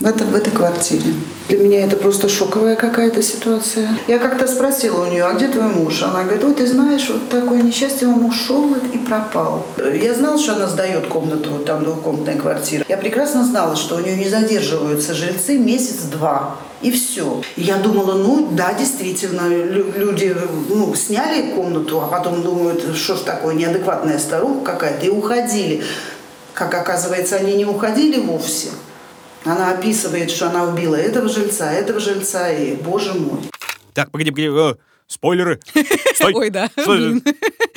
в, 0.00 0.06
это- 0.06 0.24
в 0.24 0.34
этой 0.34 0.50
квартире. 0.52 1.14
Для 1.48 1.58
меня 1.58 1.84
это 1.86 1.96
просто 1.96 2.28
шоковая 2.28 2.76
какая-то 2.76 3.22
ситуация. 3.22 3.88
Я 4.06 4.18
как-то 4.18 4.46
спросила 4.46 5.04
у 5.06 5.10
нее, 5.10 5.24
а 5.24 5.32
где 5.32 5.48
твой 5.48 5.64
муж? 5.68 6.02
Она 6.02 6.22
говорит, 6.24 6.44
ой, 6.44 6.54
ты 6.54 6.66
знаешь, 6.66 7.08
вот 7.08 7.28
такое 7.30 7.62
несчастье, 7.62 8.06
он 8.06 8.24
ушел 8.24 8.74
и 8.92 8.98
пропал. 8.98 9.66
Я 9.78 10.14
знала, 10.14 10.38
что 10.38 10.54
она 10.56 10.66
сдает 10.66 11.06
комнату, 11.06 11.50
вот 11.50 11.64
там 11.64 11.84
двухкомнатная 11.84 12.36
квартира. 12.36 12.84
Я 12.88 12.96
прекрасно 12.98 13.44
знала, 13.44 13.76
что 13.76 13.96
у 13.96 14.00
нее 14.00 14.16
не 14.16 14.28
задерживаются 14.28 15.14
жильцы 15.14 15.58
месяц-два. 15.58 16.56
И 16.80 16.92
все. 16.92 17.42
Я 17.56 17.76
думала, 17.78 18.12
ну 18.14 18.50
да, 18.52 18.72
действительно, 18.72 19.48
лю- 19.48 19.92
люди 19.96 20.36
ну, 20.68 20.94
сняли 20.94 21.50
комнату, 21.50 22.00
а 22.00 22.06
потом 22.06 22.42
думают, 22.42 22.84
что 22.94 23.16
ж 23.16 23.20
такое, 23.20 23.54
неадекватная 23.54 24.18
старуха 24.20 24.60
какая-то, 24.64 25.06
и 25.06 25.08
уходили. 25.08 25.82
Как 26.54 26.72
оказывается, 26.74 27.36
они 27.36 27.54
не 27.54 27.64
уходили 27.64 28.20
вовсе. 28.20 28.68
Она 29.44 29.72
описывает, 29.72 30.30
что 30.30 30.48
она 30.48 30.64
убила 30.64 30.96
этого 30.96 31.28
жильца, 31.28 31.70
этого 31.70 32.00
жильца, 32.00 32.50
и, 32.52 32.74
боже 32.74 33.14
мой. 33.14 33.40
Так, 33.94 34.10
погоди, 34.10 34.30
погоди. 34.30 34.48
э, 34.50 34.74
Спойлеры. 35.06 35.58
Стой. 36.14 36.34
Ой, 36.34 36.50
да. 36.50 36.68
Блин. 36.86 37.22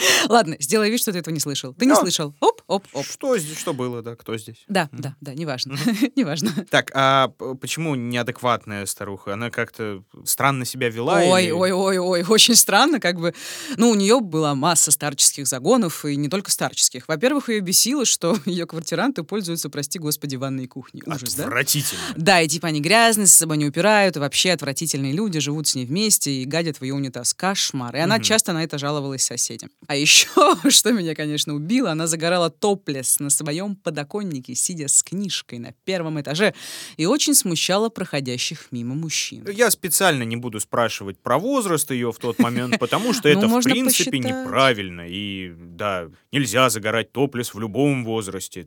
Ладно, 0.29 0.55
сделай 0.59 0.89
вид, 0.89 1.01
что 1.01 1.11
ты 1.11 1.19
этого 1.19 1.33
не 1.33 1.39
слышал. 1.39 1.73
Ты 1.73 1.85
не 1.85 1.91
Да. 1.93 1.99
слышал. 1.99 2.33
Оп, 2.39 2.61
оп, 2.67 2.85
оп. 2.93 3.05
Что 3.05 3.37
здесь, 3.37 3.57
что 3.57 3.73
было, 3.73 4.01
да, 4.01 4.15
кто 4.15 4.37
здесь? 4.37 4.63
Да, 4.67 4.89
да, 4.91 5.15
да, 5.21 5.33
неважно. 5.33 5.77
Неважно. 6.15 6.51
Так, 6.69 6.91
а 6.93 7.29
почему 7.59 7.95
неадекватная 7.95 8.85
старуха? 8.85 9.33
Она 9.33 9.49
как-то 9.49 10.03
странно 10.25 10.65
себя 10.65 10.89
вела? 10.89 11.19
Ой, 11.21 11.51
ой, 11.51 11.71
ой, 11.71 11.97
ой, 11.97 12.23
очень 12.27 12.55
странно, 12.55 12.99
как 12.99 13.19
бы. 13.19 13.33
Ну, 13.77 13.89
у 13.89 13.95
нее 13.95 14.19
была 14.19 14.55
масса 14.55 14.91
старческих 14.91 15.47
загонов, 15.47 16.05
и 16.05 16.15
не 16.15 16.29
только 16.29 16.51
старческих. 16.51 17.07
Во-первых, 17.07 17.49
ее 17.49 17.59
бесило, 17.61 18.05
что 18.05 18.37
ее 18.45 18.65
квартиранты 18.65 19.23
пользуются, 19.23 19.69
прости 19.69 19.99
господи, 19.99 20.35
ванной 20.35 20.67
кухней. 20.67 21.01
Ужас, 21.05 21.35
да? 21.35 21.43
Отвратительно. 21.45 22.01
Да, 22.15 22.41
и 22.41 22.47
типа 22.47 22.67
они 22.69 22.79
грязные, 22.81 23.27
с 23.27 23.33
собой 23.33 23.57
не 23.57 23.65
упирают, 23.65 24.15
и 24.15 24.19
вообще 24.19 24.51
отвратительные 24.51 25.13
люди 25.13 25.39
живут 25.39 25.67
с 25.67 25.75
ней 25.75 25.85
вместе 25.85 26.31
и 26.31 26.45
гадят 26.45 26.77
в 26.77 26.83
ее 26.83 26.93
унитаз. 26.93 27.33
Кошмар. 27.33 27.95
И 27.95 27.99
она 27.99 28.19
часто 28.19 28.53
на 28.53 28.63
это 28.63 28.77
жаловалась 28.77 29.23
соседям. 29.23 29.69
А 29.91 29.95
еще, 29.95 30.29
что 30.69 30.93
меня, 30.93 31.13
конечно, 31.15 31.53
убило, 31.53 31.91
она 31.91 32.07
загорала 32.07 32.49
топлес 32.49 33.19
на 33.19 33.29
своем 33.29 33.75
подоконнике, 33.75 34.55
сидя 34.55 34.87
с 34.87 35.03
книжкой 35.03 35.59
на 35.59 35.73
первом 35.83 36.21
этаже, 36.21 36.53
и 36.95 37.05
очень 37.05 37.33
смущала 37.33 37.89
проходящих 37.89 38.71
мимо 38.71 38.95
мужчин. 38.95 39.45
Я 39.49 39.69
специально 39.69 40.23
не 40.23 40.37
буду 40.37 40.61
спрашивать 40.61 41.19
про 41.19 41.37
возраст 41.37 41.91
ее 41.91 42.13
в 42.13 42.19
тот 42.19 42.39
момент, 42.39 42.79
потому 42.79 43.11
что 43.11 43.27
Ну, 43.33 43.37
это, 43.37 43.47
в 43.49 43.63
принципе, 43.63 44.19
неправильно. 44.19 45.09
И, 45.09 45.53
да, 45.57 46.07
нельзя 46.31 46.69
загорать 46.69 47.11
топлес 47.11 47.53
в 47.53 47.59
любом 47.59 48.05
возрасте. 48.05 48.65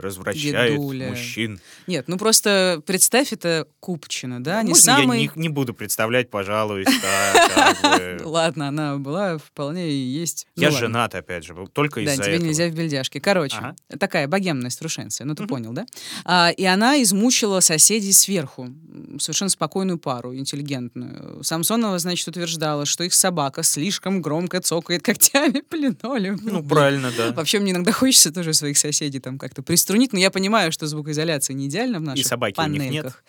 Развращает 0.00 0.72
Дедуля. 0.72 1.10
мужчин. 1.10 1.60
Нет, 1.86 2.08
ну 2.08 2.18
просто 2.18 2.82
представь, 2.86 3.32
это 3.32 3.66
Купчина, 3.80 4.42
да? 4.42 4.62
не 4.62 4.70
Можно 4.70 4.82
самый... 4.82 5.22
я 5.22 5.30
не, 5.34 5.42
не 5.42 5.48
буду 5.48 5.74
представлять, 5.74 6.30
пожалуй. 6.30 6.84
Ладно, 8.24 8.68
она 8.68 8.96
была 8.96 9.38
вполне 9.38 9.90
и 9.90 9.94
есть. 9.94 10.46
Ну 10.56 10.62
Я 10.62 10.70
женат, 10.70 11.14
опять 11.14 11.44
же, 11.44 11.54
только 11.72 12.02
Да, 12.04 12.12
из-за 12.12 12.22
тебе 12.22 12.34
этого. 12.34 12.46
нельзя 12.48 12.68
в 12.68 12.72
бельдяшке. 12.72 13.20
Короче, 13.20 13.74
такая 13.98 14.26
богемная 14.28 14.70
струшенция, 14.70 15.24
ну 15.24 15.34
ты 15.34 15.46
понял, 15.46 15.72
да? 15.72 15.86
А, 16.24 16.50
и 16.50 16.64
она 16.64 17.02
измучила 17.02 17.60
соседей 17.60 18.12
сверху, 18.12 18.70
совершенно 19.18 19.48
спокойную 19.50 19.98
пару, 19.98 20.34
интеллигентную. 20.34 21.42
Самсонова, 21.42 21.98
значит, 21.98 22.26
утверждала, 22.28 22.86
что 22.86 23.04
их 23.04 23.14
собака 23.14 23.62
слишком 23.62 24.22
громко 24.22 24.60
цокает 24.60 25.02
когтями 25.02 25.60
по 25.68 25.74
линолеуму. 25.76 26.40
Ну, 26.42 26.62
правильно, 26.62 27.10
да. 27.16 27.32
Вообще, 27.32 27.58
мне 27.58 27.72
иногда 27.72 27.92
хочется 27.92 28.32
тоже 28.32 28.54
своих 28.54 28.78
соседей 28.78 29.20
там 29.20 29.38
как-то 29.38 29.62
приструнить, 29.90 30.12
но 30.12 30.18
я 30.18 30.30
понимаю, 30.30 30.72
что 30.72 30.86
звукоизоляция 30.86 31.54
не 31.54 31.66
идеальна 31.66 31.98
в 31.98 32.02
наших 32.02 32.26
собаки 32.26 32.58
у 32.58 32.66
них 32.66 32.82
нет? 32.82 32.90
панельках. 32.90 33.24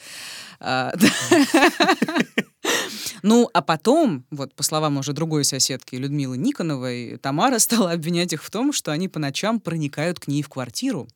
А. 0.60 0.94
Ну, 3.24 3.50
а 3.54 3.62
потом, 3.62 4.26
вот 4.32 4.56
по 4.56 4.64
словам 4.64 4.98
уже 4.98 5.14
другой 5.14 5.44
соседки 5.46 5.96
Людмилы 5.96 6.38
Никоновой, 6.38 7.18
Тамара 7.18 7.60
стала 7.60 7.92
обвинять 7.92 8.34
их 8.34 8.44
в 8.44 8.50
том, 8.50 8.74
что 8.74 8.92
они 8.92 9.10
по 9.10 9.20
ночам 9.20 9.60
проникают 9.60 10.20
к 10.20 10.28
ней 10.28 10.42
в 10.42 10.50
квартиру. 10.50 11.08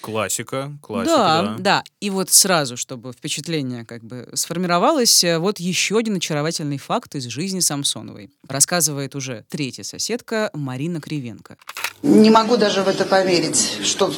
Классика, 0.00 0.72
классика, 0.82 1.16
да, 1.16 1.42
да. 1.42 1.56
да. 1.58 1.84
И 2.00 2.10
вот 2.10 2.30
сразу, 2.30 2.76
чтобы 2.76 3.12
впечатление 3.12 3.84
как 3.84 4.02
бы 4.02 4.28
сформировалось, 4.34 5.22
э, 5.24 5.38
вот 5.38 5.60
еще 5.60 5.98
один 5.98 6.16
очаровательный 6.16 6.78
факт 6.78 7.14
из 7.14 7.24
жизни 7.24 7.60
Самсоновой. 7.60 8.30
Рассказывает 8.48 9.14
уже 9.14 9.44
третья 9.50 9.82
соседка 9.82 10.50
Марина 10.54 11.00
Кривенко. 11.00 11.56
Не 12.02 12.30
могу 12.30 12.56
даже 12.56 12.82
в 12.82 12.88
это 12.88 13.04
поверить, 13.04 13.78
что 13.84 14.12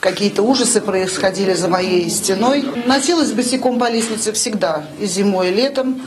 какие-то 0.00 0.42
ужасы 0.42 0.80
происходили 0.80 1.52
за 1.52 1.68
моей 1.68 2.08
стеной. 2.08 2.62
Носилась 2.86 3.32
босиком 3.32 3.78
по 3.78 3.90
лестнице 3.90 4.32
всегда, 4.32 4.88
и 4.98 5.06
зимой, 5.06 5.50
и 5.50 5.54
летом. 5.54 6.00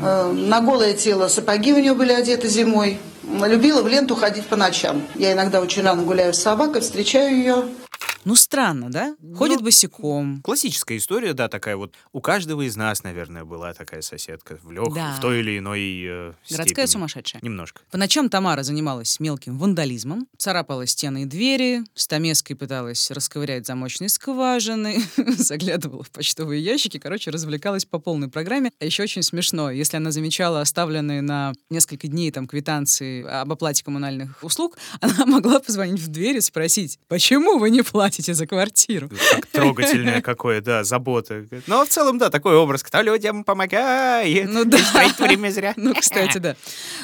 Э, 0.00 0.32
На 0.32 0.60
голое 0.60 0.94
тело 0.94 1.28
сапоги 1.28 1.74
у 1.74 1.78
нее 1.78 1.94
были 1.94 2.12
одеты 2.12 2.48
зимой. 2.48 2.98
Любила 3.22 3.82
в 3.82 3.88
ленту 3.88 4.16
ходить 4.16 4.46
по 4.46 4.56
ночам. 4.56 5.02
Я 5.14 5.32
иногда 5.32 5.60
очень 5.60 5.82
рано 5.82 6.02
гуляю 6.02 6.32
с 6.32 6.38
собакой, 6.38 6.80
встречаю 6.80 7.36
ее. 7.36 7.64
Ну, 8.24 8.34
странно, 8.36 8.90
да? 8.90 9.16
Ходит 9.36 9.58
Ну, 9.58 9.64
босиком. 9.64 10.40
Классическая 10.42 10.96
история, 10.96 11.32
да, 11.34 11.48
такая 11.48 11.76
вот. 11.76 11.94
У 12.12 12.20
каждого 12.20 12.62
из 12.62 12.76
нас, 12.76 13.02
наверное, 13.02 13.44
была 13.44 13.74
такая 13.74 14.00
соседка 14.02 14.58
в 14.62 14.70
лег, 14.70 14.94
Да. 14.94 15.14
в 15.16 15.20
той 15.20 15.40
или 15.40 15.58
иной 15.58 15.80
э, 16.04 16.32
Городская 16.48 16.66
степени. 16.66 16.86
сумасшедшая. 16.86 17.42
Немножко. 17.42 17.80
По 17.90 17.98
ночам 17.98 18.28
Тамара 18.28 18.62
занималась 18.62 19.18
мелким 19.18 19.58
вандализмом, 19.58 20.28
царапала 20.38 20.86
стены 20.86 21.22
и 21.22 21.24
двери, 21.24 21.82
стамеской 21.94 22.54
пыталась 22.54 23.10
расковырять 23.10 23.66
замочные 23.66 24.08
скважины, 24.08 25.02
заглядывала 25.16 26.04
в 26.04 26.10
почтовые 26.10 26.62
ящики, 26.62 26.98
короче, 26.98 27.30
развлекалась 27.30 27.84
по 27.84 27.98
полной 27.98 28.28
программе. 28.28 28.70
А 28.78 28.84
еще 28.84 29.02
очень 29.02 29.22
смешно, 29.22 29.70
если 29.70 29.96
она 29.96 30.12
замечала 30.12 30.60
оставленные 30.60 31.22
на 31.22 31.52
несколько 31.70 32.06
дней 32.08 32.30
там 32.30 32.46
квитанции 32.46 33.24
об 33.26 33.50
оплате 33.52 33.82
коммунальных 33.84 34.42
услуг, 34.44 34.78
она 35.00 35.26
могла 35.26 35.58
позвонить 35.58 36.00
в 36.00 36.08
дверь 36.08 36.36
и 36.36 36.40
спросить, 36.40 36.98
почему 37.08 37.58
вы 37.58 37.70
не 37.70 37.82
платите 37.82 38.11
за 38.20 38.46
квартиру? 38.46 39.08
Как 39.30 39.46
трогательное 39.46 40.20
какое, 40.22 40.60
да, 40.60 40.84
забота. 40.84 41.46
Но 41.66 41.84
в 41.84 41.88
целом, 41.88 42.18
да, 42.18 42.28
такой 42.30 42.56
образ. 42.56 42.82
Кто 42.82 43.00
людям 43.00 43.44
помогает, 43.44 44.50
Ну 44.50 44.64
да. 44.64 44.78
тратит 44.92 45.18
время 45.18 45.50
зря. 45.50 45.72
Ну, 45.82 45.94
кстати, 45.94 46.38
да. 46.38 46.56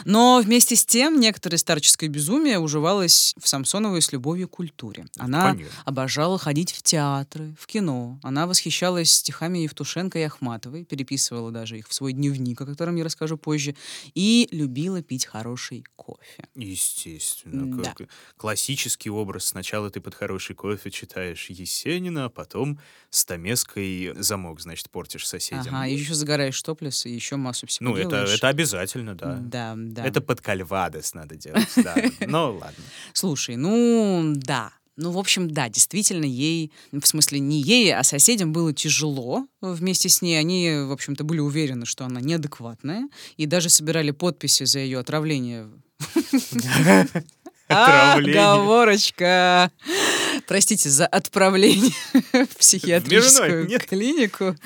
Но 0.04 0.40
вместе 0.44 0.76
с 0.76 0.84
тем 0.84 1.18
некоторое 1.20 1.56
старческое 1.56 2.08
безумие 2.10 2.58
уживалось 2.58 3.34
в 3.40 3.48
Самсоновой 3.48 4.02
с 4.02 4.12
любовью 4.12 4.48
к 4.48 4.52
культуре. 4.52 5.06
Она 5.18 5.52
Понятно. 5.52 5.74
обожала 5.84 6.38
ходить 6.38 6.72
в 6.72 6.82
театры, 6.82 7.54
в 7.58 7.66
кино. 7.66 8.18
Она 8.22 8.46
восхищалась 8.46 9.10
стихами 9.10 9.58
Евтушенко 9.58 10.18
и 10.18 10.22
Ахматовой, 10.22 10.84
переписывала 10.84 11.50
даже 11.50 11.78
их 11.78 11.88
в 11.88 11.94
свой 11.94 12.12
дневник, 12.12 12.60
о 12.60 12.66
котором 12.66 12.96
я 12.96 13.04
расскажу 13.04 13.36
позже, 13.36 13.74
и 14.14 14.48
любила 14.50 15.02
пить 15.02 15.26
хороший 15.26 15.84
кофе. 15.96 16.44
Естественно. 16.54 17.76
Да. 17.82 17.94
Классический 18.36 19.10
образ. 19.10 19.46
Сначала 19.46 19.90
ты 19.90 20.00
под 20.00 20.14
хороший 20.14 20.54
кофе 20.54 20.90
читаешь 20.98 21.46
Есенина, 21.50 22.26
а 22.26 22.28
потом 22.28 22.78
стамеской 23.10 24.12
замок, 24.16 24.60
значит, 24.60 24.90
портишь 24.90 25.26
соседям. 25.26 25.74
Ага, 25.74 25.86
и 25.86 25.94
еще 25.94 26.14
загораешь 26.14 26.60
топлес, 26.62 27.06
и 27.06 27.10
еще 27.10 27.36
массу 27.36 27.66
всего 27.66 27.90
Ну, 27.90 27.96
это, 27.96 28.10
делаешь. 28.10 28.34
это 28.34 28.48
обязательно, 28.48 29.14
да. 29.14 29.36
Да, 29.40 29.74
да. 29.76 30.04
Это 30.04 30.20
под 30.20 30.40
кальвадос 30.40 31.14
надо 31.14 31.36
делать, 31.36 31.68
да. 31.76 31.94
Ну, 32.26 32.54
ладно. 32.54 32.84
Слушай, 33.12 33.56
ну 33.56 34.32
да. 34.36 34.72
Ну, 34.96 35.12
в 35.12 35.18
общем, 35.18 35.48
да, 35.48 35.68
действительно, 35.68 36.24
ей, 36.24 36.72
в 36.90 37.06
смысле, 37.06 37.38
не 37.38 37.60
ей, 37.62 37.94
а 37.94 38.02
соседям 38.02 38.52
было 38.52 38.72
тяжело 38.72 39.46
вместе 39.60 40.08
с 40.08 40.22
ней. 40.22 40.36
Они, 40.40 40.72
в 40.86 40.90
общем-то, 40.90 41.22
были 41.22 41.38
уверены, 41.38 41.86
что 41.86 42.04
она 42.04 42.20
неадекватная, 42.20 43.08
и 43.36 43.46
даже 43.46 43.68
собирали 43.68 44.10
подписи 44.10 44.64
за 44.64 44.80
ее 44.80 44.98
отравление. 44.98 45.68
Отравление. 47.68 48.40
Оговорочка. 48.40 49.70
Простите, 50.48 50.88
за 50.88 51.06
отправление 51.06 51.92
в 52.32 52.56
психиатрическую 52.56 53.68
клинику. 53.86 54.56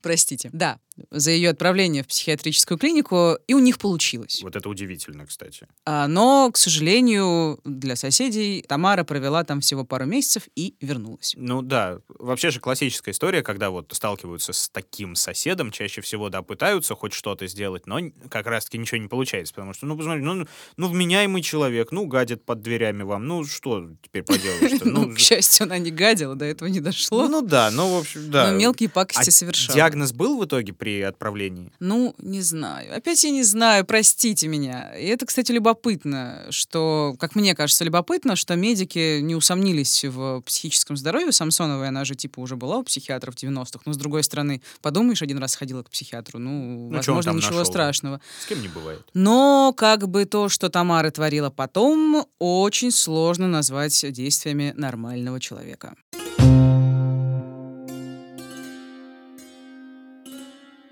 Простите. 0.00 0.48
Да, 0.52 0.78
за 1.10 1.30
ее 1.30 1.50
отправление 1.50 2.02
в 2.02 2.06
психиатрическую 2.06 2.78
клинику, 2.78 3.36
и 3.46 3.54
у 3.54 3.58
них 3.58 3.78
получилось. 3.78 4.40
Вот 4.42 4.56
это 4.56 4.68
удивительно, 4.68 5.26
кстати. 5.26 5.66
А, 5.84 6.08
Но, 6.08 6.50
к 6.52 6.56
сожалению, 6.56 7.60
для 7.64 7.96
соседей 7.96 8.64
Тамара 8.66 9.04
провела 9.04 9.44
там 9.44 9.60
всего 9.60 9.84
пару 9.84 10.06
месяцев 10.06 10.44
и 10.56 10.74
вернулась. 10.80 11.34
Ну 11.36 11.62
да, 11.62 11.98
вообще 12.08 12.50
же 12.50 12.60
классическая 12.60 13.10
история, 13.12 13.42
когда 13.42 13.70
вот 13.70 13.92
сталкиваются 13.92 14.52
с 14.52 14.68
таким 14.68 15.14
соседом, 15.14 15.70
чаще 15.70 16.00
всего, 16.00 16.28
да, 16.30 16.42
пытаются 16.42 16.94
хоть 16.94 17.12
что-то 17.12 17.46
сделать, 17.46 17.86
но 17.86 17.98
как 18.30 18.46
раз-таки 18.46 18.78
ничего 18.78 18.98
не 18.98 19.08
получается, 19.08 19.52
потому 19.54 19.74
что, 19.74 19.86
ну, 19.86 19.96
посмотри, 19.96 20.22
ну, 20.22 20.46
ну, 20.76 20.88
вменяемый 20.88 21.42
человек, 21.42 21.92
ну, 21.92 22.06
гадит 22.06 22.44
под 22.44 22.62
дверями 22.62 23.02
вам, 23.02 23.26
ну, 23.26 23.44
что 23.44 23.88
теперь 24.02 24.22
поделаешь-то? 24.22 24.86
Ну, 24.96 25.06
Ну, 25.06 25.14
к 25.14 25.18
счастью, 25.18 25.64
она 25.64 25.78
не 25.78 25.90
гадила, 25.90 26.34
до 26.34 26.44
этого 26.44 26.68
не 26.68 26.80
дошло. 26.80 27.28
ну 27.28 27.42
да, 27.42 27.70
ну, 27.70 27.94
в 27.96 27.98
общем, 27.98 28.30
да. 28.30 28.50
Но 28.50 28.56
мелкие 28.58 28.88
пакости 28.88 29.28
А 29.28 29.32
совершала. 29.32 29.74
диагноз 29.74 30.12
был 30.12 30.38
в 30.40 30.44
итоге 30.44 30.72
при 30.86 31.02
отправлении? 31.02 31.72
Ну, 31.80 32.14
не 32.18 32.42
знаю. 32.42 32.96
Опять 32.96 33.24
я 33.24 33.30
не 33.30 33.42
знаю, 33.42 33.84
простите 33.84 34.46
меня. 34.46 34.96
И 34.96 35.04
это, 35.06 35.26
кстати, 35.26 35.50
любопытно, 35.50 36.46
что, 36.50 37.16
как 37.18 37.34
мне 37.34 37.56
кажется, 37.56 37.82
любопытно, 37.82 38.36
что 38.36 38.54
медики 38.54 39.18
не 39.18 39.34
усомнились 39.34 40.04
в 40.04 40.42
психическом 40.42 40.96
здоровье 40.96 41.32
Самсоновой. 41.32 41.88
Она 41.88 42.04
же, 42.04 42.14
типа, 42.14 42.38
уже 42.38 42.54
была 42.54 42.76
у 42.76 42.84
психиатров 42.84 43.34
в 43.34 43.42
90-х. 43.42 43.80
Но, 43.84 43.94
с 43.94 43.96
другой 43.96 44.22
стороны, 44.22 44.62
подумаешь, 44.80 45.22
один 45.22 45.38
раз 45.38 45.56
ходила 45.56 45.82
к 45.82 45.90
психиатру. 45.90 46.38
Ну, 46.38 46.88
Ну, 46.88 46.94
возможно, 46.94 47.30
ничего 47.32 47.58
нашёл? 47.58 47.64
страшного. 47.64 48.20
С 48.44 48.46
кем 48.46 48.62
не 48.62 48.68
бывает. 48.68 49.02
Но 49.12 49.74
как 49.76 50.06
бы 50.06 50.24
то, 50.24 50.48
что 50.48 50.68
Тамара 50.68 51.10
творила 51.10 51.50
потом, 51.50 52.26
очень 52.38 52.92
сложно 52.92 53.48
назвать 53.48 54.06
действиями 54.12 54.72
нормального 54.76 55.40
человека. 55.40 55.96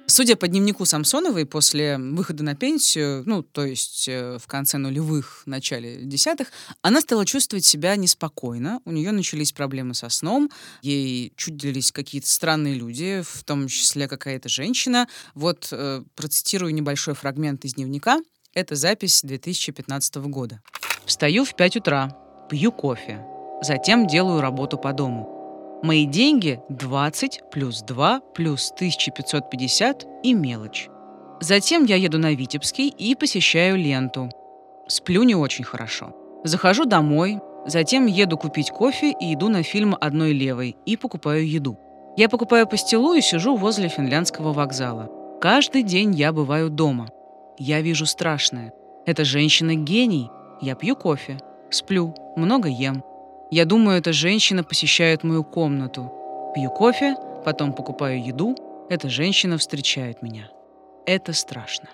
Судя 0.07 0.37
по 0.37 0.47
дневнику 0.49 0.85
Самсоновой, 0.85 1.47
после 1.47 1.97
выхода 1.97 2.45
на 2.45 2.55
пенсию, 2.55 3.23
ну, 3.25 3.43
то 3.43 3.65
есть 3.65 4.07
э, 4.07 4.39
в 4.39 4.47
конце 4.47 4.77
нулевых, 4.77 5.43
начале 5.47 6.03
десятых, 6.03 6.49
она 6.83 7.01
стала 7.01 7.25
чувствовать 7.25 7.65
себя 7.65 7.97
неспокойно. 7.97 8.81
У 8.85 8.93
нее 8.93 9.13
начались 9.13 9.53
проблемы 9.53 9.95
со 9.95 10.11
сном, 10.11 10.51
ей 10.83 11.33
чудились 11.37 11.91
какие-то 11.91 12.29
странные 12.29 12.75
люди, 12.75 13.23
в 13.27 13.45
том 13.45 13.67
числе 13.67 14.07
какая-то 14.07 14.51
женщина. 14.51 15.09
Вот 15.35 15.69
э, 15.73 16.03
процитирую 16.15 16.75
небольшой 16.75 17.15
фрагмент 17.15 17.65
из 17.65 17.75
дневника. 17.75 18.21
Это 18.53 18.77
запись 18.77 19.23
2015 19.25 20.17
года. 20.17 20.61
Встаю 21.07 21.47
в 21.47 21.57
5 21.57 21.77
утра, 21.79 22.17
пью 22.51 22.73
кофе, 22.73 23.25
затем 23.63 24.07
делаю 24.07 24.43
работу 24.43 24.77
по 24.77 24.93
дому. 24.93 25.34
Мои 25.85 26.07
деньги 26.07 26.63
20 26.71 27.43
плюс 27.51 27.83
2 27.83 28.21
плюс 28.35 28.73
1550 28.73 30.07
и 30.23 30.33
мелочь. 30.33 30.89
Затем 31.43 31.85
я 31.85 31.97
еду 31.97 32.19
на 32.19 32.33
Витебский 32.33 32.89
и 32.89 33.15
посещаю 33.15 33.77
ленту. 33.77 34.31
Сплю 34.89 35.25
не 35.25 35.35
очень 35.35 35.63
хорошо. 35.63 36.15
Захожу 36.43 36.87
домой, 36.87 37.39
затем 37.67 38.07
еду 38.07 38.39
купить 38.39 38.71
кофе 38.71 39.15
и 39.21 39.35
иду 39.35 39.51
на 39.51 39.63
фильм 39.63 39.95
«Одной 40.01 40.33
левой» 40.33 40.75
и 40.87 40.97
покупаю 40.97 41.47
еду. 41.47 41.79
Я 42.17 42.31
покупаю 42.31 42.67
пастилу 42.67 43.13
и 43.13 43.21
сижу 43.21 43.55
возле 43.55 43.91
финляндского 43.91 44.55
вокзала. 44.55 45.11
Каждый 45.39 45.83
день 45.83 46.15
я 46.15 46.33
бываю 46.33 46.71
дома. 46.71 47.11
Я 47.59 47.83
вижу 47.83 48.07
страшное. 48.07 48.73
Эта 49.05 49.27
женщина 49.27 49.75
гений. 49.75 50.31
Я 50.63 50.77
пью 50.77 50.97
кофе, 50.97 51.37
сплю, 51.69 52.15
много 52.37 52.71
ем. 52.71 53.05
Я 53.55 53.67
думаю, 53.67 53.99
эта 53.99 54.13
женщина 54.13 54.65
посещает 54.65 55.23
мою 55.23 55.45
комнату. 55.45 56.11
Пью 56.57 56.71
кофе, 56.71 57.15
потом 57.45 57.73
покупаю 57.73 58.21
еду. 58.21 58.57
Эта 58.91 59.09
женщина 59.09 59.59
встречает 59.59 60.23
меня. 60.23 60.51
Это 61.07 61.33
страшно. 61.33 61.89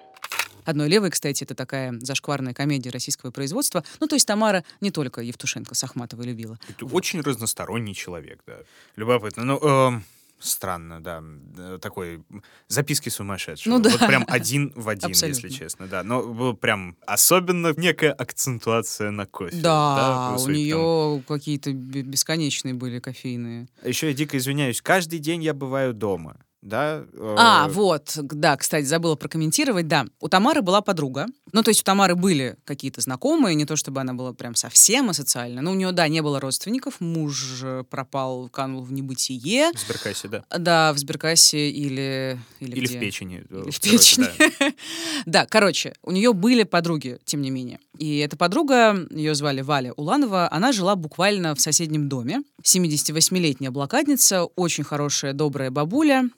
«Одной 0.64 0.88
левой», 0.88 1.10
кстати, 1.10 1.44
это 1.44 1.54
такая 1.54 1.92
зашкварная 2.00 2.54
комедия 2.54 2.88
российского 2.88 3.30
производства. 3.30 3.84
Ну, 4.00 4.06
то 4.06 4.16
есть 4.16 4.26
Тамара 4.26 4.64
не 4.80 4.90
только 4.90 5.20
Евтушенко 5.20 5.74
с 5.74 5.84
Ахматовой 5.84 6.24
любила. 6.24 6.58
Это 6.66 6.86
очень 6.86 7.20
разносторонний 7.20 7.94
человек, 7.94 8.40
да. 8.46 8.56
Любопытно. 8.96 9.44
Ну, 9.44 9.58
эм, 9.58 10.04
странно, 10.40 11.00
да. 11.00 11.78
Такой 11.78 12.22
записки 12.68 13.08
сумасшедшего. 13.08 13.74
Ну 13.74 13.82
да. 13.82 13.90
Вот 13.90 14.00
прям 14.00 14.24
один 14.26 14.72
в 14.76 14.88
один, 14.88 15.10
Абсолютно. 15.10 15.46
если 15.46 15.56
честно, 15.56 15.86
да. 15.86 16.02
Но 16.02 16.22
было 16.22 16.52
прям 16.54 16.96
особенно 17.06 17.72
некая 17.76 18.12
акцентуация 18.12 19.10
на 19.10 19.26
кофе. 19.26 19.56
Да, 19.60 20.32
у 20.34 20.38
в 20.38 20.44
том. 20.44 20.52
нее 20.52 21.22
какие-то 21.28 21.72
бе- 21.72 22.02
бесконечные 22.02 22.74
были 22.74 22.98
кофейные. 22.98 23.68
Еще 23.84 24.08
я 24.08 24.14
дико 24.14 24.36
извиняюсь, 24.38 24.80
каждый 24.82 25.18
день 25.18 25.42
я 25.42 25.54
бываю 25.54 25.94
дома, 25.94 26.36
да? 26.62 27.04
э, 27.12 27.34
А, 27.38 27.68
вот, 27.68 28.16
да, 28.16 28.56
кстати, 28.56 28.84
забыла 28.84 29.16
прокомментировать, 29.16 29.88
да. 29.88 30.06
У 30.20 30.28
Тамары 30.28 30.62
была 30.62 30.80
подруга. 30.80 31.26
Ну, 31.52 31.62
то 31.62 31.70
есть 31.70 31.80
у 31.80 31.84
Тамары 31.84 32.14
были 32.14 32.56
какие-то 32.64 33.00
знакомые, 33.00 33.54
не 33.54 33.64
то 33.64 33.76
чтобы 33.76 34.00
она 34.00 34.14
была 34.14 34.32
прям 34.32 34.54
совсем 34.54 35.10
асоциальна, 35.10 35.62
но 35.62 35.72
у 35.72 35.74
нее, 35.74 35.92
да, 35.92 36.06
не 36.08 36.20
было 36.22 36.38
родственников, 36.40 37.00
муж 37.00 37.60
э, 37.62 37.84
пропал, 37.88 38.48
канул 38.48 38.82
в 38.82 38.92
небытие. 38.92 39.72
В 39.72 39.78
Сберкассе, 39.80 40.28
да. 40.28 40.44
Да, 40.56 40.92
в 40.92 40.98
Сберкассе 40.98 41.70
или... 41.70 42.38
Или, 42.60 42.76
Или 42.76 42.86
где? 42.86 42.96
в 42.96 43.00
печени. 43.00 43.44
э, 43.50 43.62
Или 43.62 43.70
в 43.70 43.80
печени. 43.80 44.28
да. 44.38 44.72
Да, 45.26 45.46
короче, 45.46 45.94
у 46.02 46.12
нее 46.12 46.32
были 46.32 46.62
подруги, 46.62 47.18
тем 47.24 47.42
не 47.42 47.50
менее. 47.50 47.78
И 47.98 48.18
эта 48.18 48.36
подруга, 48.36 48.96
ее 49.10 49.34
звали 49.34 49.60
Валя 49.60 49.92
Уланова, 49.94 50.48
она 50.52 50.72
жила 50.72 50.94
буквально 50.96 51.54
в 51.54 51.60
соседнем 51.60 52.08
доме. 52.08 52.42
78-летняя 52.62 53.70
блокадница, 53.70 54.44
очень 54.44 54.84
хорошая, 54.84 55.32
добрая 55.32 55.70
бабуля, 55.70 56.28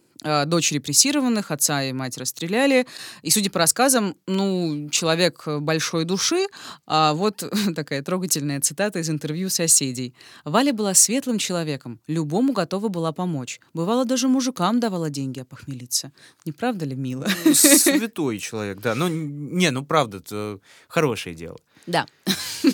дочь 0.46 0.72
репрессированных, 0.72 1.50
отца 1.50 1.82
и 1.82 1.92
мать 1.92 2.18
расстреляли. 2.18 2.86
И, 3.22 3.30
судя 3.30 3.50
по 3.50 3.58
рассказам, 3.58 4.16
ну, 4.26 4.88
человек 4.90 5.46
большой 5.46 6.04
души. 6.04 6.46
А 6.86 7.12
вот 7.14 7.44
такая 7.76 8.02
трогательная 8.02 8.60
цитата 8.60 8.98
из 8.98 9.10
интервью 9.10 9.50
соседей. 9.50 10.14
Валя 10.44 10.72
была 10.72 10.94
светлым 10.94 11.38
человеком, 11.38 12.00
любому 12.06 12.52
готова 12.52 12.88
была 12.88 13.12
помочь. 13.12 13.60
Бывало, 13.74 14.04
даже 14.04 14.28
мужикам 14.28 14.80
давала 14.80 15.10
деньги 15.10 15.40
опохмелиться. 15.40 16.12
Не 16.44 16.52
правда 16.52 16.84
ли, 16.84 16.94
мило? 16.94 17.26
Ну, 17.44 17.54
Святой 17.54 18.38
человек, 18.38 18.80
да. 18.80 18.94
Ну, 18.94 19.08
не, 19.08 19.70
ну 19.70 19.84
правда, 19.84 20.18
это 20.18 20.60
хорошее 20.88 21.34
дело. 21.34 21.58
Да. 21.86 22.06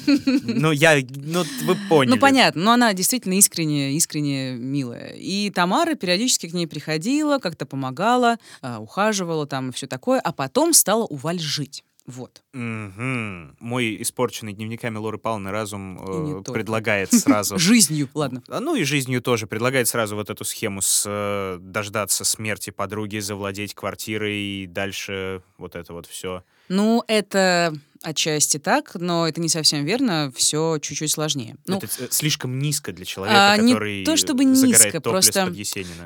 Ну, 0.07 0.71
я, 0.71 0.99
ну, 1.09 1.45
вы 1.65 1.77
поняли. 1.89 2.15
Ну, 2.15 2.21
понятно, 2.21 2.63
но 2.63 2.73
она 2.73 2.93
действительно 2.93 3.35
искренне, 3.35 3.93
искренне 3.93 4.53
милая. 4.53 5.15
И 5.15 5.51
Тамара 5.51 5.95
периодически 5.95 6.49
к 6.49 6.53
ней 6.53 6.67
приходила, 6.67 7.39
как-то 7.39 7.65
помогала, 7.67 8.39
а, 8.61 8.81
ухаживала 8.81 9.47
там 9.47 9.71
и 9.71 9.73
все 9.73 9.87
такое, 9.87 10.21
а 10.21 10.33
потом 10.33 10.73
стала 10.73 11.05
у 11.05 11.17
Валь 11.17 11.41
жить. 11.41 11.85
Вот. 12.09 12.43
Мгм. 12.55 13.55
Мой 13.61 14.01
испорченный 14.01 14.55
дневниками 14.55 14.97
Лоры 14.97 15.19
Павловны 15.19 15.51
разум 15.51 16.41
э, 16.41 16.53
предлагает 16.53 17.13
сразу... 17.13 17.59
Жизнью, 17.59 18.09
ладно. 18.15 18.43
А, 18.49 18.61
Ну 18.61 18.75
и 18.77 18.85
жизнью 18.85 19.21
тоже 19.21 19.47
предлагает 19.47 19.89
сразу 19.89 20.17
вот 20.17 20.31
эту 20.31 20.43
схему 20.47 20.81
с 20.81 21.05
э, 21.07 21.59
дождаться 21.61 22.25
смерти 22.25 22.71
подруги, 22.71 23.19
завладеть 23.19 23.75
квартирой 23.75 24.37
и 24.39 24.67
дальше 24.67 25.43
вот 25.59 25.77
это 25.77 25.93
вот 25.93 26.07
все. 26.07 26.45
Ну, 26.71 27.05
это 27.09 27.75
отчасти 28.03 28.59
так, 28.59 28.95
но 28.95 29.27
это 29.29 29.41
не 29.41 29.49
совсем 29.49 29.85
верно, 29.85 30.33
все 30.35 30.79
чуть-чуть 30.79 31.11
сложнее. 31.11 31.57
Ну, 31.67 31.79
это 31.79 31.89
слишком 32.11 32.59
низко 32.59 32.93
для 32.93 33.05
человека, 33.05 33.53
А, 33.53 33.57
не 33.57 33.73
который 33.73 34.05
то 34.05 34.17
чтобы 34.17 34.45
низко, 34.45 35.01
просто-. 35.01 35.53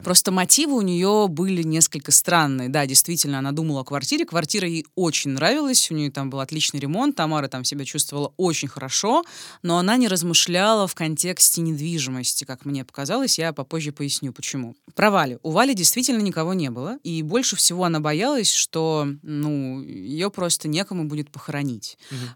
Просто 0.04 0.30
мотивы 0.30 0.74
у 0.74 0.80
нее 0.80 1.26
были 1.28 1.62
несколько 1.62 2.12
странные. 2.12 2.68
Да, 2.68 2.86
действительно, 2.86 3.38
она 3.38 3.52
думала 3.52 3.80
о 3.80 3.84
квартире. 3.84 4.24
Квартира 4.24 4.66
ей 4.66 4.86
очень 4.94 5.30
нравилась. 5.32 5.90
У 5.90 5.94
нее 5.94 6.10
там 6.10 6.30
был 6.30 6.40
отличный 6.40 6.80
ремонт. 6.80 7.16
Тамара 7.16 7.48
там 7.48 7.64
себя 7.64 7.84
чувствовала 7.84 8.32
очень 8.36 8.68
хорошо. 8.68 9.24
Но 9.62 9.78
она 9.78 9.96
не 9.96 10.08
размышляла 10.08 10.86
в 10.86 10.94
контексте 10.94 11.60
недвижимости, 11.60 12.44
как 12.44 12.64
мне 12.64 12.84
показалось. 12.84 13.38
Я 13.38 13.52
попозже 13.52 13.92
поясню, 13.92 14.32
почему. 14.32 14.74
Про 14.94 15.10
Валю. 15.10 15.40
У 15.42 15.50
Вали 15.50 15.74
действительно 15.74 16.20
никого 16.20 16.54
не 16.54 16.70
было. 16.70 16.98
И 17.02 17.22
больше 17.22 17.56
всего 17.56 17.84
она 17.84 18.00
боялась, 18.00 18.52
что 18.52 19.06
ну, 19.22 19.82
ее 19.82 20.30
просто 20.30 20.68
некому 20.68 21.04
будет 21.04 21.30
похоронить. 21.30 21.81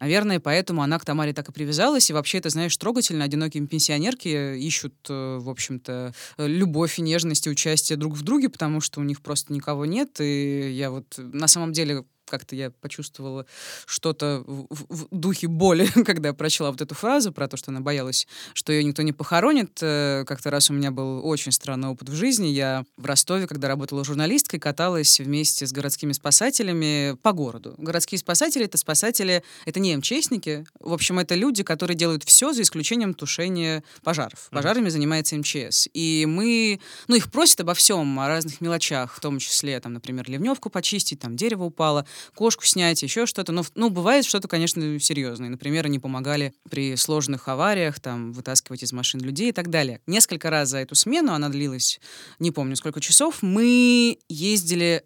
Наверное, 0.00 0.40
поэтому 0.40 0.82
она 0.82 0.98
к 0.98 1.04
Тамаре 1.04 1.32
так 1.32 1.48
и 1.48 1.52
привязалась. 1.52 2.11
И 2.11 2.12
вообще, 2.12 2.38
это, 2.38 2.50
знаешь, 2.50 2.76
трогательно. 2.76 3.24
Одинокие 3.24 3.66
пенсионерки 3.66 4.56
ищут, 4.56 4.94
э, 5.09 5.38
в 5.40 5.48
общем-то, 5.48 6.14
э, 6.38 6.46
любовь 6.46 6.98
и 6.98 7.02
нежность 7.02 7.46
и 7.46 7.50
участие 7.50 7.96
друг 7.96 8.14
в 8.14 8.22
друге, 8.22 8.48
потому 8.48 8.80
что 8.80 9.00
у 9.00 9.04
них 9.04 9.20
просто 9.20 9.52
никого 9.52 9.87
нет. 9.87 10.20
И 10.20 10.70
я 10.72 10.90
вот 10.90 11.14
на 11.18 11.48
самом 11.48 11.72
деле 11.72 12.04
как-то 12.27 12.55
я 12.57 12.71
почувствовала 12.71 13.47
что-то 13.87 14.43
в, 14.47 14.67
в- 14.71 14.87
в 14.89 15.09
духе 15.11 15.47
боли, 15.49 15.87
когда 16.05 16.29
я 16.29 16.35
прочла 16.35 16.71
вот 16.71 16.81
эту 16.81 16.95
фразу 16.95 17.33
про 17.33 17.49
то, 17.49 17.57
что 17.57 17.71
она 17.71 17.81
боялась, 17.81 18.27
что 18.55 18.73
ее 18.73 18.85
никто 18.85 19.03
не 19.03 19.12
похоронит. 19.12 19.79
Э, 19.83 20.25
Как-то 20.27 20.51
раз 20.51 20.71
у 20.71 20.73
меня 20.73 20.91
был 20.91 21.27
очень 21.27 21.53
странный 21.53 21.89
опыт 21.89 22.09
в 22.09 22.15
жизни. 22.15 22.49
Я 22.49 22.85
в 22.97 23.07
Ростове, 23.07 23.47
когда 23.47 23.69
работала 23.69 24.05
журналисткой, 24.05 24.61
каталась 24.61 25.21
вместе 25.21 25.67
с 25.67 25.73
городскими 25.73 26.12
спасателями 26.12 27.17
по 27.23 27.33
городу. 27.33 27.75
Городские 27.79 28.19
спасатели— 28.19 28.65
это 28.67 28.79
спасатели, 28.79 29.43
это 29.65 29.81
не 29.81 29.97
МЧСники. 29.97 30.67
В 30.81 30.93
общем, 30.93 31.19
это 31.19 31.35
люди, 31.35 31.62
которые 31.62 31.97
делают 31.97 32.25
все 32.25 32.53
за 32.53 32.62
исключением 32.62 33.15
тушения 33.15 33.83
пожаров. 34.03 34.49
Пожарами 34.51 34.89
занимается 34.89 35.37
МЧС. 35.37 35.89
И 35.93 36.25
мы, 36.29 36.81
ну, 37.09 37.15
их 37.17 37.31
просят 37.31 37.61
обо 37.61 37.75
всем, 37.75 38.19
о 38.21 38.29
разных 38.29 38.61
мелочах, 38.61 39.15
в 39.15 39.21
том 39.21 39.39
числе, 39.39 39.79
там, 39.81 39.93
например, 39.95 40.29
ливневку 40.31 40.71
почистить, 40.71 41.21
там, 41.21 41.37
дерево 41.37 41.65
упало, 41.65 42.07
кошку 42.35 42.64
снять, 42.64 43.02
еще 43.02 43.26
что-то. 43.26 43.52
Но, 43.52 43.64
ну, 43.74 43.90
бывает 43.90 44.24
что-то, 44.24 44.48
конечно, 44.48 44.98
серьезное. 45.00 45.48
Например, 45.48 45.87
они 45.87 45.98
помогали 45.98 46.55
при 46.70 46.96
сложных 46.96 47.48
авариях, 47.48 48.00
там, 48.00 48.33
вытаскивать 48.33 48.83
из 48.83 48.92
машин 48.92 49.20
людей 49.20 49.50
и 49.50 49.52
так 49.52 49.70
далее. 49.70 50.00
Несколько 50.07 50.50
раз 50.50 50.70
за 50.70 50.79
эту 50.79 50.94
смену, 50.94 51.33
она 51.33 51.48
длилась, 51.48 52.00
не 52.38 52.50
помню 52.50 52.76
сколько 52.76 53.00
часов, 53.00 53.42
мы 53.42 54.18
ездили 54.29 55.05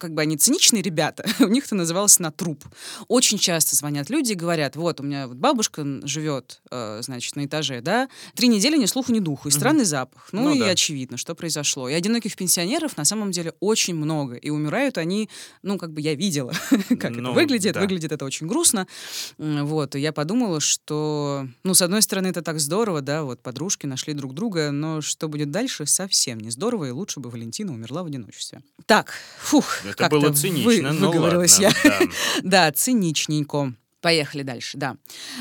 как 0.00 0.14
бы 0.14 0.22
они 0.22 0.36
циничные 0.36 0.82
ребята, 0.82 1.24
у 1.40 1.46
них 1.48 1.66
это 1.66 1.74
называлось 1.74 2.18
на 2.18 2.32
труп. 2.32 2.64
Очень 3.08 3.38
часто 3.38 3.76
звонят 3.76 4.10
люди 4.10 4.32
и 4.32 4.34
говорят, 4.34 4.74
вот, 4.76 5.00
у 5.00 5.02
меня 5.04 5.28
вот 5.28 5.36
бабушка 5.36 5.84
живет, 6.04 6.60
э, 6.70 7.00
значит, 7.02 7.36
на 7.36 7.44
этаже, 7.44 7.80
да, 7.82 8.08
три 8.34 8.48
недели 8.48 8.76
ни 8.76 8.86
слуху, 8.86 9.12
ни 9.12 9.20
духу, 9.20 9.48
и 9.48 9.50
странный 9.50 9.84
запах. 9.84 10.28
Ну, 10.32 10.44
Ну 10.44 10.54
и 10.54 10.60
да. 10.60 10.70
очевидно, 10.70 11.16
что 11.16 11.34
произошло. 11.34 11.88
И 11.88 11.92
одиноких 11.92 12.34
пенсионеров 12.36 12.96
на 12.96 13.04
самом 13.04 13.30
деле 13.30 13.52
очень 13.60 13.94
много, 13.94 14.34
и 14.36 14.50
умирают 14.50 14.98
они, 14.98 15.28
ну, 15.62 15.78
как 15.78 15.92
бы 15.92 16.00
я 16.00 16.14
видела, 16.14 16.52
как 16.88 17.12
это 17.12 17.20
Ну, 17.20 17.32
выглядит, 17.34 17.74
да. 17.74 17.80
выглядит 17.80 18.10
это 18.12 18.24
очень 18.24 18.46
грустно. 18.46 18.86
Вот, 19.38 19.94
и 19.94 20.00
я 20.00 20.12
подумала, 20.12 20.60
что, 20.60 21.46
ну, 21.62 21.74
с 21.74 21.82
одной 21.82 22.00
стороны, 22.02 22.28
это 22.28 22.42
так 22.42 22.58
здорово, 22.58 23.02
да, 23.02 23.22
вот 23.22 23.42
подружки 23.42 23.86
нашли 23.86 24.14
друг 24.14 24.34
друга, 24.34 24.70
но 24.70 25.00
что 25.02 25.28
будет 25.28 25.50
дальше, 25.50 25.84
совсем 25.86 26.38
не 26.38 26.50
здорово, 26.50 26.86
и 26.86 26.90
лучше 26.90 27.20
бы 27.20 27.28
Валентина 27.30 27.72
умерла 27.72 28.02
в 28.02 28.06
одиночестве. 28.06 28.62
Так, 28.86 29.12
фух, 29.38 29.84
Это 29.94 30.08
было 30.08 30.28
вы- 30.28 30.36
цинично, 30.36 30.92
но 30.92 31.08
выговорилась 31.08 31.58
ладно. 31.58 31.78
я. 31.84 31.90
да. 31.90 32.00
Да, 32.42 32.72
циничненько. 32.72 33.74
Поехали 34.00 34.42
дальше, 34.42 34.78
да. 34.78 34.96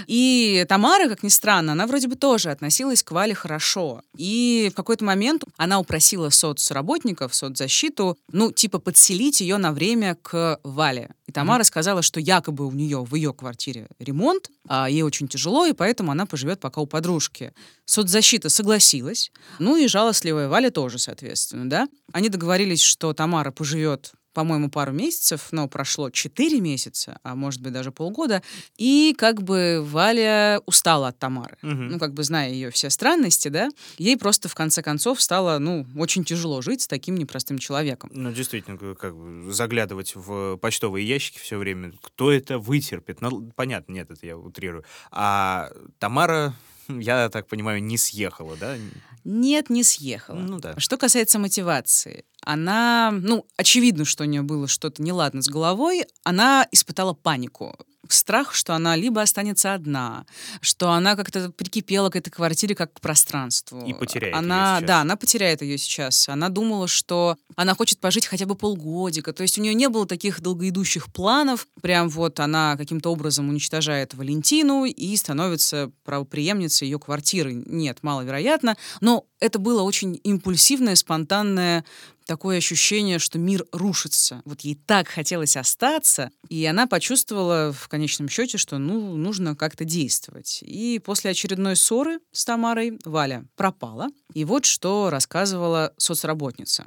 И 0.05 0.65
Тамара, 0.67 1.07
как 1.07 1.23
ни 1.23 1.29
странно, 1.29 1.71
она 1.71 1.87
вроде 1.87 2.09
бы 2.09 2.15
тоже 2.15 2.51
относилась 2.51 3.03
к 3.03 3.11
Вале 3.11 3.33
хорошо. 3.33 4.01
И 4.17 4.69
в 4.73 4.75
какой-то 4.75 5.05
момент 5.05 5.45
она 5.55 5.79
упросила 5.79 6.29
соцработников, 6.29 7.33
соцзащиту, 7.33 8.17
ну, 8.31 8.51
типа 8.51 8.79
подселить 8.79 9.39
ее 9.39 9.57
на 9.57 9.71
время 9.71 10.17
к 10.21 10.59
Вале. 10.63 11.11
И 11.25 11.31
Тамара 11.31 11.63
сказала, 11.63 12.01
что 12.01 12.19
якобы 12.19 12.65
у 12.67 12.71
нее 12.71 13.05
в 13.05 13.15
ее 13.15 13.33
квартире 13.33 13.87
ремонт, 13.97 14.49
а 14.67 14.89
ей 14.89 15.03
очень 15.03 15.29
тяжело, 15.29 15.65
и 15.65 15.73
поэтому 15.73 16.11
она 16.11 16.25
поживет 16.25 16.59
пока 16.59 16.81
у 16.81 16.85
подружки. 16.85 17.53
Соцзащита 17.85 18.49
согласилась, 18.49 19.31
ну 19.59 19.77
и 19.77 19.87
жалостливая 19.87 20.49
Валя 20.49 20.69
тоже, 20.69 20.99
соответственно, 20.99 21.69
да. 21.69 21.87
Они 22.11 22.27
договорились, 22.27 22.81
что 22.81 23.13
Тамара 23.13 23.51
поживет 23.51 24.11
по-моему, 24.33 24.69
пару 24.69 24.91
месяцев, 24.91 25.47
но 25.51 25.67
прошло 25.67 26.09
4 26.09 26.59
месяца, 26.61 27.19
а 27.23 27.35
может 27.35 27.61
быть 27.61 27.73
даже 27.73 27.91
полгода, 27.91 28.41
и 28.77 29.15
как 29.17 29.41
бы 29.43 29.81
Валя 29.83 30.61
устала 30.65 31.09
от 31.09 31.19
Тамары. 31.19 31.57
Мгм. 31.61 31.87
Ну, 31.89 31.99
как 31.99 32.13
бы 32.13 32.23
зная 32.23 32.49
ее 32.51 32.69
все 32.71 32.89
странности, 32.89 33.47
да, 33.49 33.69
ей 33.97 34.17
просто 34.17 34.47
в 34.49 34.55
конце 34.55 34.81
концов 34.81 35.21
стало, 35.21 35.57
ну, 35.59 35.85
очень 35.95 36.23
тяжело 36.23 36.61
жить 36.61 36.81
с 36.81 36.87
таким 36.87 37.15
непростым 37.15 37.57
человеком. 37.57 38.09
Ну, 38.13 38.31
действительно, 38.31 38.77
как- 38.77 38.97
как 38.99 39.15
бы 39.15 39.51
заглядывать 39.51 40.13
в 40.15 40.57
почтовые 40.57 41.07
ящики 41.07 41.39
все 41.39 41.57
время. 41.57 41.93
Кто 42.01 42.31
это 42.31 42.59
вытерпит? 42.59 43.21
Ну, 43.21 43.51
понятно, 43.55 43.93
нет, 43.93 44.09
это 44.11 44.25
я 44.25 44.37
утрирую. 44.37 44.83
А 45.11 45.71
Тамара, 45.97 46.53
я 46.99 47.29
так 47.29 47.47
понимаю, 47.47 47.83
не 47.83 47.97
съехала, 47.97 48.55
да? 48.57 48.75
Нет, 49.23 49.69
не 49.69 49.83
съехала. 49.83 50.39
Ну 50.39 50.59
да. 50.59 50.79
Что 50.79 50.97
касается 50.97 51.39
мотивации, 51.39 52.25
она, 52.41 53.11
ну, 53.11 53.45
очевидно, 53.57 54.05
что 54.05 54.23
у 54.23 54.27
нее 54.27 54.41
было 54.41 54.67
что-то 54.67 55.01
неладно 55.03 55.41
с 55.41 55.49
головой, 55.49 56.05
она 56.23 56.67
испытала 56.71 57.13
панику. 57.13 57.77
Страх, 58.07 58.53
что 58.53 58.73
она 58.73 58.95
либо 58.95 59.21
останется 59.21 59.73
одна, 59.73 60.25
что 60.61 60.91
она 60.91 61.15
как-то 61.15 61.51
прикипела 61.51 62.09
к 62.09 62.15
этой 62.15 62.29
квартире 62.29 62.73
как 62.73 62.93
к 62.93 63.01
пространству. 63.01 63.85
И 63.85 63.93
потеряет 63.93 64.35
она, 64.35 64.55
её 64.55 64.77
сейчас. 64.77 64.87
Да, 64.87 65.01
она 65.01 65.15
потеряет 65.15 65.61
ее 65.61 65.77
сейчас. 65.77 66.29
Она 66.29 66.49
думала, 66.49 66.87
что 66.87 67.37
она 67.55 67.75
хочет 67.75 67.99
пожить 67.99 68.25
хотя 68.25 68.45
бы 68.45 68.55
полгодика. 68.55 69.33
То 69.33 69.43
есть 69.43 69.59
у 69.59 69.61
нее 69.61 69.73
не 69.73 69.89
было 69.89 70.07
таких 70.07 70.41
долгоидущих 70.41 71.11
планов. 71.11 71.67
Прям 71.81 72.09
вот 72.09 72.39
она 72.39 72.77
каким-то 72.77 73.11
образом 73.11 73.49
уничтожает 73.49 74.13
Валентину 74.13 74.85
и 74.85 75.15
становится 75.15 75.91
правоприемницей 76.03 76.87
ее 76.87 76.99
квартиры. 76.99 77.53
Нет, 77.53 77.99
маловероятно. 78.01 78.77
Но 79.01 79.25
это 79.39 79.59
было 79.59 79.81
очень 79.83 80.19
импульсивное, 80.23 80.95
спонтанное 80.95 81.85
такое 82.25 82.57
ощущение, 82.57 83.17
что 83.17 83.39
мир 83.39 83.65
рушится. 83.71 84.43
Вот 84.45 84.61
ей 84.61 84.75
так 84.75 85.07
хотелось 85.07 85.57
остаться, 85.57 86.29
и 86.47 86.63
она 86.65 86.85
почувствовала 86.85 87.73
в 87.73 87.87
конечном 87.87 88.29
счете, 88.29 88.59
что 88.59 88.77
ну, 88.77 89.15
нужно 89.15 89.55
как-то 89.55 89.83
действовать. 89.83 90.59
И 90.61 91.01
после 91.03 91.31
очередной 91.31 91.75
ссоры 91.75 92.19
с 92.31 92.45
Тамарой 92.45 92.99
Валя 93.03 93.45
пропала. 93.55 94.09
И 94.33 94.45
вот 94.45 94.65
что 94.65 95.09
рассказывала 95.09 95.91
соцработница. 95.97 96.85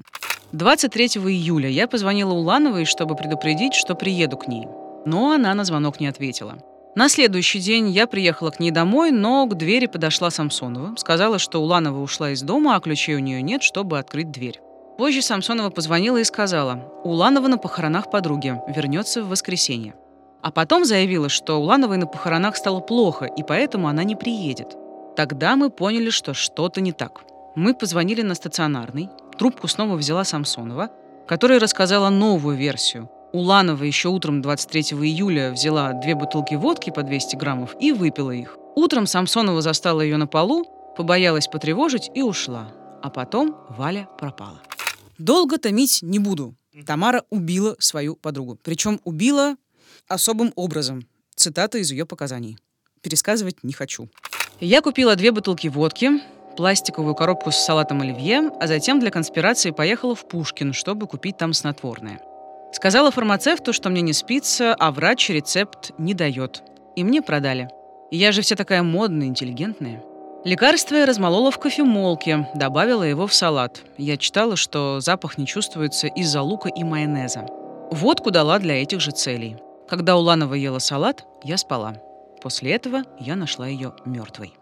23 0.52 1.06
июля 1.06 1.68
я 1.68 1.88
позвонила 1.88 2.32
Улановой, 2.32 2.84
чтобы 2.84 3.16
предупредить, 3.16 3.74
что 3.74 3.96
приеду 3.96 4.36
к 4.36 4.46
ней. 4.46 4.66
Но 5.06 5.32
она 5.32 5.54
на 5.54 5.64
звонок 5.64 5.98
не 5.98 6.06
ответила. 6.06 6.62
На 6.94 7.08
следующий 7.08 7.58
день 7.58 7.88
я 7.88 8.06
приехала 8.06 8.50
к 8.50 8.60
ней 8.60 8.70
домой, 8.70 9.12
но 9.12 9.46
к 9.46 9.54
двери 9.54 9.86
подошла 9.86 10.30
Самсонова. 10.30 10.94
Сказала, 10.96 11.38
что 11.38 11.62
Уланова 11.62 11.98
ушла 11.98 12.32
из 12.32 12.42
дома, 12.42 12.76
а 12.76 12.80
ключей 12.80 13.16
у 13.16 13.18
нее 13.18 13.40
нет, 13.40 13.62
чтобы 13.62 13.98
открыть 13.98 14.30
дверь. 14.30 14.60
Позже 14.98 15.22
Самсонова 15.22 15.70
позвонила 15.70 16.18
и 16.18 16.24
сказала, 16.24 16.92
Уланова 17.02 17.48
на 17.48 17.56
похоронах 17.56 18.10
подруги, 18.10 18.60
вернется 18.68 19.22
в 19.22 19.30
воскресенье. 19.30 19.94
А 20.42 20.50
потом 20.50 20.84
заявила, 20.84 21.30
что 21.30 21.58
Улановой 21.62 21.96
на 21.96 22.06
похоронах 22.06 22.56
стало 22.56 22.80
плохо, 22.80 23.24
и 23.24 23.42
поэтому 23.42 23.88
она 23.88 24.04
не 24.04 24.14
приедет. 24.14 24.76
Тогда 25.16 25.56
мы 25.56 25.70
поняли, 25.70 26.10
что 26.10 26.34
что-то 26.34 26.82
не 26.82 26.92
так. 26.92 27.22
Мы 27.54 27.72
позвонили 27.72 28.20
на 28.20 28.34
стационарный, 28.34 29.08
трубку 29.38 29.66
снова 29.66 29.96
взяла 29.96 30.24
Самсонова, 30.24 30.90
которая 31.26 31.58
рассказала 31.58 32.10
новую 32.10 32.56
версию. 32.56 33.08
Уланова 33.32 33.82
еще 33.84 34.08
утром 34.08 34.42
23 34.42 34.82
июля 34.82 35.52
взяла 35.52 35.94
две 35.94 36.14
бутылки 36.14 36.54
водки 36.54 36.90
по 36.90 37.02
200 37.02 37.36
граммов 37.36 37.74
и 37.80 37.92
выпила 37.92 38.30
их. 38.30 38.58
Утром 38.74 39.06
Самсонова 39.06 39.62
застала 39.62 40.02
ее 40.02 40.18
на 40.18 40.26
полу, 40.26 40.66
побоялась 40.96 41.48
потревожить 41.48 42.10
и 42.14 42.20
ушла. 42.20 42.72
А 43.02 43.08
потом 43.08 43.56
Валя 43.70 44.06
пропала. 44.18 44.60
Долго 45.16 45.58
томить 45.58 46.00
не 46.02 46.18
буду. 46.18 46.54
Тамара 46.86 47.24
убила 47.30 47.74
свою 47.78 48.16
подругу. 48.16 48.58
Причем 48.62 49.00
убила 49.04 49.56
особым 50.08 50.52
образом. 50.54 51.06
Цитата 51.34 51.78
из 51.78 51.90
ее 51.90 52.04
показаний. 52.04 52.58
Пересказывать 53.00 53.64
не 53.64 53.72
хочу. 53.72 54.10
Я 54.60 54.82
купила 54.82 55.16
две 55.16 55.32
бутылки 55.32 55.68
водки, 55.68 56.20
пластиковую 56.56 57.14
коробку 57.14 57.50
с 57.50 57.56
салатом 57.56 58.02
оливье, 58.02 58.50
а 58.60 58.66
затем 58.66 59.00
для 59.00 59.10
конспирации 59.10 59.70
поехала 59.70 60.14
в 60.14 60.28
Пушкин, 60.28 60.72
чтобы 60.74 61.06
купить 61.06 61.38
там 61.38 61.52
снотворное. 61.54 62.20
Сказала 62.72 63.10
фармацевту, 63.10 63.72
что 63.72 63.90
мне 63.90 64.02
не 64.02 64.12
спится, 64.12 64.74
а 64.74 64.90
врач 64.90 65.28
рецепт 65.30 65.92
не 65.98 66.14
дает. 66.14 66.62
И 66.96 67.04
мне 67.04 67.22
продали. 67.22 67.68
Я 68.10 68.32
же 68.32 68.42
вся 68.42 68.56
такая 68.56 68.82
модная, 68.82 69.26
интеллигентная. 69.28 70.02
Лекарство 70.44 70.96
я 70.96 71.06
размолола 71.06 71.50
в 71.50 71.58
кофемолке, 71.58 72.48
добавила 72.54 73.04
его 73.04 73.26
в 73.26 73.34
салат. 73.34 73.82
Я 73.96 74.16
читала, 74.16 74.56
что 74.56 74.98
запах 75.00 75.38
не 75.38 75.46
чувствуется 75.46 76.08
из-за 76.08 76.42
лука 76.42 76.68
и 76.68 76.82
майонеза. 76.82 77.46
Водку 77.92 78.30
дала 78.30 78.58
для 78.58 78.82
этих 78.82 79.00
же 79.00 79.12
целей. 79.12 79.56
Когда 79.88 80.16
Уланова 80.16 80.54
ела 80.54 80.78
салат, 80.78 81.24
я 81.44 81.56
спала. 81.58 81.94
После 82.42 82.72
этого 82.72 83.02
я 83.20 83.36
нашла 83.36 83.68
ее 83.68 83.92
мертвой. 84.04 84.54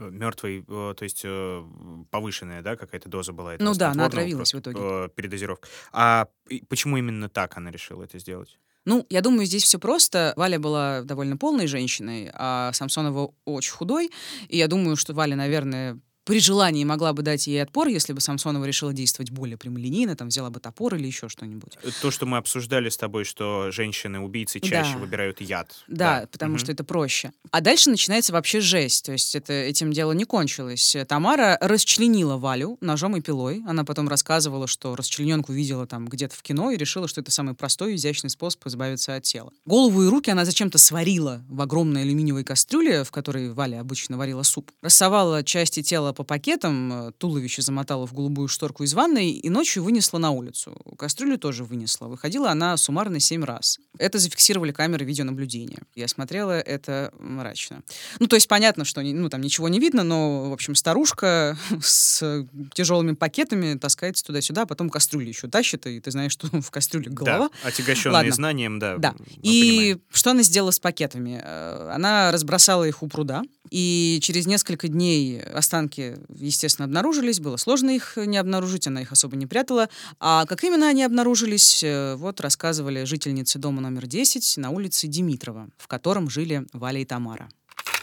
Мертвый, 0.00 0.62
то 0.62 0.96
есть 1.00 1.22
э, 1.24 1.64
повышенная, 2.10 2.62
да, 2.62 2.76
какая-то 2.76 3.08
доза 3.08 3.32
была? 3.32 3.54
Ну 3.58 3.74
да, 3.74 3.90
она 3.90 4.06
отравилась 4.06 4.54
в 4.54 4.58
итоге. 4.58 4.78
э, 4.80 5.08
Передозировка. 5.14 5.68
А 5.92 6.26
почему 6.68 6.96
именно 6.96 7.28
так 7.28 7.56
она 7.56 7.70
решила 7.70 8.04
это 8.04 8.18
сделать? 8.18 8.58
Ну, 8.86 9.06
я 9.10 9.20
думаю, 9.20 9.44
здесь 9.44 9.64
все 9.64 9.78
просто. 9.78 10.32
Валя 10.36 10.58
была 10.58 11.02
довольно 11.02 11.36
полной 11.36 11.66
женщиной, 11.66 12.30
а 12.32 12.72
Самсонова 12.72 13.34
очень 13.44 13.72
худой. 13.72 14.10
И 14.48 14.56
я 14.56 14.68
думаю, 14.68 14.96
что 14.96 15.12
Валя, 15.12 15.36
наверное, 15.36 16.00
при 16.30 16.38
желании 16.38 16.84
могла 16.84 17.12
бы 17.12 17.22
дать 17.22 17.48
ей 17.48 17.60
отпор, 17.60 17.88
если 17.88 18.12
бы 18.12 18.20
Самсонова 18.20 18.64
решила 18.64 18.92
действовать 18.92 19.32
более 19.32 19.56
прямолинейно, 19.56 20.14
там 20.14 20.28
взяла 20.28 20.48
бы 20.48 20.60
топор 20.60 20.94
или 20.94 21.04
еще 21.08 21.28
что-нибудь. 21.28 21.76
То, 22.00 22.12
что 22.12 22.24
мы 22.24 22.36
обсуждали 22.36 22.88
с 22.88 22.96
тобой, 22.96 23.24
что 23.24 23.72
женщины-убийцы 23.72 24.60
чаще 24.60 24.92
Да. 24.92 24.98
выбирают 25.00 25.40
яд. 25.40 25.74
Да, 25.88 26.28
потому 26.30 26.52
Мгм. 26.52 26.58
что 26.60 26.70
это 26.70 26.84
проще. 26.84 27.32
А 27.50 27.60
дальше 27.60 27.90
начинается 27.90 28.32
вообще 28.32 28.60
жесть. 28.60 29.06
То 29.06 29.10
есть 29.10 29.34
это, 29.34 29.52
этим 29.52 29.92
дело 29.92 30.12
не 30.12 30.22
кончилось. 30.24 30.96
Тамара 31.08 31.58
расчленила 31.60 32.36
Валю 32.36 32.78
ножом 32.80 33.16
и 33.16 33.20
пилой. 33.20 33.64
Она 33.66 33.82
потом 33.84 34.08
рассказывала, 34.08 34.68
что 34.68 34.94
расчлененку 34.94 35.52
видела 35.52 35.88
там 35.88 36.06
где-то 36.06 36.36
в 36.36 36.42
кино 36.42 36.70
и 36.70 36.76
решила, 36.76 37.08
что 37.08 37.22
это 37.22 37.32
самый 37.32 37.54
простой 37.54 37.94
и 37.94 37.96
изящный 37.96 38.30
способ 38.30 38.64
избавиться 38.68 39.16
от 39.16 39.24
тела. 39.24 39.50
Голову 39.64 40.04
и 40.04 40.08
руки 40.08 40.30
она 40.30 40.44
зачем-то 40.44 40.78
сварила 40.78 41.42
в 41.48 41.60
огромной 41.60 42.02
алюминиевой 42.02 42.44
кастрюле, 42.44 43.02
в 43.02 43.10
которой 43.10 43.52
Валя 43.52 43.80
обычно 43.80 44.16
варила 44.16 44.44
суп. 44.44 44.70
Рассовала 44.80 45.42
части 45.42 45.82
тела 45.82 46.12
по 46.20 46.24
пакетам, 46.24 46.92
э, 46.92 47.12
туловище 47.16 47.62
замотала 47.62 48.06
в 48.06 48.12
голубую 48.12 48.46
шторку 48.46 48.84
из 48.84 48.92
ванной 48.92 49.30
и 49.30 49.48
ночью 49.48 49.82
вынесла 49.82 50.18
на 50.18 50.32
улицу. 50.32 50.76
Кастрюлю 50.98 51.38
тоже 51.38 51.64
вынесла. 51.64 52.08
Выходила 52.08 52.50
она 52.50 52.76
суммарно 52.76 53.20
семь 53.20 53.42
раз. 53.42 53.78
Это 53.96 54.18
зафиксировали 54.18 54.70
камеры 54.70 55.06
видеонаблюдения. 55.06 55.78
Я 55.94 56.08
смотрела 56.08 56.60
это 56.60 57.10
мрачно. 57.18 57.80
Ну, 58.18 58.26
то 58.26 58.36
есть 58.36 58.48
понятно, 58.48 58.84
что 58.84 59.00
ну, 59.00 59.30
там 59.30 59.40
ничего 59.40 59.70
не 59.70 59.80
видно, 59.80 60.02
но, 60.02 60.50
в 60.50 60.52
общем, 60.52 60.74
старушка 60.74 61.56
с 61.80 62.46
тяжелыми 62.74 63.14
пакетами 63.14 63.78
таскается 63.78 64.22
туда-сюда, 64.22 64.62
а 64.62 64.66
потом 64.66 64.90
кастрюлю 64.90 65.28
еще 65.28 65.48
тащит, 65.48 65.86
и 65.86 66.00
ты 66.00 66.10
знаешь, 66.10 66.32
что 66.32 66.48
в 66.60 66.70
кастрюле 66.70 67.08
голова. 67.10 67.48
Да, 67.62 67.68
отягощенные 67.68 68.12
Ладно. 68.12 68.32
знанием, 68.32 68.78
да. 68.78 68.98
Да. 68.98 69.14
И 69.40 69.62
понимаем. 69.62 70.00
что 70.10 70.30
она 70.32 70.42
сделала 70.42 70.70
с 70.70 70.80
пакетами? 70.80 71.40
Э, 71.42 71.92
Она 71.94 72.30
разбросала 72.30 72.84
их 72.84 73.02
у 73.02 73.08
пруда, 73.08 73.42
и 73.70 74.18
через 74.20 74.46
несколько 74.46 74.88
дней 74.88 75.40
останки, 75.40 75.99
естественно, 76.34 76.86
обнаружились. 76.86 77.40
Было 77.40 77.56
сложно 77.56 77.90
их 77.90 78.16
не 78.16 78.36
обнаружить, 78.36 78.86
она 78.86 79.02
их 79.02 79.12
особо 79.12 79.36
не 79.36 79.46
прятала. 79.46 79.88
А 80.18 80.46
как 80.46 80.64
именно 80.64 80.88
они 80.88 81.02
обнаружились, 81.02 81.82
э, 81.82 82.16
вот 82.16 82.40
рассказывали 82.40 83.04
жительницы 83.04 83.58
дома 83.58 83.80
номер 83.80 84.06
10 84.06 84.56
на 84.58 84.70
улице 84.70 85.06
Димитрова, 85.06 85.68
в 85.78 85.86
котором 85.88 86.28
жили 86.30 86.66
Валя 86.72 87.00
и 87.00 87.04
Тамара. 87.04 87.48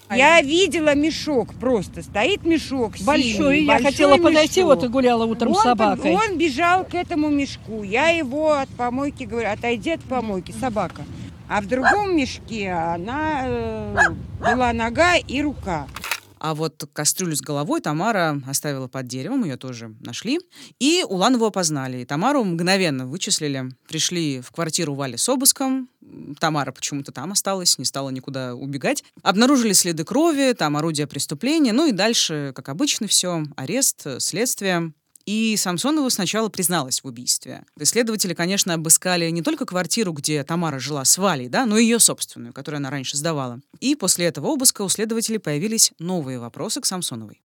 Я 0.09 0.41
видела 0.41 0.95
мешок 0.95 1.53
просто. 1.55 2.01
Стоит 2.01 2.45
мешок 2.45 2.93
Большой. 3.01 3.57
синий, 3.57 3.65
Я 3.65 3.73
большой 3.73 3.91
хотела 3.91 4.17
подойти, 4.17 4.61
мешок. 4.61 4.75
вот 4.75 4.83
и 4.85 4.87
гуляла 4.87 5.25
утром 5.25 5.51
он, 5.51 5.57
с 5.57 5.63
собакой. 5.63 6.11
он 6.11 6.37
бежал 6.37 6.85
к 6.85 6.93
этому 6.95 7.29
мешку. 7.29 7.83
Я 7.83 8.09
его 8.09 8.53
от 8.53 8.69
помойки 8.69 9.23
говорю, 9.23 9.49
отойди 9.49 9.91
от 9.91 10.03
помойки, 10.03 10.53
собака. 10.57 11.03
А 11.49 11.61
в 11.61 11.67
другом 11.67 12.15
мешке 12.15 12.71
она 12.71 13.41
э, 13.45 13.95
была 14.39 14.71
нога 14.73 15.15
и 15.17 15.41
рука. 15.41 15.87
А 16.39 16.55
вот 16.55 16.87
кастрюлю 16.93 17.35
с 17.35 17.41
головой 17.41 17.81
Тамара 17.81 18.41
оставила 18.47 18.87
под 18.87 19.07
деревом, 19.07 19.43
ее 19.43 19.57
тоже 19.57 19.95
нашли. 20.01 20.39
И 20.79 21.03
Уланову 21.07 21.45
опознали. 21.45 21.99
И 21.99 22.05
Тамару 22.05 22.43
мгновенно 22.43 23.05
вычислили. 23.05 23.65
Пришли 23.87 24.41
в 24.41 24.51
квартиру 24.51 24.93
Вали 24.93 25.17
с 25.17 25.27
обыском. 25.29 25.89
Тамара 26.39 26.71
почему-то 26.71 27.11
там 27.11 27.31
осталась, 27.31 27.77
не 27.77 27.85
стала 27.85 28.09
никуда 28.09 28.55
убегать. 28.55 29.03
Обнаружили 29.23 29.73
следы 29.73 30.03
крови, 30.03 30.53
там 30.53 30.77
орудия 30.77 31.07
преступления. 31.07 31.73
Ну 31.73 31.87
и 31.87 31.91
дальше, 31.91 32.51
как 32.55 32.69
обычно, 32.69 33.07
все. 33.07 33.43
Арест, 33.55 34.05
следствие. 34.19 34.93
И 35.27 35.57
Самсонова 35.57 36.07
сначала 36.07 36.47
призналась 36.47 37.03
в 37.03 37.05
убийстве. 37.05 37.65
Исследователи, 37.77 38.33
конечно, 38.33 38.73
обыскали 38.73 39.29
не 39.29 39.41
только 39.41 39.65
квартиру, 39.65 40.13
где 40.13 40.41
Тамара 40.45 40.79
жила 40.79 41.03
с 41.03 41.17
Валей, 41.17 41.49
да, 41.49 41.65
но 41.65 41.77
и 41.77 41.83
ее 41.83 41.99
собственную, 41.99 42.53
которую 42.53 42.77
она 42.77 42.89
раньше 42.89 43.17
сдавала. 43.17 43.59
И 43.81 43.95
после 43.95 44.27
этого 44.27 44.47
обыска 44.47 44.83
у 44.83 44.89
следователей 44.89 45.39
появились 45.39 45.91
новые 45.99 46.39
вопросы 46.39 46.79
к 46.79 46.85
Самсоновой. 46.85 47.41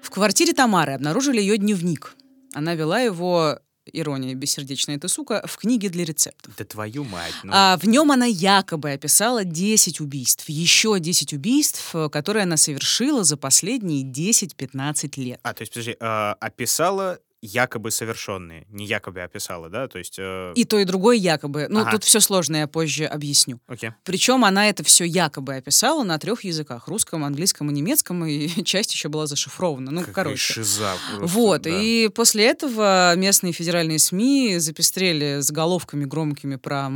В 0.00 0.10
квартире 0.10 0.54
Тамары 0.54 0.94
обнаружили 0.94 1.38
ее 1.38 1.58
дневник. 1.58 2.16
Она 2.54 2.74
вела 2.74 3.00
его 3.00 3.58
ирония 3.92 4.34
бессердечная 4.34 4.96
эта 4.96 5.08
сука, 5.08 5.42
в 5.46 5.56
книге 5.56 5.88
для 5.88 6.04
рецептов. 6.04 6.54
Да 6.56 6.64
твою 6.64 7.04
мать. 7.04 7.32
ну. 7.42 7.52
А, 7.54 7.76
в 7.76 7.84
нем 7.86 8.10
она 8.12 8.26
якобы 8.26 8.92
описала 8.92 9.44
10 9.44 10.00
убийств, 10.00 10.48
еще 10.48 10.98
10 10.98 11.32
убийств, 11.32 11.94
э, 11.94 12.08
которые 12.08 12.44
она 12.44 12.56
совершила 12.56 13.24
за 13.24 13.36
последние 13.36 14.04
10-15 14.04 15.16
лет. 15.16 15.40
А, 15.42 15.54
то 15.54 15.62
есть, 15.62 15.72
подожди, 15.72 15.96
а, 16.00 16.36
описала 16.40 17.18
якобы 17.46 17.90
совершенные, 17.90 18.66
не 18.70 18.84
якобы 18.86 19.20
описала, 19.22 19.68
да? 19.68 19.88
То 19.88 19.98
есть, 19.98 20.16
э, 20.18 20.52
И 20.56 20.64
то, 20.64 20.78
и 20.78 20.84
другое 20.84 21.16
якобы. 21.16 21.66
Ну, 21.68 21.80
Ага. 21.80 21.92
тут 21.92 22.04
все 22.04 22.20
сложно, 22.20 22.56
я 22.56 22.66
позже 22.66 23.04
объясню. 23.06 23.60
окей. 23.66 23.90
Причем 24.04 24.44
она 24.44 24.68
это 24.68 24.82
все 24.84 25.04
якобы 25.04 25.54
описала 25.56 26.02
на 26.04 26.18
трех 26.18 26.44
языках: 26.44 26.88
русском, 26.88 27.24
английском 27.24 27.70
и 27.70 27.72
немецком, 27.72 28.24
и 28.26 28.48
часть 28.64 28.92
еще 28.92 29.08
была 29.08 29.26
зашифрована. 29.26 29.90
Ну, 29.90 30.00
Какая 30.00 30.14
короче. 30.14 30.54
шиза 30.54 30.92
просто, 31.16 31.26
Вот, 31.38 31.62
да. 31.62 31.70
и 31.70 32.08
после 32.08 32.44
этого 32.46 33.14
местные 33.16 33.52
федеральные 33.52 33.98
СМИ 33.98 34.58
запестрели 34.58 35.40
заголовками 35.40 36.04
громкими 36.04 36.56
про 36.56 36.88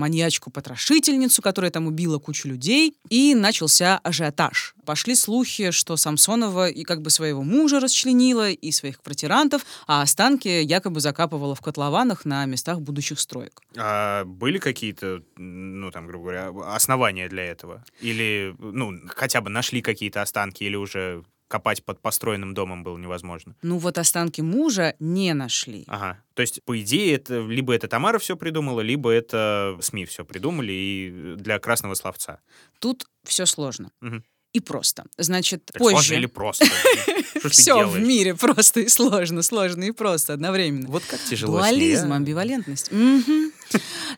маньячку-потрошительницу, 0.55 1.43
которая 1.43 1.71
там 1.71 1.87
убила 1.87 2.19
кучу 2.19 2.49
людей, 2.49 2.95
и 3.09 3.35
начался 3.35 3.99
ажиотаж. 4.03 4.75
Пошли 4.85 5.15
слухи, 5.15 5.71
что 5.71 5.97
Самсонова 5.97 6.69
и 6.69 6.83
как 6.85 7.03
бы 7.03 7.11
своего 7.11 7.43
мужа 7.43 7.81
расчленила, 7.81 8.51
и 8.51 8.73
своих 8.73 9.01
квартирантов, 9.01 9.65
а 9.87 10.03
останки 10.03 10.40
якобы 10.49 11.01
закапывала 11.01 11.55
в 11.55 11.61
котлованах 11.61 12.25
на 12.25 12.45
местах 12.47 12.81
будущих 12.81 13.21
строек. 13.21 13.61
А 13.77 14.25
были 14.25 14.59
какие-то, 14.59 15.23
ну, 15.37 15.91
там, 15.91 16.07
грубо 16.07 16.25
говоря, 16.25 16.75
основания 16.75 17.29
для 17.29 17.45
этого? 17.45 17.85
Или, 18.01 18.55
ну, 18.59 19.01
хотя 19.09 19.41
бы 19.41 19.51
нашли 19.51 19.83
какие-то 19.83 20.23
останки, 20.23 20.65
или 20.65 20.77
уже 20.77 21.25
копать 21.51 21.85
под 21.85 22.01
построенным 22.01 22.55
домом 22.55 22.85
было 22.85 22.97
невозможно? 22.97 23.57
Ну 23.63 23.79
вот 23.79 23.99
останки 23.99 24.41
мужа 24.41 24.95
не 25.01 25.35
нашли. 25.35 25.85
Ага. 25.89 26.23
То 26.35 26.43
есть, 26.43 26.63
по 26.65 26.81
идее, 26.81 27.17
это 27.17 27.41
либо 27.41 27.75
это 27.75 27.89
Тамара 27.89 28.19
все 28.19 28.37
придумала, 28.37 28.81
либо 28.81 29.11
это 29.11 29.77
СМИ 29.81 30.05
все 30.05 30.25
придумали 30.25 30.73
и 30.73 31.35
для 31.37 31.59
красного 31.59 31.95
словца. 31.95 32.39
Тут 32.79 33.05
все 33.25 33.47
сложно. 33.47 33.91
Мгм. 34.01 34.25
И 34.53 34.61
просто. 34.61 35.05
Значит, 35.17 35.65
Так 35.67 35.81
сложно 35.81 35.99
позже... 35.99 36.15
или 36.17 36.27
просто? 36.27 36.67
Все 37.51 37.87
в 37.87 38.01
мире 38.01 38.35
просто 38.35 38.81
и 38.81 38.89
сложно, 38.89 39.43
сложно 39.43 39.85
и 39.85 39.91
просто 39.93 40.33
одновременно. 40.33 40.89
Вот 40.89 41.05
как 41.05 41.21
тяжело 41.21 41.61
ней, 41.61 41.71
Дуализм, 41.71 42.13
а? 42.13 42.17
амбивалентность. 42.17 42.91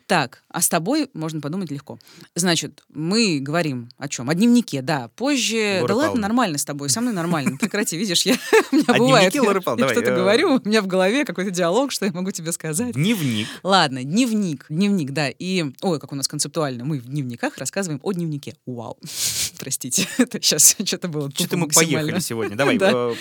Так, 0.07 0.43
а 0.49 0.61
с 0.61 0.69
тобой 0.69 1.09
можно 1.13 1.41
подумать 1.41 1.71
легко. 1.71 1.99
Значит, 2.35 2.83
мы 2.89 3.39
говорим 3.39 3.89
о 3.97 4.07
чем? 4.07 4.29
О 4.29 4.33
дневнике, 4.33 4.81
да. 4.81 5.09
Позже... 5.15 5.79
Лора 5.81 5.87
да 5.87 5.93
ладно, 5.95 6.03
Павловна. 6.07 6.21
нормально 6.21 6.57
с 6.57 6.65
тобой, 6.65 6.89
со 6.89 7.01
мной 7.01 7.13
нормально. 7.13 7.57
Прекрати, 7.57 7.97
видишь, 7.97 8.25
я, 8.25 8.33
у 8.71 8.75
меня 8.75 8.85
А 8.87 8.97
бывает, 8.97 9.33
я- 9.33 9.41
Павловна, 9.43 9.71
я 9.71 9.75
давай, 9.75 9.95
что-то 9.95 10.11
э, 10.11 10.15
говорю, 10.15 10.61
у 10.63 10.67
меня 10.67 10.81
в 10.81 10.87
голове 10.87 11.25
какой-то 11.25 11.51
диалог, 11.51 11.91
что 11.91 12.05
я 12.05 12.11
могу 12.11 12.31
тебе 12.31 12.51
сказать. 12.51 12.93
Дневник. 12.93 13.47
Ладно, 13.63 14.03
дневник, 14.03 14.65
дневник, 14.69 15.11
да. 15.11 15.29
И, 15.29 15.65
ой, 15.81 15.99
как 15.99 16.11
у 16.11 16.15
нас 16.15 16.27
концептуально, 16.27 16.83
мы 16.85 16.99
в 16.99 17.05
дневниках 17.05 17.57
рассказываем 17.57 17.99
о 18.03 18.11
дневнике. 18.11 18.55
Вау. 18.65 18.97
Простите, 19.57 20.07
это 20.17 20.41
сейчас 20.41 20.75
что-то 20.83 21.07
было 21.07 21.29
Что-то 21.31 21.57
мы 21.57 21.67
поехали 21.67 22.19
сегодня. 22.19 22.55
Давай, 22.55 22.77
Да. 22.77 22.91
э, 22.91 23.13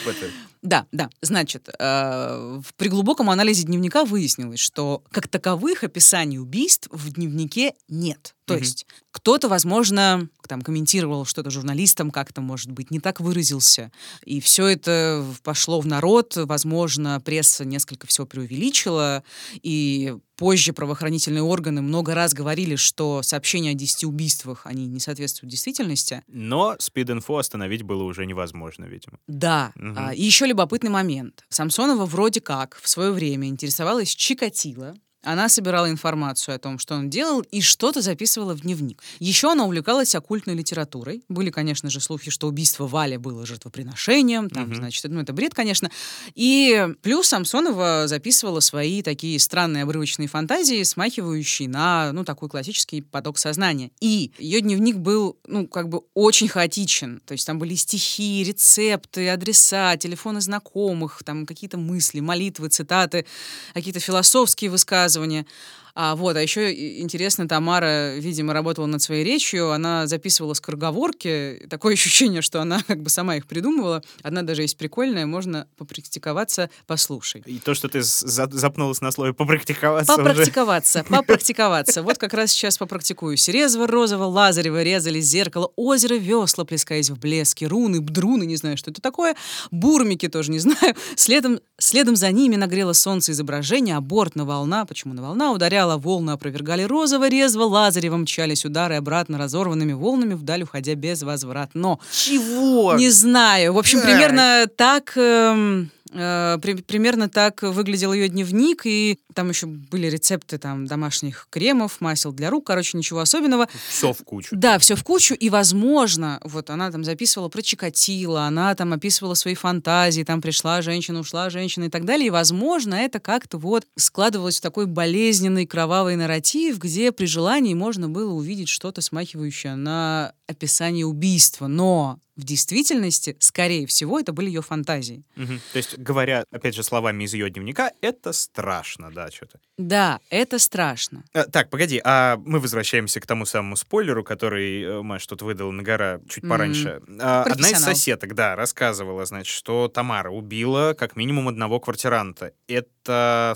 Да, 0.63 0.87
да. 0.93 1.11
Значит, 1.21 1.69
э, 1.79 2.61
при 2.77 2.89
глубоком 2.89 3.31
анализе 3.31 3.65
дневника 3.65 4.05
выяснилось, 4.05 4.61
что 4.61 5.03
как 5.11 5.29
таковых 5.29 5.85
описаний 5.85 6.22
убийств 6.39 6.89
в 6.91 7.13
дневнике 7.13 7.75
нет. 7.89 8.35
То 8.45 8.55
Мгм. 8.55 8.63
есть 8.63 8.87
кто-то, 9.13 9.49
возможно, 9.49 10.29
там 10.49 10.63
комментировал 10.63 11.25
что-то 11.25 11.51
журналистам, 11.51 12.11
как-то, 12.11 12.41
может 12.41 12.71
быть, 12.73 12.91
не 12.91 12.99
так 12.99 13.21
выразился. 13.21 13.93
И 14.25 14.41
все 14.41 14.67
это 14.67 15.25
пошло 15.45 15.81
в 15.81 15.87
народ. 15.87 16.35
Возможно, 16.37 17.21
пресса 17.21 17.65
несколько 17.65 18.07
всего 18.09 18.27
преувеличила. 18.27 19.23
И 19.63 20.17
позже 20.37 20.73
правоохранительные 20.73 21.43
органы 21.43 21.83
много 21.83 22.15
раз 22.15 22.35
говорили, 22.35 22.75
что 22.75 23.23
сообщения 23.23 23.71
о 23.71 23.75
10 23.75 24.05
убийствах, 24.05 24.67
они 24.67 24.87
не 24.87 24.99
соответствуют 24.99 25.51
действительности. 25.51 26.23
Но 26.27 26.75
спид-инфо 26.81 27.37
остановить 27.39 27.83
было 27.83 28.03
уже 28.03 28.27
невозможно, 28.27 28.87
видимо. 28.87 29.19
Да. 29.29 29.73
Мгм. 29.77 29.95
А, 29.97 30.15
и 30.15 30.23
еще 30.23 30.47
любопытный 30.47 30.91
момент. 30.91 31.45
Самсонова 31.49 32.07
вроде 32.07 32.41
как 32.41 32.79
в 32.83 32.89
свое 32.89 33.13
время 33.13 33.47
интересовалась 33.49 34.09
Чикатило. 34.15 34.97
Она 35.23 35.49
собирала 35.49 35.89
информацию 35.89 36.57
о 36.57 36.59
том, 36.59 36.79
что 36.81 36.95
он 36.95 37.09
делал, 37.09 37.41
и 37.43 37.61
что-то 37.61 38.01
записывала 38.03 38.55
в 38.55 38.63
дневник. 38.63 39.03
Еще 39.21 39.53
она 39.53 39.65
увлекалась 39.65 40.15
оккультной 40.17 40.55
литературой. 40.55 41.23
Были, 41.29 41.51
конечно 41.51 41.91
же, 41.91 42.01
слухи, 42.01 42.31
что 42.31 42.49
убийство 42.49 42.89
Вали 42.89 43.17
было 43.19 43.47
жертвоприношением. 43.47 44.51
Там, 44.51 44.65
Мгм. 44.65 44.75
значит, 44.77 45.05
ну, 45.09 45.21
это 45.21 45.33
бред, 45.33 45.55
конечно. 45.55 45.91
И 46.35 46.89
плюс 47.03 47.29
Самсонова 47.29 48.05
записывала 48.09 48.59
свои 48.61 49.01
такие 49.03 49.39
странные 49.39 49.85
обрывочные 49.85 50.27
фантазии, 50.27 50.83
смахивающие 50.83 51.69
на, 51.69 52.11
ну, 52.13 52.25
такой 52.25 52.49
классический 52.49 53.03
поток 53.03 53.39
сознания. 53.39 53.93
И 54.01 54.33
ее 54.39 54.61
дневник 54.61 54.97
был, 54.97 55.39
ну, 55.47 55.69
как 55.69 55.89
бы 55.89 56.03
очень 56.15 56.49
хаотичен. 56.49 57.21
То 57.27 57.33
есть 57.33 57.47
там 57.47 57.61
были 57.61 57.77
стихи, 57.77 58.43
рецепты, 58.43 59.29
адреса, 59.29 59.97
телефоны 59.97 60.41
знакомых, 60.41 61.23
там 61.25 61.47
какие-то 61.47 61.79
мысли, 61.79 62.19
молитвы, 62.19 62.69
цитаты, 62.71 63.25
какие-то 63.73 64.01
философские 64.01 64.71
высказывания 64.71 65.12
высказывание 65.13 65.47
а, 65.95 66.17
вот, 66.17 66.37
а 66.37 66.43
еще 66.43 66.73
интересно, 67.01 67.47
Тамара, 67.47 68.17
видимо, 68.17 68.53
работала 68.55 68.87
над 68.87 69.03
своей 69.03 69.25
речью, 69.25 69.73
она 69.73 70.07
записывала 70.07 70.55
скороговорки, 70.55 71.67
такое 71.69 71.93
ощущение, 71.95 72.41
что 72.43 72.61
она 72.63 72.83
как 72.87 73.03
бы 73.03 73.11
сама 73.11 73.37
их 73.37 73.47
придумывала. 73.47 74.03
Одна 74.23 74.43
даже 74.43 74.63
есть 74.63 74.79
прикольная, 74.79 75.27
можно 75.27 75.67
попрактиковаться, 75.77 76.71
послушай. 76.87 77.43
И 77.45 77.59
то, 77.59 77.75
что 77.75 77.89
ты 77.89 78.03
за- 78.03 78.49
запнулась 78.51 79.01
на 79.01 79.13
слове 79.13 79.35
попрактиковаться 79.35 80.15
уже. 80.15 80.23
Попрактиковаться, 80.23 81.05
попрактиковаться. 81.09 82.03
Вот 82.03 82.17
как 82.19 82.33
раз 82.33 82.53
сейчас 82.53 82.79
попрактикуюсь. 82.79 83.47
Резво, 83.49 83.87
розово, 83.87 84.25
лазарево 84.25 84.83
резали 84.83 85.21
зеркало, 85.21 85.73
озеро, 85.77 86.15
весла, 86.15 86.65
плескаясь 86.65 87.11
в 87.11 87.19
блеске, 87.19 87.67
руны, 87.67 88.01
бдруны, 88.01 88.45
не 88.45 88.57
знаю, 88.57 88.77
что 88.79 88.91
это 88.91 89.03
такое, 89.03 89.37
бурмики 89.71 90.29
тоже 90.29 90.51
не 90.51 90.59
знаю. 90.61 90.95
Следом, 91.17 91.61
следом 91.79 92.17
за 92.17 92.31
ними 92.31 92.57
нагрело 92.57 92.95
солнце 92.95 93.33
изображение, 93.33 93.97
а 93.97 94.01
бортная 94.01 94.47
волна, 94.47 94.87
почему 94.87 95.13
на 95.13 95.23
волна, 95.23 95.53
ударяла 95.53 95.82
волны, 95.97 96.31
опровергали 96.33 96.85
розово, 96.85 97.29
резво, 97.29 97.65
лазарево, 97.65 98.17
мчались 98.17 98.65
удары 98.65 98.97
обратно 98.97 99.39
разорванными 99.39 99.93
волнами, 99.93 100.35
вдаль 100.35 100.63
уходя 100.63 100.95
без 100.95 101.23
возвратно. 101.23 101.99
Чего? 102.13 102.95
Не 102.99 103.11
знаю. 103.11 103.73
В 103.75 103.79
общем, 103.79 104.01
Так. 104.01 104.07
примерно 104.09 104.67
так... 104.77 105.13
эм, 105.17 105.91
примерно 106.13 107.29
так 107.29 107.63
выглядел 107.63 108.13
ее 108.13 108.29
дневник, 108.29 108.83
и 108.85 109.19
там 109.35 109.49
еще 109.49 109.67
были 109.67 110.09
рецепты 110.09 110.59
там 110.59 110.87
домашних 110.87 111.47
кремов, 111.51 112.01
масел 112.01 112.33
для 112.33 112.51
рук, 112.51 112.67
короче, 112.67 112.99
ничего 112.99 113.21
особенного. 113.21 113.69
Все 113.89 114.13
в 114.13 114.23
кучу. 114.23 114.55
Да, 114.57 114.79
все 114.79 114.95
в 114.95 115.05
кучу, 115.05 115.35
и, 115.35 115.49
возможно, 115.51 116.41
вот 116.45 116.71
она 116.71 116.91
там 116.91 117.05
записывала 117.05 117.49
про 117.49 117.63
Чикатило, 117.63 118.43
она 118.43 118.75
там 118.75 118.93
описывала 118.93 119.35
свои 119.35 119.55
фантазии, 119.55 120.23
там 120.23 120.43
пришла 120.43 120.83
женщина, 120.83 121.21
ушла 121.21 121.51
женщина 121.51 121.85
и 121.85 121.89
так 121.89 122.05
далее, 122.05 122.27
и, 122.27 122.31
возможно, 122.31 122.95
это 122.95 123.19
как-то 123.19 123.59
вот 123.59 123.87
складывалось 123.97 124.59
в 124.59 124.63
такой 124.63 124.87
болезненный 124.87 125.67
кровавый 125.67 126.17
нарратив, 126.17 126.79
где 126.79 127.13
при 127.13 127.27
желании 127.27 127.75
можно 127.75 128.09
было 128.09 128.33
увидеть 128.33 128.69
что-то 128.69 129.01
смахивающее 129.01 129.75
на 129.75 130.35
описание 130.53 131.07
убийства, 131.07 131.67
но 131.67 132.19
в 132.37 132.45
действительности, 132.45 133.37
скорее 133.41 133.87
всего, 133.87 134.19
это 134.19 134.33
были 134.33 134.47
ее 134.47 134.63
фантазии. 134.63 135.23
Мгм. 135.37 135.61
То 135.73 135.77
есть, 135.77 135.99
говоря, 135.99 136.45
опять 136.51 136.75
же, 136.75 136.83
словами 136.83 137.25
из 137.25 137.35
ее 137.35 137.51
дневника, 137.51 137.93
это 138.01 138.33
страшно, 138.33 139.11
да, 139.11 139.31
что-то. 139.31 139.59
Да, 139.77 140.19
это 140.31 140.59
страшно. 140.59 141.25
А, 141.35 141.45
так, 141.45 141.69
погоди, 141.69 142.01
а 142.05 142.39
мы 142.39 142.59
возвращаемся 142.59 143.21
к 143.21 143.27
тому 143.27 143.45
самому 143.45 143.77
спойлеру, 143.77 144.25
который 144.25 144.83
э, 144.83 145.03
Маш 145.03 145.27
тут 145.27 145.43
выдал 145.43 145.73
на 145.73 145.83
гора 145.83 146.21
чуть 146.29 146.49
пораньше. 146.49 147.03
А, 147.21 147.43
одна 147.43 147.69
из 147.69 147.81
соседок, 147.81 148.35
да, 148.35 148.57
рассказывала, 148.57 149.27
значит, 149.27 149.55
что 149.55 149.89
Тамара 149.89 150.31
убила 150.31 150.95
как 150.99 151.17
минимум 151.17 151.49
одного 151.49 151.81
квартиранта. 151.81 152.53
Это 152.67 152.93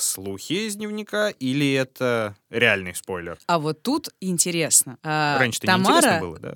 слухи 0.00 0.66
из 0.66 0.76
дневника 0.76 1.30
или 1.30 1.72
это 1.72 2.34
реальный 2.50 2.94
спойлер? 2.94 3.38
А 3.46 3.58
вот 3.58 3.82
тут 3.82 4.10
интересно. 4.20 4.98
А, 5.02 5.38
Раньше-то 5.38 5.66
Тамара... 5.66 6.20
неинтересно 6.20 6.20
было, 6.20 6.38
да? 6.38 6.54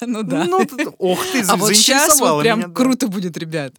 ну 0.06 0.22
да. 0.22 0.44
Ну, 0.44 0.66
ох 0.98 1.24
ты, 1.32 1.42
А 1.42 1.56
вот 1.56 1.74
сейчас 1.74 2.20
вот 2.20 2.42
прям 2.42 2.72
круто 2.74 3.08
будет, 3.08 3.36
ребят. 3.36 3.74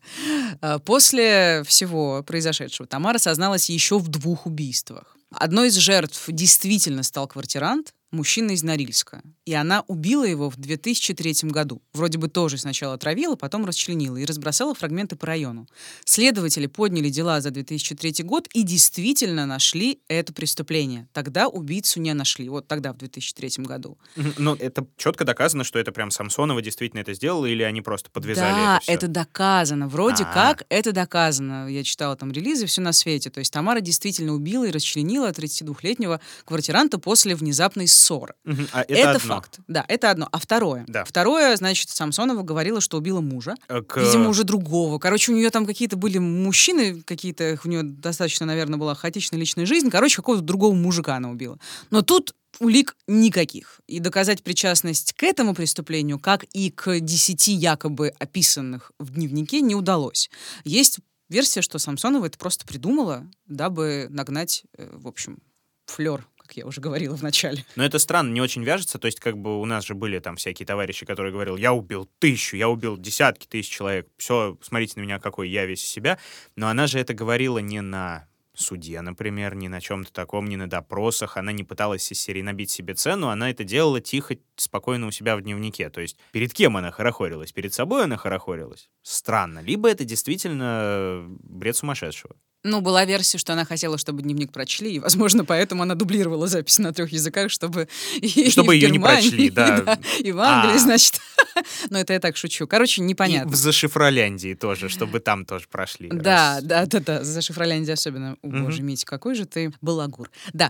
А, 0.62 0.80
После 0.80 1.64
всего 1.66 2.24
произошедшего 2.24 2.88
Тамара 2.88 3.18
созналась 3.18 3.70
еще 3.70 4.00
в 4.00 4.08
двух 4.08 4.46
убийствах. 4.46 5.18
Одной 5.32 5.68
из 5.68 5.76
жертв 5.76 6.24
действительно 6.28 7.04
стал 7.04 7.28
квартирант, 7.28 7.94
мужчина 8.12 8.52
из 8.52 8.64
Норильска. 8.64 9.22
И 9.46 9.54
она 9.54 9.84
убила 9.88 10.24
его 10.24 10.50
в 10.50 10.58
2003 10.58 11.50
году. 11.50 11.82
Вроде 11.94 12.18
бы 12.18 12.28
тоже 12.28 12.58
сначала 12.58 12.94
отравила, 12.94 13.36
потом 13.36 13.66
расчленила 13.66 14.18
и 14.18 14.26
разбросала 14.26 14.74
фрагменты 14.74 15.16
по 15.16 15.28
району. 15.28 15.68
Следователи 16.06 16.68
подняли 16.68 17.10
дела 17.10 17.42
за 17.42 17.52
2003 17.52 18.24
год 18.24 18.48
и 18.54 18.64
действительно 18.64 19.46
нашли 19.46 20.02
это 20.08 20.34
преступление. 20.34 21.08
Тогда 21.14 21.48
убийцу 21.48 22.02
не 22.02 22.14
нашли. 22.14 22.50
Вот 22.50 22.68
тогда, 22.68 22.94
в 22.94 22.98
2003 22.98 23.64
году. 23.64 23.98
Но 24.38 24.56
это 24.56 24.86
четко 24.98 25.26
доказано, 25.26 25.64
что 25.64 25.80
это 25.80 25.92
прям 25.92 26.12
Самсонова 26.12 26.62
действительно 26.62 27.02
это 27.02 27.14
сделала, 27.14 27.46
или 27.46 27.64
они 27.64 27.82
просто 27.82 28.10
подвязали 28.10 28.54
да, 28.54 28.80
это 28.88 29.06
всё? 29.06 29.14
доказано. 29.14 29.88
Вроде 29.88 30.24
А. 30.24 30.34
как 30.34 30.64
это 30.70 30.92
доказано. 30.92 31.68
Я 31.68 31.84
читала 31.84 32.16
там 32.16 32.32
релизы, 32.32 32.66
все 32.66 32.82
на 32.82 32.94
свете. 32.94 33.30
То 33.30 33.40
есть 33.40 33.52
Тамара 33.52 33.82
действительно 33.82 34.34
убила 34.34 34.66
и 34.66 34.72
расчленила 34.72 35.32
32-летнего 35.32 36.20
квартиранта 36.46 37.00
после 37.00 37.36
внезапной 37.36 37.88
ссоры. 37.98 38.36
А 38.72 38.82
это, 38.84 38.94
Это, 38.94 39.10
одно. 39.12 39.20
факт. 39.36 39.60
Да, 39.68 39.84
это 39.88 40.12
одно. 40.12 40.30
А 40.32 40.40
второе? 40.40 40.86
Да. 40.88 41.04
Второе, 41.04 41.56
значит, 41.58 41.90
Самсонова 41.90 42.44
говорила, 42.44 42.80
что 42.82 42.98
убила 42.98 43.22
мужа. 43.22 43.56
Э, 43.68 43.82
к- 43.82 43.98
Видимо, 44.02 44.30
уже 44.30 44.44
другого. 44.44 45.00
Короче, 45.00 45.32
у 45.32 45.36
нее 45.36 45.50
там 45.50 45.66
какие-то 45.66 45.98
были 45.98 46.18
мужчины, 46.18 47.02
какие-то, 47.02 47.60
у 47.64 47.68
нее 47.68 47.84
достаточно, 47.84 48.46
наверное, 48.46 48.78
была 48.80 48.96
хаотичная 48.96 49.40
личная 49.40 49.66
жизнь. 49.66 49.90
Короче, 49.90 50.18
какого-то 50.18 50.44
другого 50.44 50.74
мужика 50.74 51.16
она 51.16 51.30
убила. 51.30 51.58
Но 51.90 52.02
тут 52.02 52.34
улик 52.60 52.96
никаких. 53.08 53.82
И 53.88 54.00
доказать 54.00 54.42
причастность 54.44 55.14
к 55.14 55.24
этому 55.24 55.54
преступлению, 55.54 56.20
как 56.20 56.44
и 56.54 56.72
к 56.72 57.00
десяти 57.00 57.52
якобы 57.54 58.14
описанных 58.20 58.92
в 59.00 59.12
дневнике, 59.12 59.62
не 59.62 59.76
удалось. 59.76 60.30
Есть 60.64 61.00
версия, 61.30 61.62
что 61.62 61.78
Самсонова 61.78 62.26
это 62.26 62.38
просто 62.38 62.66
придумала, 62.66 63.28
дабы 63.48 64.08
нагнать, 64.10 64.64
э, 64.78 64.90
в 64.94 65.08
общем, 65.08 65.40
флер, 65.86 66.26
как 66.48 66.58
я 66.58 66.66
уже 66.66 66.82
говорила 66.82 67.16
в 67.16 67.22
начале. 67.22 67.66
Но 67.76 67.84
это 67.84 68.00
странно, 68.00 68.32
не 68.32 68.42
очень 68.42 68.64
вяжется. 68.64 68.98
То 68.98 69.06
есть, 69.06 69.20
как 69.20 69.38
бы 69.38 69.60
у 69.60 69.66
нас 69.66 69.86
же 69.86 69.94
были 69.94 70.20
там 70.20 70.38
всякие 70.38 70.66
товарищи, 70.66 71.06
которые 71.06 71.34
говорил, 71.34 71.58
я 71.58 71.74
убил 71.74 72.10
тысячу, 72.20 72.56
я 72.56 72.70
убил 72.70 72.98
десятки 72.98 73.46
тысяч 73.46 73.70
человек. 73.70 74.08
Все, 74.18 74.58
смотрите 74.62 74.94
на 75.00 75.04
меня, 75.04 75.20
какой 75.20 75.50
я 75.50 75.66
весь 75.66 75.86
себя. 75.86 76.18
Но 76.56 76.70
она 76.70 76.88
же 76.88 77.00
это 77.00 77.14
говорила 77.14 77.60
не 77.60 77.82
на 77.82 78.28
суде, 78.56 79.02
например, 79.02 79.56
не 79.56 79.68
на 79.68 79.80
чем-то 79.82 80.12
таком, 80.12 80.48
не 80.48 80.56
на 80.56 80.70
допросах. 80.70 81.38
Она 81.38 81.52
не 81.52 81.64
пыталась 81.64 82.12
из 82.12 82.20
серии 82.20 82.42
набить 82.42 82.72
себе 82.72 82.94
цену, 82.94 83.28
она 83.30 83.52
это 83.52 83.64
делала 83.64 84.02
тихо, 84.02 84.38
спокойно 84.56 85.08
у 85.08 85.12
себя 85.12 85.36
в 85.36 85.42
дневнике. 85.42 85.90
То 85.90 86.02
есть 86.02 86.18
перед 86.32 86.54
кем 86.54 86.78
она 86.78 86.92
хорохорилась? 86.92 87.52
Перед 87.52 87.74
собой 87.74 88.06
она 88.06 88.18
хорохорилась? 88.18 88.90
Странно. 89.04 89.60
Либо 89.60 89.90
это 89.90 90.06
действительно 90.06 91.26
бред 91.28 91.76
сумасшедшего. 91.76 92.36
Ну, 92.70 92.82
была 92.82 93.06
версия, 93.06 93.38
что 93.38 93.54
она 93.54 93.64
хотела, 93.64 93.98
чтобы 93.98 94.22
дневник 94.24 94.52
прочли, 94.52 94.96
и, 94.96 95.00
возможно, 95.00 95.46
поэтому 95.46 95.84
она 95.84 95.96
дублировала 95.96 96.48
записи 96.48 96.82
на 96.82 96.94
трех 96.94 97.12
языках, 97.14 97.50
чтобы... 97.50 97.88
и 98.22 98.50
Чтобы 98.50 98.76
её 98.76 98.90
не 98.90 98.98
Германии, 98.98 99.30
прочли, 99.30 99.50
да. 99.50 99.98
И 100.20 100.32
в 100.34 100.40
Англии, 100.40 100.76
А. 100.76 100.80
значит. 100.80 101.20
Но 101.90 101.98
это 102.00 102.12
я 102.14 102.20
так 102.20 102.36
шучу. 102.36 102.68
Короче, 102.68 103.02
И 103.02 103.06
непонятно. 103.06 103.50
в 103.52 103.56
Зашифроляндии 103.56 104.54
тоже, 104.54 104.90
чтобы 104.90 105.20
там 105.22 105.46
тоже 105.46 105.66
прошли. 105.72 106.10
Да, 106.10 106.56
Раз. 106.56 106.64
да, 106.64 106.86
да, 106.86 107.00
да, 107.00 107.24
за 107.24 107.42
Шифроляндию 107.42 107.94
особенно. 107.94 108.34
О, 108.44 108.48
Мгм. 108.48 108.66
боже, 108.66 108.82
Митя, 108.84 109.06
какой 109.06 109.34
же 109.36 109.46
ты 109.46 109.72
балагур. 109.82 110.30
Да. 110.54 110.70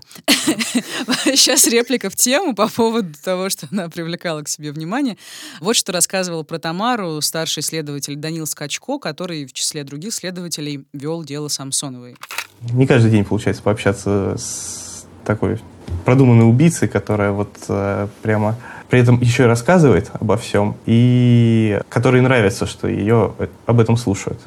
Сейчас 1.25 1.65
реплика 1.67 2.09
в 2.09 2.15
тему 2.15 2.53
по 2.55 2.67
поводу 2.67 3.13
того, 3.23 3.49
что 3.49 3.67
она 3.71 3.89
привлекала 3.89 4.41
к 4.43 4.47
себе 4.47 4.71
внимание. 4.71 5.17
Вот 5.59 5.75
что 5.75 5.91
рассказывал 5.91 6.43
про 6.43 6.59
Тамару 6.59 7.19
старший 7.21 7.63
следователь 7.63 8.15
Данил 8.15 8.45
Скачко, 8.45 8.99
который 8.99 9.45
в 9.45 9.53
числе 9.53 9.83
других 9.83 10.13
следователей 10.13 10.85
вел 10.93 11.23
дело 11.23 11.47
Самсоновой. 11.87 12.15
Не 12.71 12.87
каждый 12.87 13.11
день 13.11 13.23
получается 13.23 13.63
пообщаться 13.63 14.35
с 14.37 15.05
такой 15.25 15.59
продуманной 16.05 16.49
убийцей, 16.49 16.87
которая 16.87 17.31
вот 17.31 17.55
э, 17.69 18.07
прямо 18.21 18.55
при 18.89 18.99
этом 18.99 19.19
еще 19.21 19.43
и 19.43 19.47
рассказывает 19.47 20.11
обо 20.13 20.37
всем, 20.37 20.77
и 20.85 21.79
которой 21.89 22.21
нравится, 22.21 22.65
что 22.65 22.87
ее 22.87 23.33
об 23.65 23.79
этом 23.79 23.97
слушают. 23.97 24.39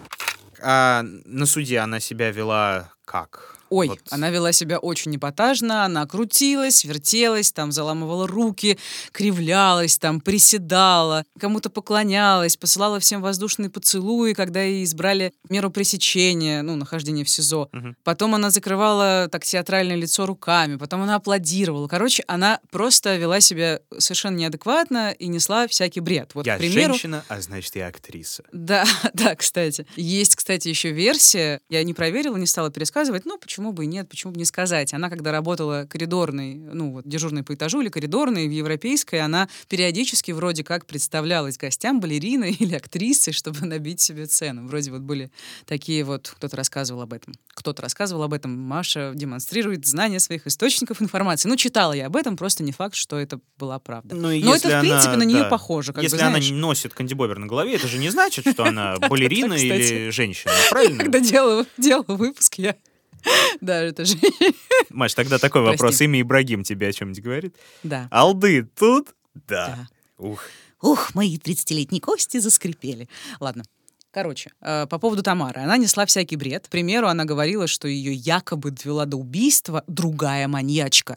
А 0.63 1.03
на 1.25 1.47
суде 1.47 1.79
она 1.79 2.01
себя 2.01 2.31
вела 2.31 2.91
как? 3.05 3.60
Ой, 3.71 3.89
Вот. 3.89 4.01
она 4.11 4.31
вела 4.31 4.53
себя 4.53 4.79
очень 4.79 5.13
непотажно, 5.13 5.85
она 5.85 6.05
крутилась, 6.07 6.85
вертелась, 6.85 7.53
там 7.53 7.73
заламывала 7.73 8.27
руки, 8.27 8.79
кривлялась, 9.13 9.97
там 9.99 10.21
приседала, 10.21 11.25
кому-то 11.39 11.71
поклонялась, 11.71 12.57
посылала 12.57 12.99
всем 13.01 13.23
воздушные 13.23 13.71
поцелуи, 13.71 14.33
когда 14.33 14.63
ей 14.63 14.85
избрали 14.85 15.33
меру 15.49 15.71
пресечения, 15.71 16.63
ну, 16.63 16.77
нахождение 16.77 17.25
в 17.25 17.29
СИЗО. 17.31 17.69
Мгм. 17.73 17.97
Потом 18.03 18.35
она 18.35 18.51
закрывала 18.51 19.29
так 19.31 19.45
театральное 19.45 19.97
лицо 19.97 20.27
руками, 20.27 20.77
потом 20.77 21.03
она 21.03 21.17
аплодировала. 21.17 21.87
Короче, 21.87 22.25
она 22.27 22.59
просто 22.71 23.17
вела 23.17 23.41
себя 23.41 23.81
совершенно 23.99 24.37
неадекватно 24.37 25.13
и 25.13 25.29
несла 25.29 25.69
всякий 25.69 26.01
бред. 26.01 26.31
Вот, 26.35 26.47
я 26.47 26.57
к 26.57 26.59
примеру, 26.59 26.95
женщина, 26.95 27.25
а 27.29 27.41
значит, 27.41 27.77
я 27.77 27.87
актриса. 27.87 28.43
да, 28.53 28.85
да, 29.15 29.35
кстати. 29.37 29.87
Есть, 29.97 30.35
кстати, 30.35 30.69
еще 30.69 30.91
версия. 30.91 31.61
Я 31.69 31.85
не 31.85 31.95
проверила, 31.95 32.37
не 32.37 32.47
стала 32.47 32.71
пересказывать. 32.71 33.27
Ну, 33.27 33.39
почему 33.39 33.60
бы 33.73 33.85
и 33.85 33.87
нет, 33.87 34.09
почему 34.09 34.33
бы 34.33 34.39
не 34.39 34.45
сказать. 34.45 34.93
Она, 34.95 35.09
когда 35.11 35.33
работала 35.33 35.87
коридорной, 35.89 36.55
ну, 36.55 36.93
вот, 36.93 37.07
дежурной 37.07 37.43
по 37.43 37.55
этажу 37.55 37.81
или 37.81 37.89
коридорной 37.89 38.49
в 38.49 38.51
Европейской, 38.51 39.17
она 39.17 39.49
периодически 39.69 40.33
вроде 40.33 40.65
как 40.65 40.87
представлялась 40.87 41.57
гостям 41.57 42.01
балериной 42.01 42.53
или 42.59 42.75
актрисой, 42.75 43.33
чтобы 43.33 43.67
набить 43.67 44.01
себе 44.01 44.27
цену. 44.27 44.67
Вроде 44.67 44.91
вот 44.91 45.03
были 45.03 45.31
такие 45.67 46.05
вот... 46.05 46.33
Кто-то 46.37 46.57
рассказывал 46.57 47.03
об 47.03 47.13
этом. 47.13 47.35
Кто-то 47.55 47.83
рассказывал 47.83 48.23
об 48.25 48.33
этом. 48.33 48.59
Маша 48.59 49.13
демонстрирует 49.15 49.87
знания 49.87 50.19
своих 50.21 50.47
источников 50.47 51.03
информации. 51.03 51.49
Ну, 51.49 51.57
читала 51.57 51.93
я 51.93 52.07
об 52.07 52.17
этом, 52.17 52.37
просто 52.37 52.63
не 52.63 52.73
факт, 52.73 52.95
что 52.95 53.19
это 53.19 53.41
была 53.59 53.79
правда. 53.79 54.15
Ну, 54.15 54.31
и 54.31 54.43
Но 54.43 54.55
это, 54.55 54.69
в 54.69 54.81
принципе, 54.81 55.11
она- 55.11 55.17
на 55.19 55.23
нее 55.25 55.43
да. 55.43 55.49
похоже. 55.49 55.93
Как 55.93 56.03
Если 56.03 56.17
бы, 56.17 56.23
она 56.23 56.31
знаешь. 56.33 56.51
не 56.51 56.57
носит 56.57 56.95
кандибобер 56.95 57.39
на 57.39 57.47
голове, 57.47 57.75
это 57.75 57.87
же 57.89 57.99
не 57.99 58.11
значит, 58.11 58.47
что 58.49 58.65
она 58.65 58.97
балерина 59.11 59.55
или 59.55 60.11
женщина, 60.11 60.53
правильно? 60.71 61.05
Когда 61.05 61.21
делала 61.21 61.67
выпуск, 62.07 62.55
я... 62.59 62.77
Да, 63.61 63.83
это 63.83 64.05
же... 64.05 64.17
Маш, 64.91 65.15
тогда 65.15 65.39
такой 65.39 65.63
вопрос. 65.63 66.01
Имя 66.01 66.23
Ибрагим 66.23 66.63
тебе 66.63 66.89
о 66.89 66.93
чем-нибудь 66.93 67.23
говорит? 67.23 67.57
Да. 67.83 68.09
Алды 68.11 68.63
тут? 68.79 69.09
Да. 69.49 69.89
Ух. 70.19 70.43
Ух, 70.81 71.15
мои 71.15 71.37
30-летние 71.37 72.01
кости 72.01 72.39
заскрипели. 72.39 73.09
Ладно. 73.39 73.65
Короче, 74.13 74.51
э, 74.61 74.87
по 74.87 74.99
поводу 74.99 75.23
Тамары. 75.23 75.61
Она 75.61 75.77
несла 75.77 76.05
всякий 76.05 76.37
бред. 76.37 76.67
К 76.67 76.71
примеру, 76.71 77.07
она 77.07 77.25
говорила, 77.25 77.67
что 77.67 77.87
ее 77.87 78.13
якобы 78.13 78.73
довела 78.73 79.05
до 79.05 79.17
убийства 79.17 79.85
другая 79.87 80.49
маньячка. 80.49 81.17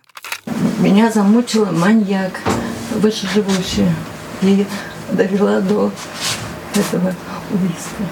Меня 0.80 1.12
замучила 1.12 1.72
маньяк, 1.72 2.40
вышеживущий, 2.92 3.88
и 4.42 4.66
довела 5.12 5.62
до 5.62 5.92
этого 6.76 7.16
убийства. 7.50 8.06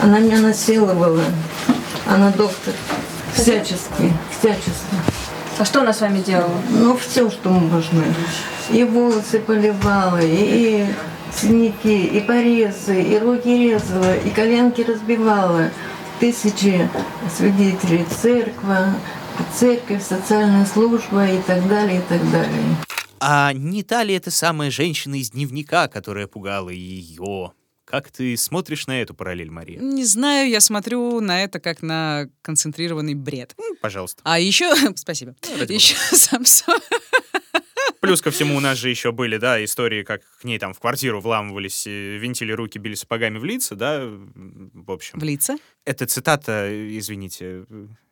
Она 0.00 0.20
меня 0.20 0.40
насиловала, 0.40 1.24
она 2.06 2.30
доктор, 2.30 2.74
всячески, 3.34 4.12
всячески. 4.38 4.96
А 5.58 5.64
что 5.64 5.80
она 5.80 5.92
с 5.92 6.00
вами 6.00 6.20
делала? 6.20 6.60
Ну, 6.70 6.96
все, 6.96 7.30
что 7.30 7.50
можно. 7.50 8.04
И 8.70 8.84
волосы 8.84 9.40
поливала, 9.40 10.20
и 10.22 10.86
синяки, 11.34 12.06
и 12.06 12.20
порезы, 12.20 13.02
и 13.02 13.18
руки 13.18 13.70
резала, 13.70 14.16
и 14.16 14.30
коленки 14.30 14.82
разбивала. 14.82 15.70
Тысячи 16.20 16.88
свидетелей 17.36 18.06
церква, 18.22 18.94
церковь, 19.54 20.02
социальная 20.02 20.66
служба 20.66 21.26
и 21.26 21.40
так 21.42 21.66
далее, 21.68 21.98
и 21.98 22.02
так 22.02 22.30
далее. 22.30 22.76
А 23.20 23.52
не 23.52 23.82
та 23.82 24.02
ли 24.02 24.14
это 24.14 24.30
самая 24.30 24.70
женщина 24.70 25.16
из 25.16 25.30
дневника, 25.30 25.88
которая 25.88 26.26
пугала 26.26 26.70
ее? 26.70 27.52
Как 27.86 28.10
ты 28.10 28.36
смотришь 28.36 28.88
на 28.88 29.00
эту 29.00 29.14
параллель, 29.14 29.50
Мария? 29.50 29.78
Не 29.78 30.04
знаю, 30.04 30.50
я 30.50 30.60
смотрю 30.60 31.20
на 31.20 31.44
это 31.44 31.60
как 31.60 31.82
на 31.82 32.28
концентрированный 32.42 33.14
бред. 33.14 33.54
М, 33.58 33.76
Пожалуйста. 33.80 34.20
А 34.24 34.40
еще... 34.40 34.74
Спасибо. 34.96 35.36
бога. 35.58 35.72
Еще 35.72 35.94
Самсон... 36.12 36.80
Плюс 38.00 38.20
ко 38.20 38.30
всему 38.30 38.56
у 38.56 38.60
нас 38.60 38.76
же 38.76 38.90
еще 38.90 39.10
были, 39.12 39.36
да, 39.36 39.64
истории, 39.64 40.02
как 40.02 40.22
к 40.40 40.44
ней 40.44 40.58
там 40.58 40.74
в 40.74 40.80
квартиру 40.80 41.20
вламывались, 41.20 41.86
э, 41.86 42.18
винтили 42.18 42.52
руки, 42.52 42.78
били 42.78 42.94
сапогами 42.94 43.38
в 43.38 43.44
лица, 43.44 43.74
да, 43.74 44.04
в 44.04 44.90
общем. 44.90 45.18
В 45.18 45.22
лица? 45.24 45.56
Это 45.84 46.06
цитата, 46.06 46.66
э, 46.68 46.98
извините. 46.98 47.64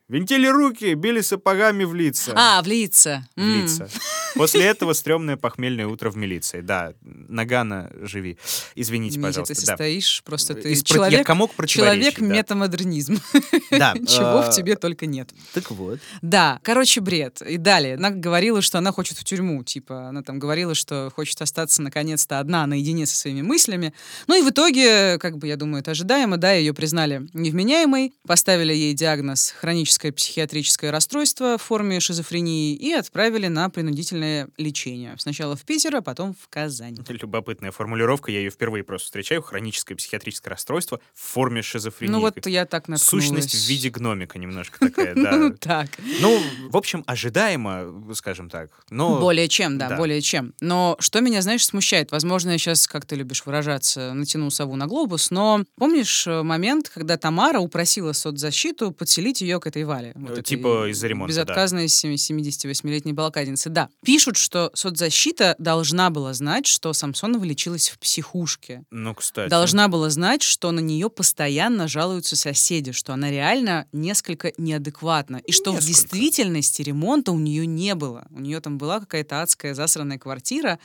Э, 0.09 0.13
Винтили 0.13 0.47
руки, 0.47 0.95
били 0.95 1.21
сапогами 1.21 1.85
в 1.85 1.95
лица. 1.95 2.33
А, 2.37 2.63
в 2.63 2.67
лица. 2.67 3.27
В 3.37 3.41
лица. 3.41 3.89
После 4.35 4.65
этого 4.65 4.93
стрёмное 4.93 5.37
похмельное 5.37 5.87
утро 5.87 6.11
в 6.11 6.17
милиции. 6.17 6.61
Да, 6.61 6.95
Нагана, 7.03 7.91
живи. 8.03 8.37
Извините, 8.75 9.19
Митя, 9.19 9.29
пожалуйста. 9.29 9.55
ты 9.55 9.61
да. 9.61 9.67
состоишь, 9.67 10.23
просто 10.25 10.55
ты 10.55 10.73
Из 10.73 10.83
про- 10.83 10.95
человек, 10.95 11.19
Я 11.21 11.25
комок 11.25 11.51
человек 11.67 12.19
да. 12.19 12.27
метамодернизм. 12.27 13.21
Да. 13.71 13.95
Чего 13.95 14.43
в 14.43 14.49
э, 14.49 14.53
тебе 14.53 14.77
только 14.77 15.07
нет. 15.07 15.31
Так 15.53 15.71
вот. 15.71 15.99
Да, 16.23 16.61
короче, 16.63 17.01
бред. 17.01 17.43
И 17.43 17.57
далее. 17.57 17.95
Она 17.95 18.11
говорила, 18.11 18.63
что 18.63 18.79
она 18.79 18.93
хочет 18.93 19.19
в 19.19 19.25
тюрьму. 19.25 19.65
Типа, 19.65 20.09
она 20.09 20.23
там 20.23 20.39
говорила, 20.39 20.75
что 20.75 21.11
хочет 21.15 21.41
остаться 21.43 21.83
наконец-то 21.83 22.39
одна, 22.39 22.67
наедине 22.67 23.07
со 23.07 23.17
своими 23.17 23.43
мыслями. 23.43 23.93
Ну 24.27 24.39
и 24.39 24.43
в 24.43 24.51
итоге, 24.51 25.19
как 25.19 25.39
бы, 25.39 25.49
я 25.49 25.57
думаю, 25.57 25.81
это 25.81 25.93
ожидаемо, 25.93 26.37
да, 26.37 26.53
ее 26.53 26.73
признали 26.73 27.29
невменяемой, 27.33 28.13
поставили 28.27 28.73
ей 28.73 28.95
диагноз 28.95 29.55
хроническое 29.95 30.13
психиатрическое 30.13 30.91
расстройство 30.91 31.57
в 31.57 31.63
форме 31.63 32.01
шизофрении 32.01 32.75
и 32.75 32.93
отправили 32.93 33.47
на 33.47 33.69
принудительное 33.69 34.49
лечение. 34.57 35.15
Сначала 35.19 35.55
в 35.55 35.63
Питер, 35.63 35.97
а 35.97 36.03
потом 36.03 36.35
в 36.35 36.49
Казань. 36.49 36.99
Любопытная 37.09 37.71
формулировка, 37.71 38.33
я 38.33 38.39
ее 38.39 38.51
впервые 38.51 38.83
просто 38.83 39.07
встречаю. 39.07 39.43
Хроническое 39.43 39.97
психиатрическое 39.97 40.51
расстройство 40.51 41.01
в 41.15 41.21
форме 41.21 41.63
шизофрении. 41.63 42.13
Ну 42.13 42.21
вот 42.21 42.45
я 42.47 42.67
так 42.67 42.89
наткнулась. 42.89 43.25
Сущность 43.27 43.55
в 43.55 43.69
виде 43.69 43.89
гномика 43.91 44.39
немножко 44.39 44.81
такая, 44.81 45.15
да. 45.15 45.37
Ну 45.37 45.51
так. 45.51 45.91
Ну, 46.21 46.43
в 46.71 46.77
общем, 46.77 47.05
ожидаемо, 47.07 48.15
скажем 48.15 48.51
так. 48.51 48.71
Но... 48.91 49.21
Более 49.21 49.49
чем, 49.49 49.79
да, 49.79 49.91
да. 49.91 49.97
более 49.97 50.21
чем. 50.21 50.55
Но 50.61 50.97
что 50.99 51.21
меня, 51.21 51.41
знаешь, 51.41 51.65
смущает? 51.65 52.11
Возможно, 52.11 52.51
я 52.51 52.59
сейчас, 52.59 52.89
как 52.89 53.07
ты 53.07 53.15
любишь 53.15 53.47
выражаться, 53.47 54.13
натяну 54.13 54.51
сову 54.51 54.75
на 54.75 54.87
глобус, 54.87 55.31
но 55.31 55.63
помнишь 55.77 56.27
э, 56.27 56.43
момент, 56.43 56.89
когда 56.89 57.17
Тамара 57.17 57.61
упросила 57.61 58.13
соцзащиту 58.13 58.91
подселить 58.91 59.41
ее 59.41 59.61
к 59.61 59.67
этой 59.67 59.84
Вале? 59.85 60.13
Вот 60.15 60.39
Э, 60.39 60.43
типа 60.43 60.91
из-за 60.91 61.07
ремонта, 61.07 61.35
да. 61.35 61.43
Безотказной 61.45 61.89
семи- 61.89 62.17
78-летней 62.17 63.13
балкадницы. 63.13 63.71
Да. 63.71 63.89
Пишут, 64.05 64.37
что 64.37 64.71
соцзащита 64.75 65.55
должна 65.59 66.11
была 66.11 66.33
знать, 66.35 66.67
что 66.67 66.93
Самсонова 66.93 67.45
лечилась 67.45 67.89
в 67.89 67.99
психушке. 67.99 68.85
Ну, 68.91 69.15
кстати. 69.15 69.51
Должна 69.51 69.89
была 69.89 70.11
знать, 70.11 70.43
что 70.43 70.71
на 70.71 70.81
нее 70.81 71.11
постоянно 71.11 71.89
жалуются 71.89 72.37
соседи, 72.37 72.93
что 72.93 73.13
она 73.13 73.31
реально 73.31 73.87
несколько 73.93 74.53
неадекватна. 74.59 75.37
И 75.39 75.53
что 75.53 75.73
в 75.73 75.75
Несколько. 75.77 75.89
действительности 75.89 76.83
ремонта 76.83 77.33
у 77.33 77.39
нее 77.39 77.67
не 77.67 77.95
было. 77.95 78.27
У 78.31 78.41
нее 78.41 78.61
там 78.61 78.79
была 78.79 79.01
какая-то 79.01 79.43
адская 79.43 79.75
засранная 79.75 80.19
квартира, 80.19 80.79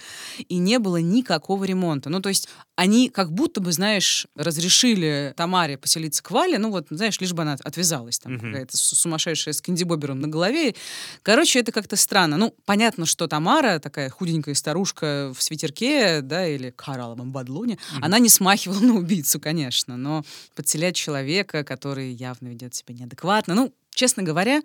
и 0.47 0.57
не 0.57 0.79
было 0.79 0.97
никакого 0.97 1.63
ремонта. 1.63 2.09
Ну, 2.09 2.21
то 2.21 2.29
есть 2.29 2.47
они 2.75 3.09
как 3.09 3.31
будто 3.31 3.59
бы, 3.61 3.71
знаешь, 3.71 4.27
разрешили 4.35 5.33
Тамаре 5.35 5.77
поселиться 5.77 6.21
к 6.23 6.31
Вале, 6.31 6.57
ну 6.59 6.69
вот, 6.71 6.87
знаешь, 6.89 7.19
лишь 7.19 7.33
бы 7.33 7.41
она 7.43 7.57
отвязалась, 7.63 8.19
там 8.19 8.33
Мгм. 8.33 8.51
какая-то 8.51 8.77
сумасшедшая 8.95 9.53
с 9.53 9.61
кандибобером 9.61 10.19
на 10.19 10.27
голове. 10.27 10.75
Короче, 11.23 11.59
это 11.59 11.71
как-то 11.71 11.95
странно. 11.95 12.37
Ну, 12.37 12.53
понятно, 12.65 13.05
что 13.05 13.27
Тамара, 13.27 13.79
такая 13.79 14.09
худенькая 14.09 14.55
старушка 14.55 15.33
в 15.35 15.41
свитерке, 15.41 16.21
да, 16.21 16.47
или 16.47 16.71
коралловом 16.71 17.31
бадлоне, 17.31 17.77
она 18.01 18.19
не 18.19 18.29
смахивала 18.29 18.79
на 18.81 18.95
убийцу, 18.95 19.39
конечно, 19.39 19.97
но 19.97 20.23
подселять 20.55 20.95
человека, 20.95 21.63
который 21.63 22.11
явно 22.13 22.47
ведет 22.49 22.75
себя 22.75 22.95
неадекватно, 22.95 23.55
ну, 23.55 23.73
честно 23.93 24.23
говоря, 24.23 24.61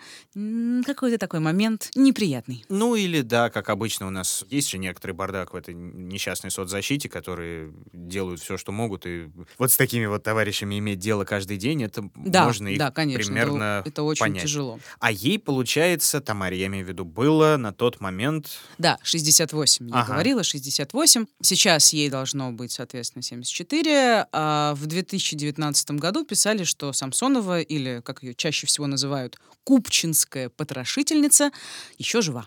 какой-то 0.87 1.19
такой 1.19 1.41
момент 1.41 1.91
неприятный. 1.95 2.65
Ну 2.69 2.95
или 2.95 3.21
да, 3.23 3.51
как 3.51 3.69
обычно 3.69 4.07
у 4.07 4.11
нас 4.11 4.45
есть 4.51 4.71
же 4.71 4.79
некоторый 4.79 5.13
бардак 5.13 5.53
в 5.53 5.57
этой 5.57 5.75
несчастной 5.75 6.51
соцзащите, 6.51 7.09
которые 7.09 7.73
делают 7.93 8.41
все, 8.41 8.57
что 8.57 8.73
могут, 8.73 9.07
и 9.07 9.31
вот 9.59 9.73
с 9.73 9.77
такими 9.77 10.07
вот 10.07 10.23
товарищами 10.23 10.79
иметь 10.79 10.99
дело 10.99 11.25
каждый 11.25 11.57
день, 11.57 11.83
это 11.83 12.09
Да, 12.15 12.45
можно 12.45 12.69
их 12.69 12.79
да, 12.79 12.91
конечно, 12.91 13.21
это- 13.21 13.27
примерно 13.29 13.83
это, 13.85 14.03
очень 14.03 14.21
понять. 14.21 14.43
тяжело. 14.43 14.79
А 15.01 15.11
ей, 15.11 15.39
получается, 15.39 16.21
Тамаре, 16.21 16.59
я 16.61 16.67
имею 16.67 16.85
в 16.85 16.89
виду, 16.89 17.05
было 17.05 17.57
на 17.57 17.73
тот 17.73 18.01
момент... 18.01 18.49
Да, 18.79 18.99
68, 19.03 19.89
я 19.89 19.95
Ага. 19.95 20.13
говорила, 20.13 20.43
68. 20.45 21.27
Сейчас 21.43 21.93
ей 21.93 22.09
должно 22.11 22.53
быть, 22.53 22.73
соответственно, 22.73 23.23
74. 23.23 24.27
А 24.33 24.75
в 24.75 24.87
2019 24.87 25.91
году 25.93 26.25
писали, 26.25 26.65
что 26.65 26.93
Самсонова, 26.93 27.61
или, 27.61 28.01
как 28.05 28.23
ее 28.23 28.35
чаще 28.35 28.67
всего 28.67 28.87
называют, 28.87 29.24
Купчинская 29.65 30.49
потрошительница, 30.49 31.51
еще 31.99 32.21
жива. 32.23 32.47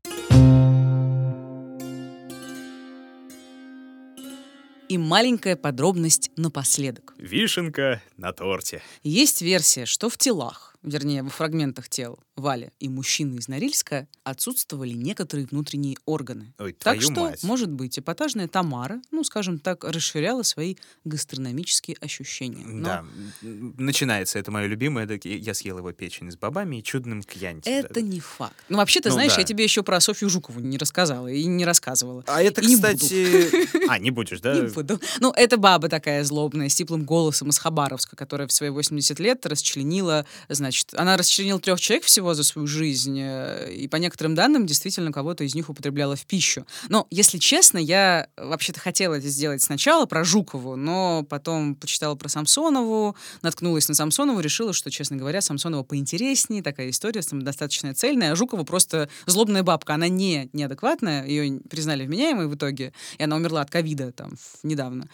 И 4.89 4.97
маленькая 4.97 5.57
подробность 5.57 6.31
напоследок. 6.37 7.13
Вишенка 7.17 8.01
на 8.15 8.31
торте. 8.31 8.81
Есть 9.03 9.41
версия, 9.41 9.85
что 9.85 10.09
в 10.09 10.17
телах, 10.17 10.76
вернее, 10.83 11.23
во 11.23 11.29
фрагментах 11.29 11.89
тел 11.89 12.19
Вали 12.35 12.71
и 12.79 12.87
мужчины 12.87 13.35
из 13.37 13.47
Норильска 13.47 14.07
отсутствовали 14.23 14.93
некоторые 14.93 15.47
внутренние 15.47 15.97
органы. 16.05 16.53
Ой, 16.59 16.73
Так 16.73 17.01
что, 17.01 17.21
мать. 17.25 17.43
может 17.43 17.71
быть, 17.71 17.97
эпатажная 17.97 18.47
Тамара, 18.47 19.01
ну, 19.11 19.23
скажем 19.23 19.57
так, 19.59 19.83
расширяла 19.83 20.43
свои 20.43 20.75
гастрономические 21.03 21.97
ощущения. 21.99 22.63
Но 22.65 22.87
Да, 22.87 23.05
начинается, 23.41 24.37
это 24.39 24.51
мое 24.51 24.67
любимое, 24.67 25.07
я 25.23 25.53
съел 25.53 25.79
его 25.79 25.91
печень 25.91 26.31
с 26.31 26.35
бобами 26.37 26.77
и 26.77 26.83
чудным 26.83 27.23
кьянти. 27.23 27.69
это 27.69 28.01
не 28.01 28.19
факт. 28.19 28.55
Ну, 28.69 28.77
вообще, 28.77 29.01
ты 29.01 29.09
Ну 29.09 29.13
знаешь, 29.15 29.33
да. 29.33 29.41
я 29.41 29.45
тебе 29.45 29.63
еще 29.63 29.83
про 29.83 29.99
Софью 29.99 30.29
Жукову 30.29 30.59
не 30.59 30.77
рассказала 30.77 31.27
и 31.27 31.43
не 31.45 31.65
рассказывала. 31.65 32.23
А 32.27 32.41
это, 32.41 32.61
И 32.61 32.75
кстати... 32.75 33.87
А, 33.89 33.99
не 33.99 34.11
будешь, 34.11 34.41
да? 34.41 34.53
Не 34.53 34.67
буду. 34.67 34.99
Ну, 35.21 35.31
это 35.31 35.57
баба 35.57 35.87
такая 35.89 36.23
злобная, 36.23 36.67
с 36.69 36.75
теплым 36.75 37.03
голосом 37.03 37.49
из 37.49 37.57
Хабаровска, 37.57 38.15
которая 38.15 38.47
в 38.47 38.51
свои 38.51 38.69
80 38.69 39.19
лет 39.19 39.45
расчленила, 39.45 40.25
значит, 40.49 40.76
она 40.93 41.17
расчленила 41.17 41.59
трех 41.59 41.79
человек 41.79 42.05
всего 42.05 42.33
за 42.33 42.43
свою 42.43 42.67
жизнь, 42.67 43.19
э, 43.19 43.71
и 43.73 43.87
по 43.87 43.97
некоторым 43.97 44.35
данным, 44.35 44.65
действительно, 44.65 45.11
кого-то 45.11 45.43
из 45.43 45.55
них 45.55 45.69
употребляла 45.69 46.15
в 46.15 46.25
пищу. 46.25 46.65
Но, 46.89 47.07
если 47.09 47.37
честно, 47.37 47.77
я 47.77 48.27
вообще-то 48.37 48.79
хотела 48.79 49.15
это 49.15 49.27
сделать 49.27 49.61
сначала 49.61 50.05
про 50.05 50.23
Жукову, 50.23 50.75
но 50.75 51.23
потом 51.29 51.75
почитала 51.75 52.15
про 52.15 52.29
Самсонову, 52.29 53.15
наткнулась 53.41 53.87
на 53.89 53.95
Самсонову, 53.95 54.39
решила, 54.39 54.73
что, 54.73 54.91
честно 54.91 55.17
говоря, 55.17 55.41
Самсонова 55.41 55.83
поинтереснее, 55.83 56.63
такая 56.63 56.89
история, 56.89 57.21
там 57.21 57.41
достаточно 57.41 57.93
цельная, 57.93 58.31
а 58.31 58.35
Жукова 58.35 58.63
просто 58.63 59.09
злобная 59.25 59.63
бабка, 59.63 59.95
она 59.95 60.07
не 60.07 60.49
неадекватная, 60.53 61.25
ее 61.25 61.59
признали 61.69 62.05
вменяемой 62.05 62.47
в 62.47 62.55
итоге, 62.55 62.93
и 63.17 63.23
она 63.23 63.35
умерла 63.35 63.61
от 63.61 63.69
ковида 63.69 64.11
там 64.11 64.33
недавно. 64.63 65.09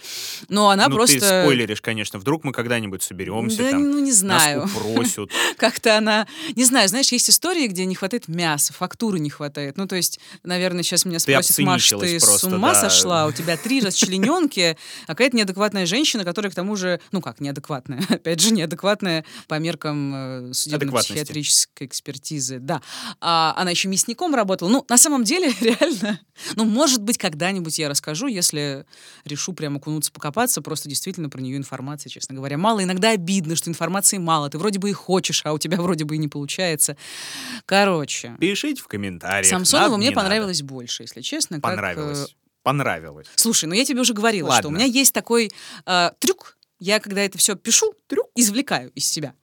Но 0.49 0.69
она 0.69 0.87
ну, 0.87 0.95
просто... 0.95 1.19
ты 1.19 1.25
спойлеришь, 1.25 1.81
конечно. 1.81 2.19
Вдруг 2.19 2.43
мы 2.43 2.51
когда-нибудь 2.51 3.03
соберемся, 3.03 3.57
Да, 3.57 3.71
там, 3.71 3.91
ну, 3.91 3.99
не 3.99 4.11
знаю. 4.11 4.61
нас 4.61 4.71
упросят. 4.75 5.29
Как-то 5.57 5.97
она... 5.97 6.27
Не 6.55 6.65
знаю, 6.65 6.87
знаешь, 6.89 7.11
есть 7.11 7.29
истории, 7.29 7.67
где 7.67 7.85
не 7.85 7.95
хватает 7.95 8.27
мяса, 8.27 8.73
фактуры 8.73 9.19
не 9.19 9.29
хватает. 9.29 9.77
Ну, 9.77 9.87
то 9.87 9.95
есть, 9.95 10.19
наверное, 10.43 10.83
сейчас 10.83 11.05
меня 11.05 11.19
спросят, 11.19 11.57
Маш, 11.59 11.89
ты 11.89 11.95
обциничилась 11.95 12.23
с 12.23 12.25
просто, 12.25 12.55
ума 12.55 12.73
да. 12.73 12.81
сошла? 12.89 13.27
У 13.27 13.31
тебя 13.31 13.57
три 13.57 13.81
расчлененки, 13.81 14.77
а 15.05 15.07
какая-то 15.07 15.35
неадекватная 15.37 15.85
женщина, 15.85 16.23
которая 16.23 16.51
к 16.51 16.55
тому 16.55 16.75
же... 16.75 16.99
Ну 17.11 17.21
как, 17.21 17.39
неадекватная? 17.39 18.03
Опять 18.09 18.39
же, 18.39 18.51
неадекватная 18.51 19.25
по 19.47 19.59
меркам 19.59 20.49
э, 20.49 20.53
судебно-психиатрической 20.53 21.87
экспертизы. 21.87 22.59
Да. 22.59 22.81
А 23.19 23.53
она 23.57 23.71
еще 23.71 23.87
мясником 23.87 24.35
работала. 24.35 24.69
Ну, 24.69 24.85
на 24.87 24.97
самом 24.97 25.23
деле, 25.23 25.53
реально... 25.61 26.19
Ну, 26.55 26.65
может 26.65 27.01
быть, 27.03 27.17
когда-нибудь 27.17 27.77
я 27.77 27.89
расскажу, 27.89 28.27
если 28.27 28.85
решу 29.25 29.53
прямо 29.53 29.77
окунуться, 29.77 30.11
покопаться. 30.11 30.61
Просто 30.61 30.89
действительно 30.89 31.29
про 31.29 31.41
нее 31.41 31.57
информации, 31.57 32.09
честно 32.09 32.35
говоря, 32.35 32.57
мало. 32.57 32.83
Иногда 32.83 33.11
обидно, 33.11 33.55
что 33.55 33.69
информации 33.69 34.17
мало. 34.17 34.49
Ты 34.49 34.57
вроде 34.57 34.79
бы 34.79 34.89
и 34.89 34.93
хочешь, 34.93 35.32
а 35.43 35.53
у 35.53 35.57
тебя 35.57 35.77
вроде 35.81 36.05
бы 36.05 36.15
и 36.15 36.17
не 36.17 36.27
получается. 36.27 36.95
Короче, 37.65 38.35
Пишите 38.39 38.81
в 38.81 38.87
комментариях. 38.87 39.45
Самсонова 39.49 39.85
надо, 39.89 39.97
мне 39.97 40.09
не 40.09 40.15
надо. 40.15 40.25
понравилось 40.27 40.61
больше, 40.61 41.03
если 41.03 41.21
честно. 41.21 41.57
как, 41.61 41.71
э, 41.71 41.75
Понравилось. 41.75 42.35
Понравилось. 42.63 43.27
Слушай, 43.35 43.65
ну 43.65 43.73
я 43.75 43.83
тебе 43.85 44.01
уже 44.01 44.13
говорила, 44.13 44.49
что 44.57 44.67
у 44.67 44.71
Ладно. 44.71 44.77
меня 44.77 44.85
есть 44.85 45.13
такой 45.13 45.51
э, 45.85 46.11
трюк. 46.19 46.57
Я, 46.83 46.99
когда 46.99 47.21
это 47.21 47.37
все 47.37 47.55
пишу, 47.55 47.93
трюк 48.07 48.27
извлекаю 48.35 48.91
из 48.91 49.05
себя. 49.07 49.33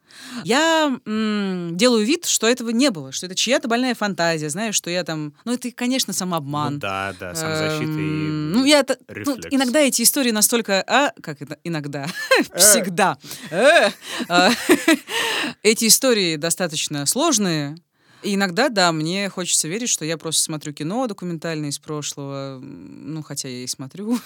Я 0.44 0.98
м, 1.06 1.74
делаю 1.74 2.04
вид, 2.04 2.26
что 2.26 2.46
этого 2.46 2.68
не 2.68 2.90
было, 2.90 3.12
что 3.12 3.24
это 3.24 3.34
чья-то 3.34 3.66
больная 3.66 3.94
фантазия, 3.94 4.50
знаешь, 4.50 4.74
что 4.74 4.90
я 4.90 5.04
там... 5.04 5.32
Ну, 5.46 5.54
это, 5.54 5.70
конечно, 5.70 6.12
самообман. 6.12 6.74
Ну 6.74 6.80
да, 6.80 7.14
да, 7.18 7.34
самозащита 7.34 7.84
и 7.92 7.94
Эм, 7.94 8.52
Ну, 8.52 8.64
я... 8.66 8.80
это- 8.80 8.98
ну, 9.08 9.38
иногда 9.50 9.80
эти 9.80 10.02
истории 10.02 10.32
настолько... 10.32 10.84
А, 10.86 11.12
как 11.22 11.40
это? 11.40 11.56
Иногда. 11.64 12.06
Всегда. 12.56 13.16
Э, 13.50 13.88
а, 14.28 14.50
Эти 15.62 15.86
истории 15.86 16.36
достаточно 16.36 17.06
сложные. 17.06 17.76
И 18.22 18.34
иногда, 18.34 18.68
да, 18.68 18.92
мне 18.92 19.28
хочется 19.30 19.66
верить, 19.66 19.88
что 19.88 20.04
я 20.04 20.18
просто 20.18 20.42
смотрю 20.42 20.72
кино 20.72 21.06
документальное 21.06 21.70
из 21.70 21.78
прошлого. 21.78 22.58
Ну, 22.60 23.22
хотя 23.22 23.48
я 23.48 23.64
и 23.64 23.66
смотрю. 23.66 24.18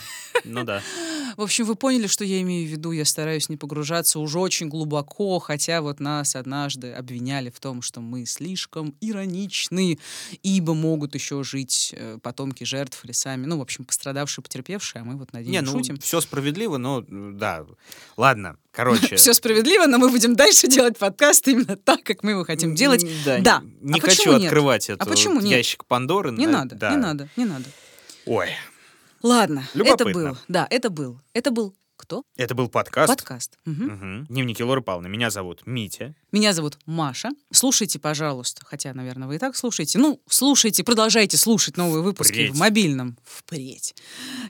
Ну 0.45 0.65
да. 0.65 0.83
В 1.37 1.43
общем, 1.43 1.65
вы 1.65 1.75
поняли, 1.75 2.07
что 2.07 2.25
я 2.25 2.41
имею 2.43 2.69
в 2.69 2.71
виду. 2.71 2.93
Я 2.93 3.05
стараюсь 3.05 3.49
не 3.49 3.57
погружаться 3.57 4.19
уже 4.19 4.39
очень 4.39 4.69
глубоко, 4.69 5.39
хотя 5.39 5.81
вот 5.83 6.01
нас 6.01 6.37
однажды 6.37 6.93
обвиняли 6.93 7.51
в 7.51 7.61
том, 7.61 7.83
что 7.83 8.01
мы 8.01 8.27
слишком 8.27 8.95
ироничны, 9.01 9.99
ибо 10.43 10.75
могут 10.75 11.15
еще 11.15 11.43
жить 11.43 11.95
э, 11.97 12.19
потомки 12.23 12.65
жертв 12.65 13.05
или 13.05 13.13
сами, 13.13 13.47
ну, 13.47 13.59
в 13.59 13.63
общем, 13.63 13.85
пострадавшие, 13.85 14.43
потерпевшие, 14.43 15.03
а 15.03 15.05
мы 15.05 15.17
вот 15.17 15.33
над 15.33 15.47
Не, 15.47 15.61
ну 15.61 15.73
шутим. 15.73 15.99
все 15.99 16.21
справедливо, 16.21 16.77
но 16.77 17.05
да. 17.09 17.65
Ладно, 18.17 18.57
короче. 18.75 19.16
Все 19.16 19.33
справедливо, 19.35 19.87
но 19.87 19.99
мы 19.99 20.09
будем 20.11 20.35
дальше 20.37 20.66
делать 20.66 20.99
подкаст 20.99 21.47
именно 21.49 21.77
так, 21.77 22.03
как 22.03 22.22
мы 22.22 22.33
его 22.33 22.45
хотим 22.45 22.75
делать. 22.75 23.05
Да. 23.25 23.39
Да. 23.39 23.62
Не 23.81 23.99
А 23.99 24.03
хочу 24.03 24.16
почему 24.16 24.35
нет? 24.35 24.45
открывать 24.45 24.91
А 24.91 24.95
этот 24.95 25.09
почему 25.09 25.41
нет? 25.41 25.57
ящик 25.59 25.85
Пандоры. 25.87 26.33
Не 26.33 26.47
да, 26.47 26.53
надо, 26.53 26.75
да. 26.75 26.91
не 26.91 26.97
надо, 26.97 27.29
не 27.37 27.45
надо. 27.45 27.64
Ой. 28.27 28.49
Ладно, 29.22 29.61
это 29.75 29.79
Любопытно. 29.79 30.12
был, 30.12 30.39
да, 30.49 30.66
это 30.68 30.91
был, 30.91 31.18
это 31.33 31.51
был 31.51 31.75
Кто? 31.97 32.25
Это 32.37 32.55
был 32.55 32.69
подкаст. 32.69 33.09
Подкаст. 33.09 33.57
Мгм. 33.65 33.85
Мгм. 33.87 34.27
Дневники 34.27 34.63
Лоры 34.63 34.83
Павловны. 34.83 35.09
Меня 35.09 35.31
зовут 35.31 35.63
Митя. 35.65 36.15
Меня 36.33 36.53
зовут 36.53 36.77
Маша. 36.87 37.31
Слушайте, 37.53 38.01
пожалуйста, 38.01 38.63
хотя, 38.65 38.93
наверное, 38.93 39.29
вы 39.29 39.37
и 39.37 39.39
так 39.39 39.57
слушаете. 39.57 39.99
Ну, 40.01 40.21
слушайте, 40.29 40.83
продолжайте 40.83 41.37
слушать 41.37 41.77
новые 41.77 42.03
выпуски 42.03 42.33
Впредь. 42.33 42.51
в 42.53 42.59
мобильном. 42.59 43.17
Впредь. 43.23 43.95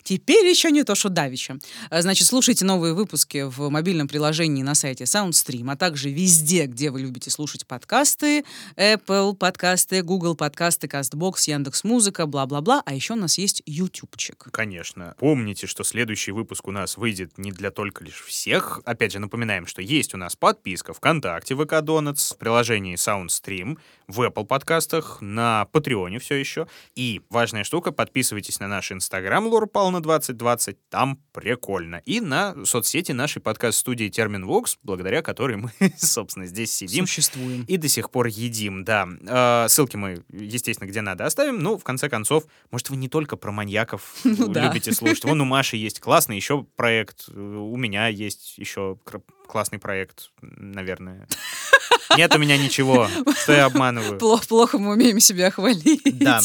Теперь 0.03 0.47
еще 0.47 0.71
не 0.71 0.85
то, 0.85 0.95
что 0.95 1.11
давеча. 1.11 1.59
А, 1.91 2.01
Значит, 2.01 2.27
слушайте 2.29 2.65
новые 2.65 2.95
выпуски 2.95 3.43
в 3.43 3.69
мобильном 3.69 4.09
приложении 4.09 4.63
на 4.63 4.75
сайте 4.75 5.05
SoundStream, 5.05 5.71
а 5.71 5.77
также 5.77 6.11
везде, 6.11 6.65
где 6.67 6.91
вы 6.91 7.03
любите 7.03 7.31
слушать 7.31 7.67
подкасты. 7.67 8.45
Apple 8.77 9.35
подкасты, 9.37 10.03
Google 10.03 10.35
подкасты, 10.35 10.87
CastBox, 10.87 11.35
Яндекс.Музыка, 11.47 12.25
бла-бла-бла. 12.27 12.83
А 12.87 12.95
еще 12.95 13.13
у 13.13 13.17
нас 13.17 13.37
есть 13.37 13.63
YouTubeчик. 13.67 14.49
Конечно. 14.51 15.15
Помните, 15.19 15.67
что 15.67 15.85
следующий 15.85 16.33
выпуск 16.33 16.67
у 16.67 16.71
нас 16.71 16.97
выйдет 16.97 17.33
не 17.45 17.53
для 17.53 17.71
только 17.71 18.03
лишь 18.05 18.23
всех. 18.23 18.81
Опять 18.85 19.13
же, 19.13 19.19
напоминаем, 19.19 19.67
что 19.67 19.83
есть 19.83 20.15
у 20.15 20.17
нас 20.17 20.35
подписка 20.35 20.93
ВКонтакте, 20.93 21.55
ВК 21.55 21.81
Донатс, 21.83 22.33
в 22.33 22.39
приложении 22.39 22.97
SoundStream, 22.97 23.79
в 24.09 24.23
Apple 24.23 24.45
подкастах, 24.45 25.19
на 25.21 25.67
Патреоне 25.67 26.19
все 26.19 26.35
еще. 26.35 26.67
И 26.95 27.23
важная 27.31 27.65
штука, 27.65 27.93
подписывайтесь 27.93 28.61
на 28.61 28.69
наш 28.69 28.93
Инстаграм 28.93 29.47
Лора 29.47 29.67
Павловна 29.67 30.03
2020, 30.03 30.77
там 30.89 31.21
прикольно. 31.33 32.03
И 32.05 32.21
на 32.21 32.65
соцсети 32.65 33.13
нашей 33.13 33.41
подкаст-студии 33.41 34.09
Терминвокс, 34.09 34.79
благодаря 34.83 35.23
которой 35.23 35.57
мы, 35.57 35.71
собственно, 35.97 36.47
здесь 36.47 36.73
сидим. 36.73 37.07
Существуем. 37.07 37.65
И 37.69 37.77
до 37.77 37.89
сих 37.89 38.11
пор 38.11 38.27
едим, 38.27 38.85
да. 38.85 39.07
Э, 39.27 39.69
Ссылки 39.69 39.97
мы, 39.97 40.25
естественно, 40.31 40.89
где 40.89 41.01
надо 41.01 41.27
оставим. 41.27 41.59
Ну, 41.59 41.79
в 41.79 41.85
конце 41.85 42.09
концов, 42.09 42.45
может, 42.71 42.91
вы 42.91 42.97
не 42.97 43.09
только 43.09 43.37
про 43.37 43.53
маньяков 43.53 44.15
Ну 44.25 44.53
любите 44.53 44.93
слушать. 44.93 45.25
Вон 45.25 45.41
у 45.41 45.45
Маши 45.45 45.77
есть 45.77 46.01
классный 46.01 46.37
еще 46.37 46.65
проект. 46.77 47.24
Э, 47.29 47.39
У 47.39 47.77
меня 47.77 48.09
есть 48.09 48.59
еще 48.59 48.99
классный 49.47 49.79
проект, 49.79 50.31
наверное. 50.41 51.29
Нет 52.17 52.35
у 52.35 52.39
меня 52.39 52.57
ничего, 52.57 53.09
что 53.43 53.53
я 53.53 53.65
обманываю. 53.67 54.19
Плохо, 54.19 54.47
плохо 54.47 54.79
мы 54.79 54.93
умеем 54.93 55.21
себя 55.21 55.51
хвалить. 55.51 56.19
Да. 56.19 56.41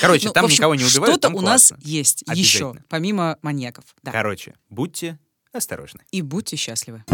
Короче, 0.00 0.28
Ну, 0.28 0.32
там 0.32 0.44
общем, 0.44 0.56
никого 0.56 0.74
не 0.74 0.84
убивают, 0.84 1.14
Что-то 1.14 1.28
там 1.28 1.34
у 1.34 1.40
нас 1.40 1.72
есть 1.80 2.24
еще, 2.32 2.74
помимо 2.88 3.38
маньяков. 3.42 3.84
Да. 4.02 4.12
Короче, 4.12 4.54
будьте 4.70 5.18
осторожны. 5.52 6.00
И 6.10 6.22
будьте 6.22 6.56
счастливы. 6.56 7.04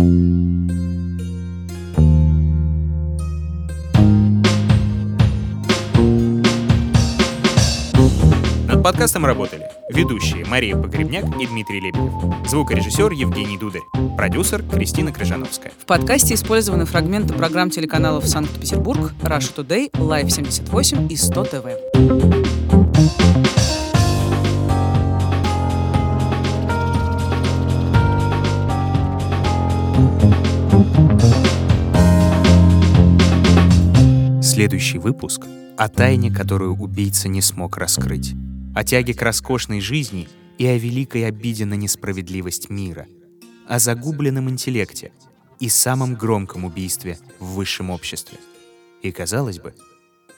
Над 8.81 8.93
подкастом 8.95 9.27
работали 9.27 9.67
ведущие 9.91 10.47
Мария 10.47 10.75
Погребняк 10.75 11.27
и 11.39 11.47
Дмитрий 11.47 11.81
Лебедев, 11.81 12.15
звукорежиссер 12.49 13.13
Евгений 13.13 13.59
Дударь, 13.59 13.83
продюсер 14.17 14.63
Кристина 14.63 15.13
Крыжановская. 15.13 15.71
В 15.79 15.85
подкасте 15.85 16.33
использованы 16.33 16.87
фрагменты 16.87 17.35
программ 17.35 17.69
телеканалов 17.69 18.27
Санкт-Петербург, 18.27 19.13
Russia 19.21 19.55
Today, 19.55 19.91
Live 19.91 20.31
78 20.31 21.13
и 21.13 21.17
100 21.17 21.45
ТВ. 21.45 21.67
Следующий 34.43 34.97
выпуск 34.97 35.47
о 35.77 35.89
тайне, 35.89 36.31
которую 36.31 36.77
убийца 36.77 37.29
не 37.29 37.43
смог 37.43 37.77
раскрыть, 37.77 38.35
о 38.75 38.85
тяге 38.85 39.15
к 39.15 39.23
роскошной 39.23 39.81
жизни 39.81 40.29
и 40.59 40.67
о 40.67 40.79
великой 40.79 41.27
обиде 41.27 41.65
на 41.65 41.75
несправедливость 41.75 42.71
мира, 42.71 43.07
о 43.67 43.79
загубленном 43.79 44.49
интеллекте 44.49 45.13
и 45.59 45.69
самом 45.69 46.15
громком 46.15 46.65
убийстве 46.65 47.19
в 47.39 47.55
высшем 47.55 47.91
обществе. 47.91 48.39
И 49.03 49.11
казалось 49.13 49.59
бы, 49.59 49.75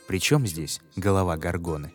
при 0.07 0.19
чем 0.19 0.47
здесь 0.47 0.81
голова 0.95 1.37
Гаргоны? 1.37 1.91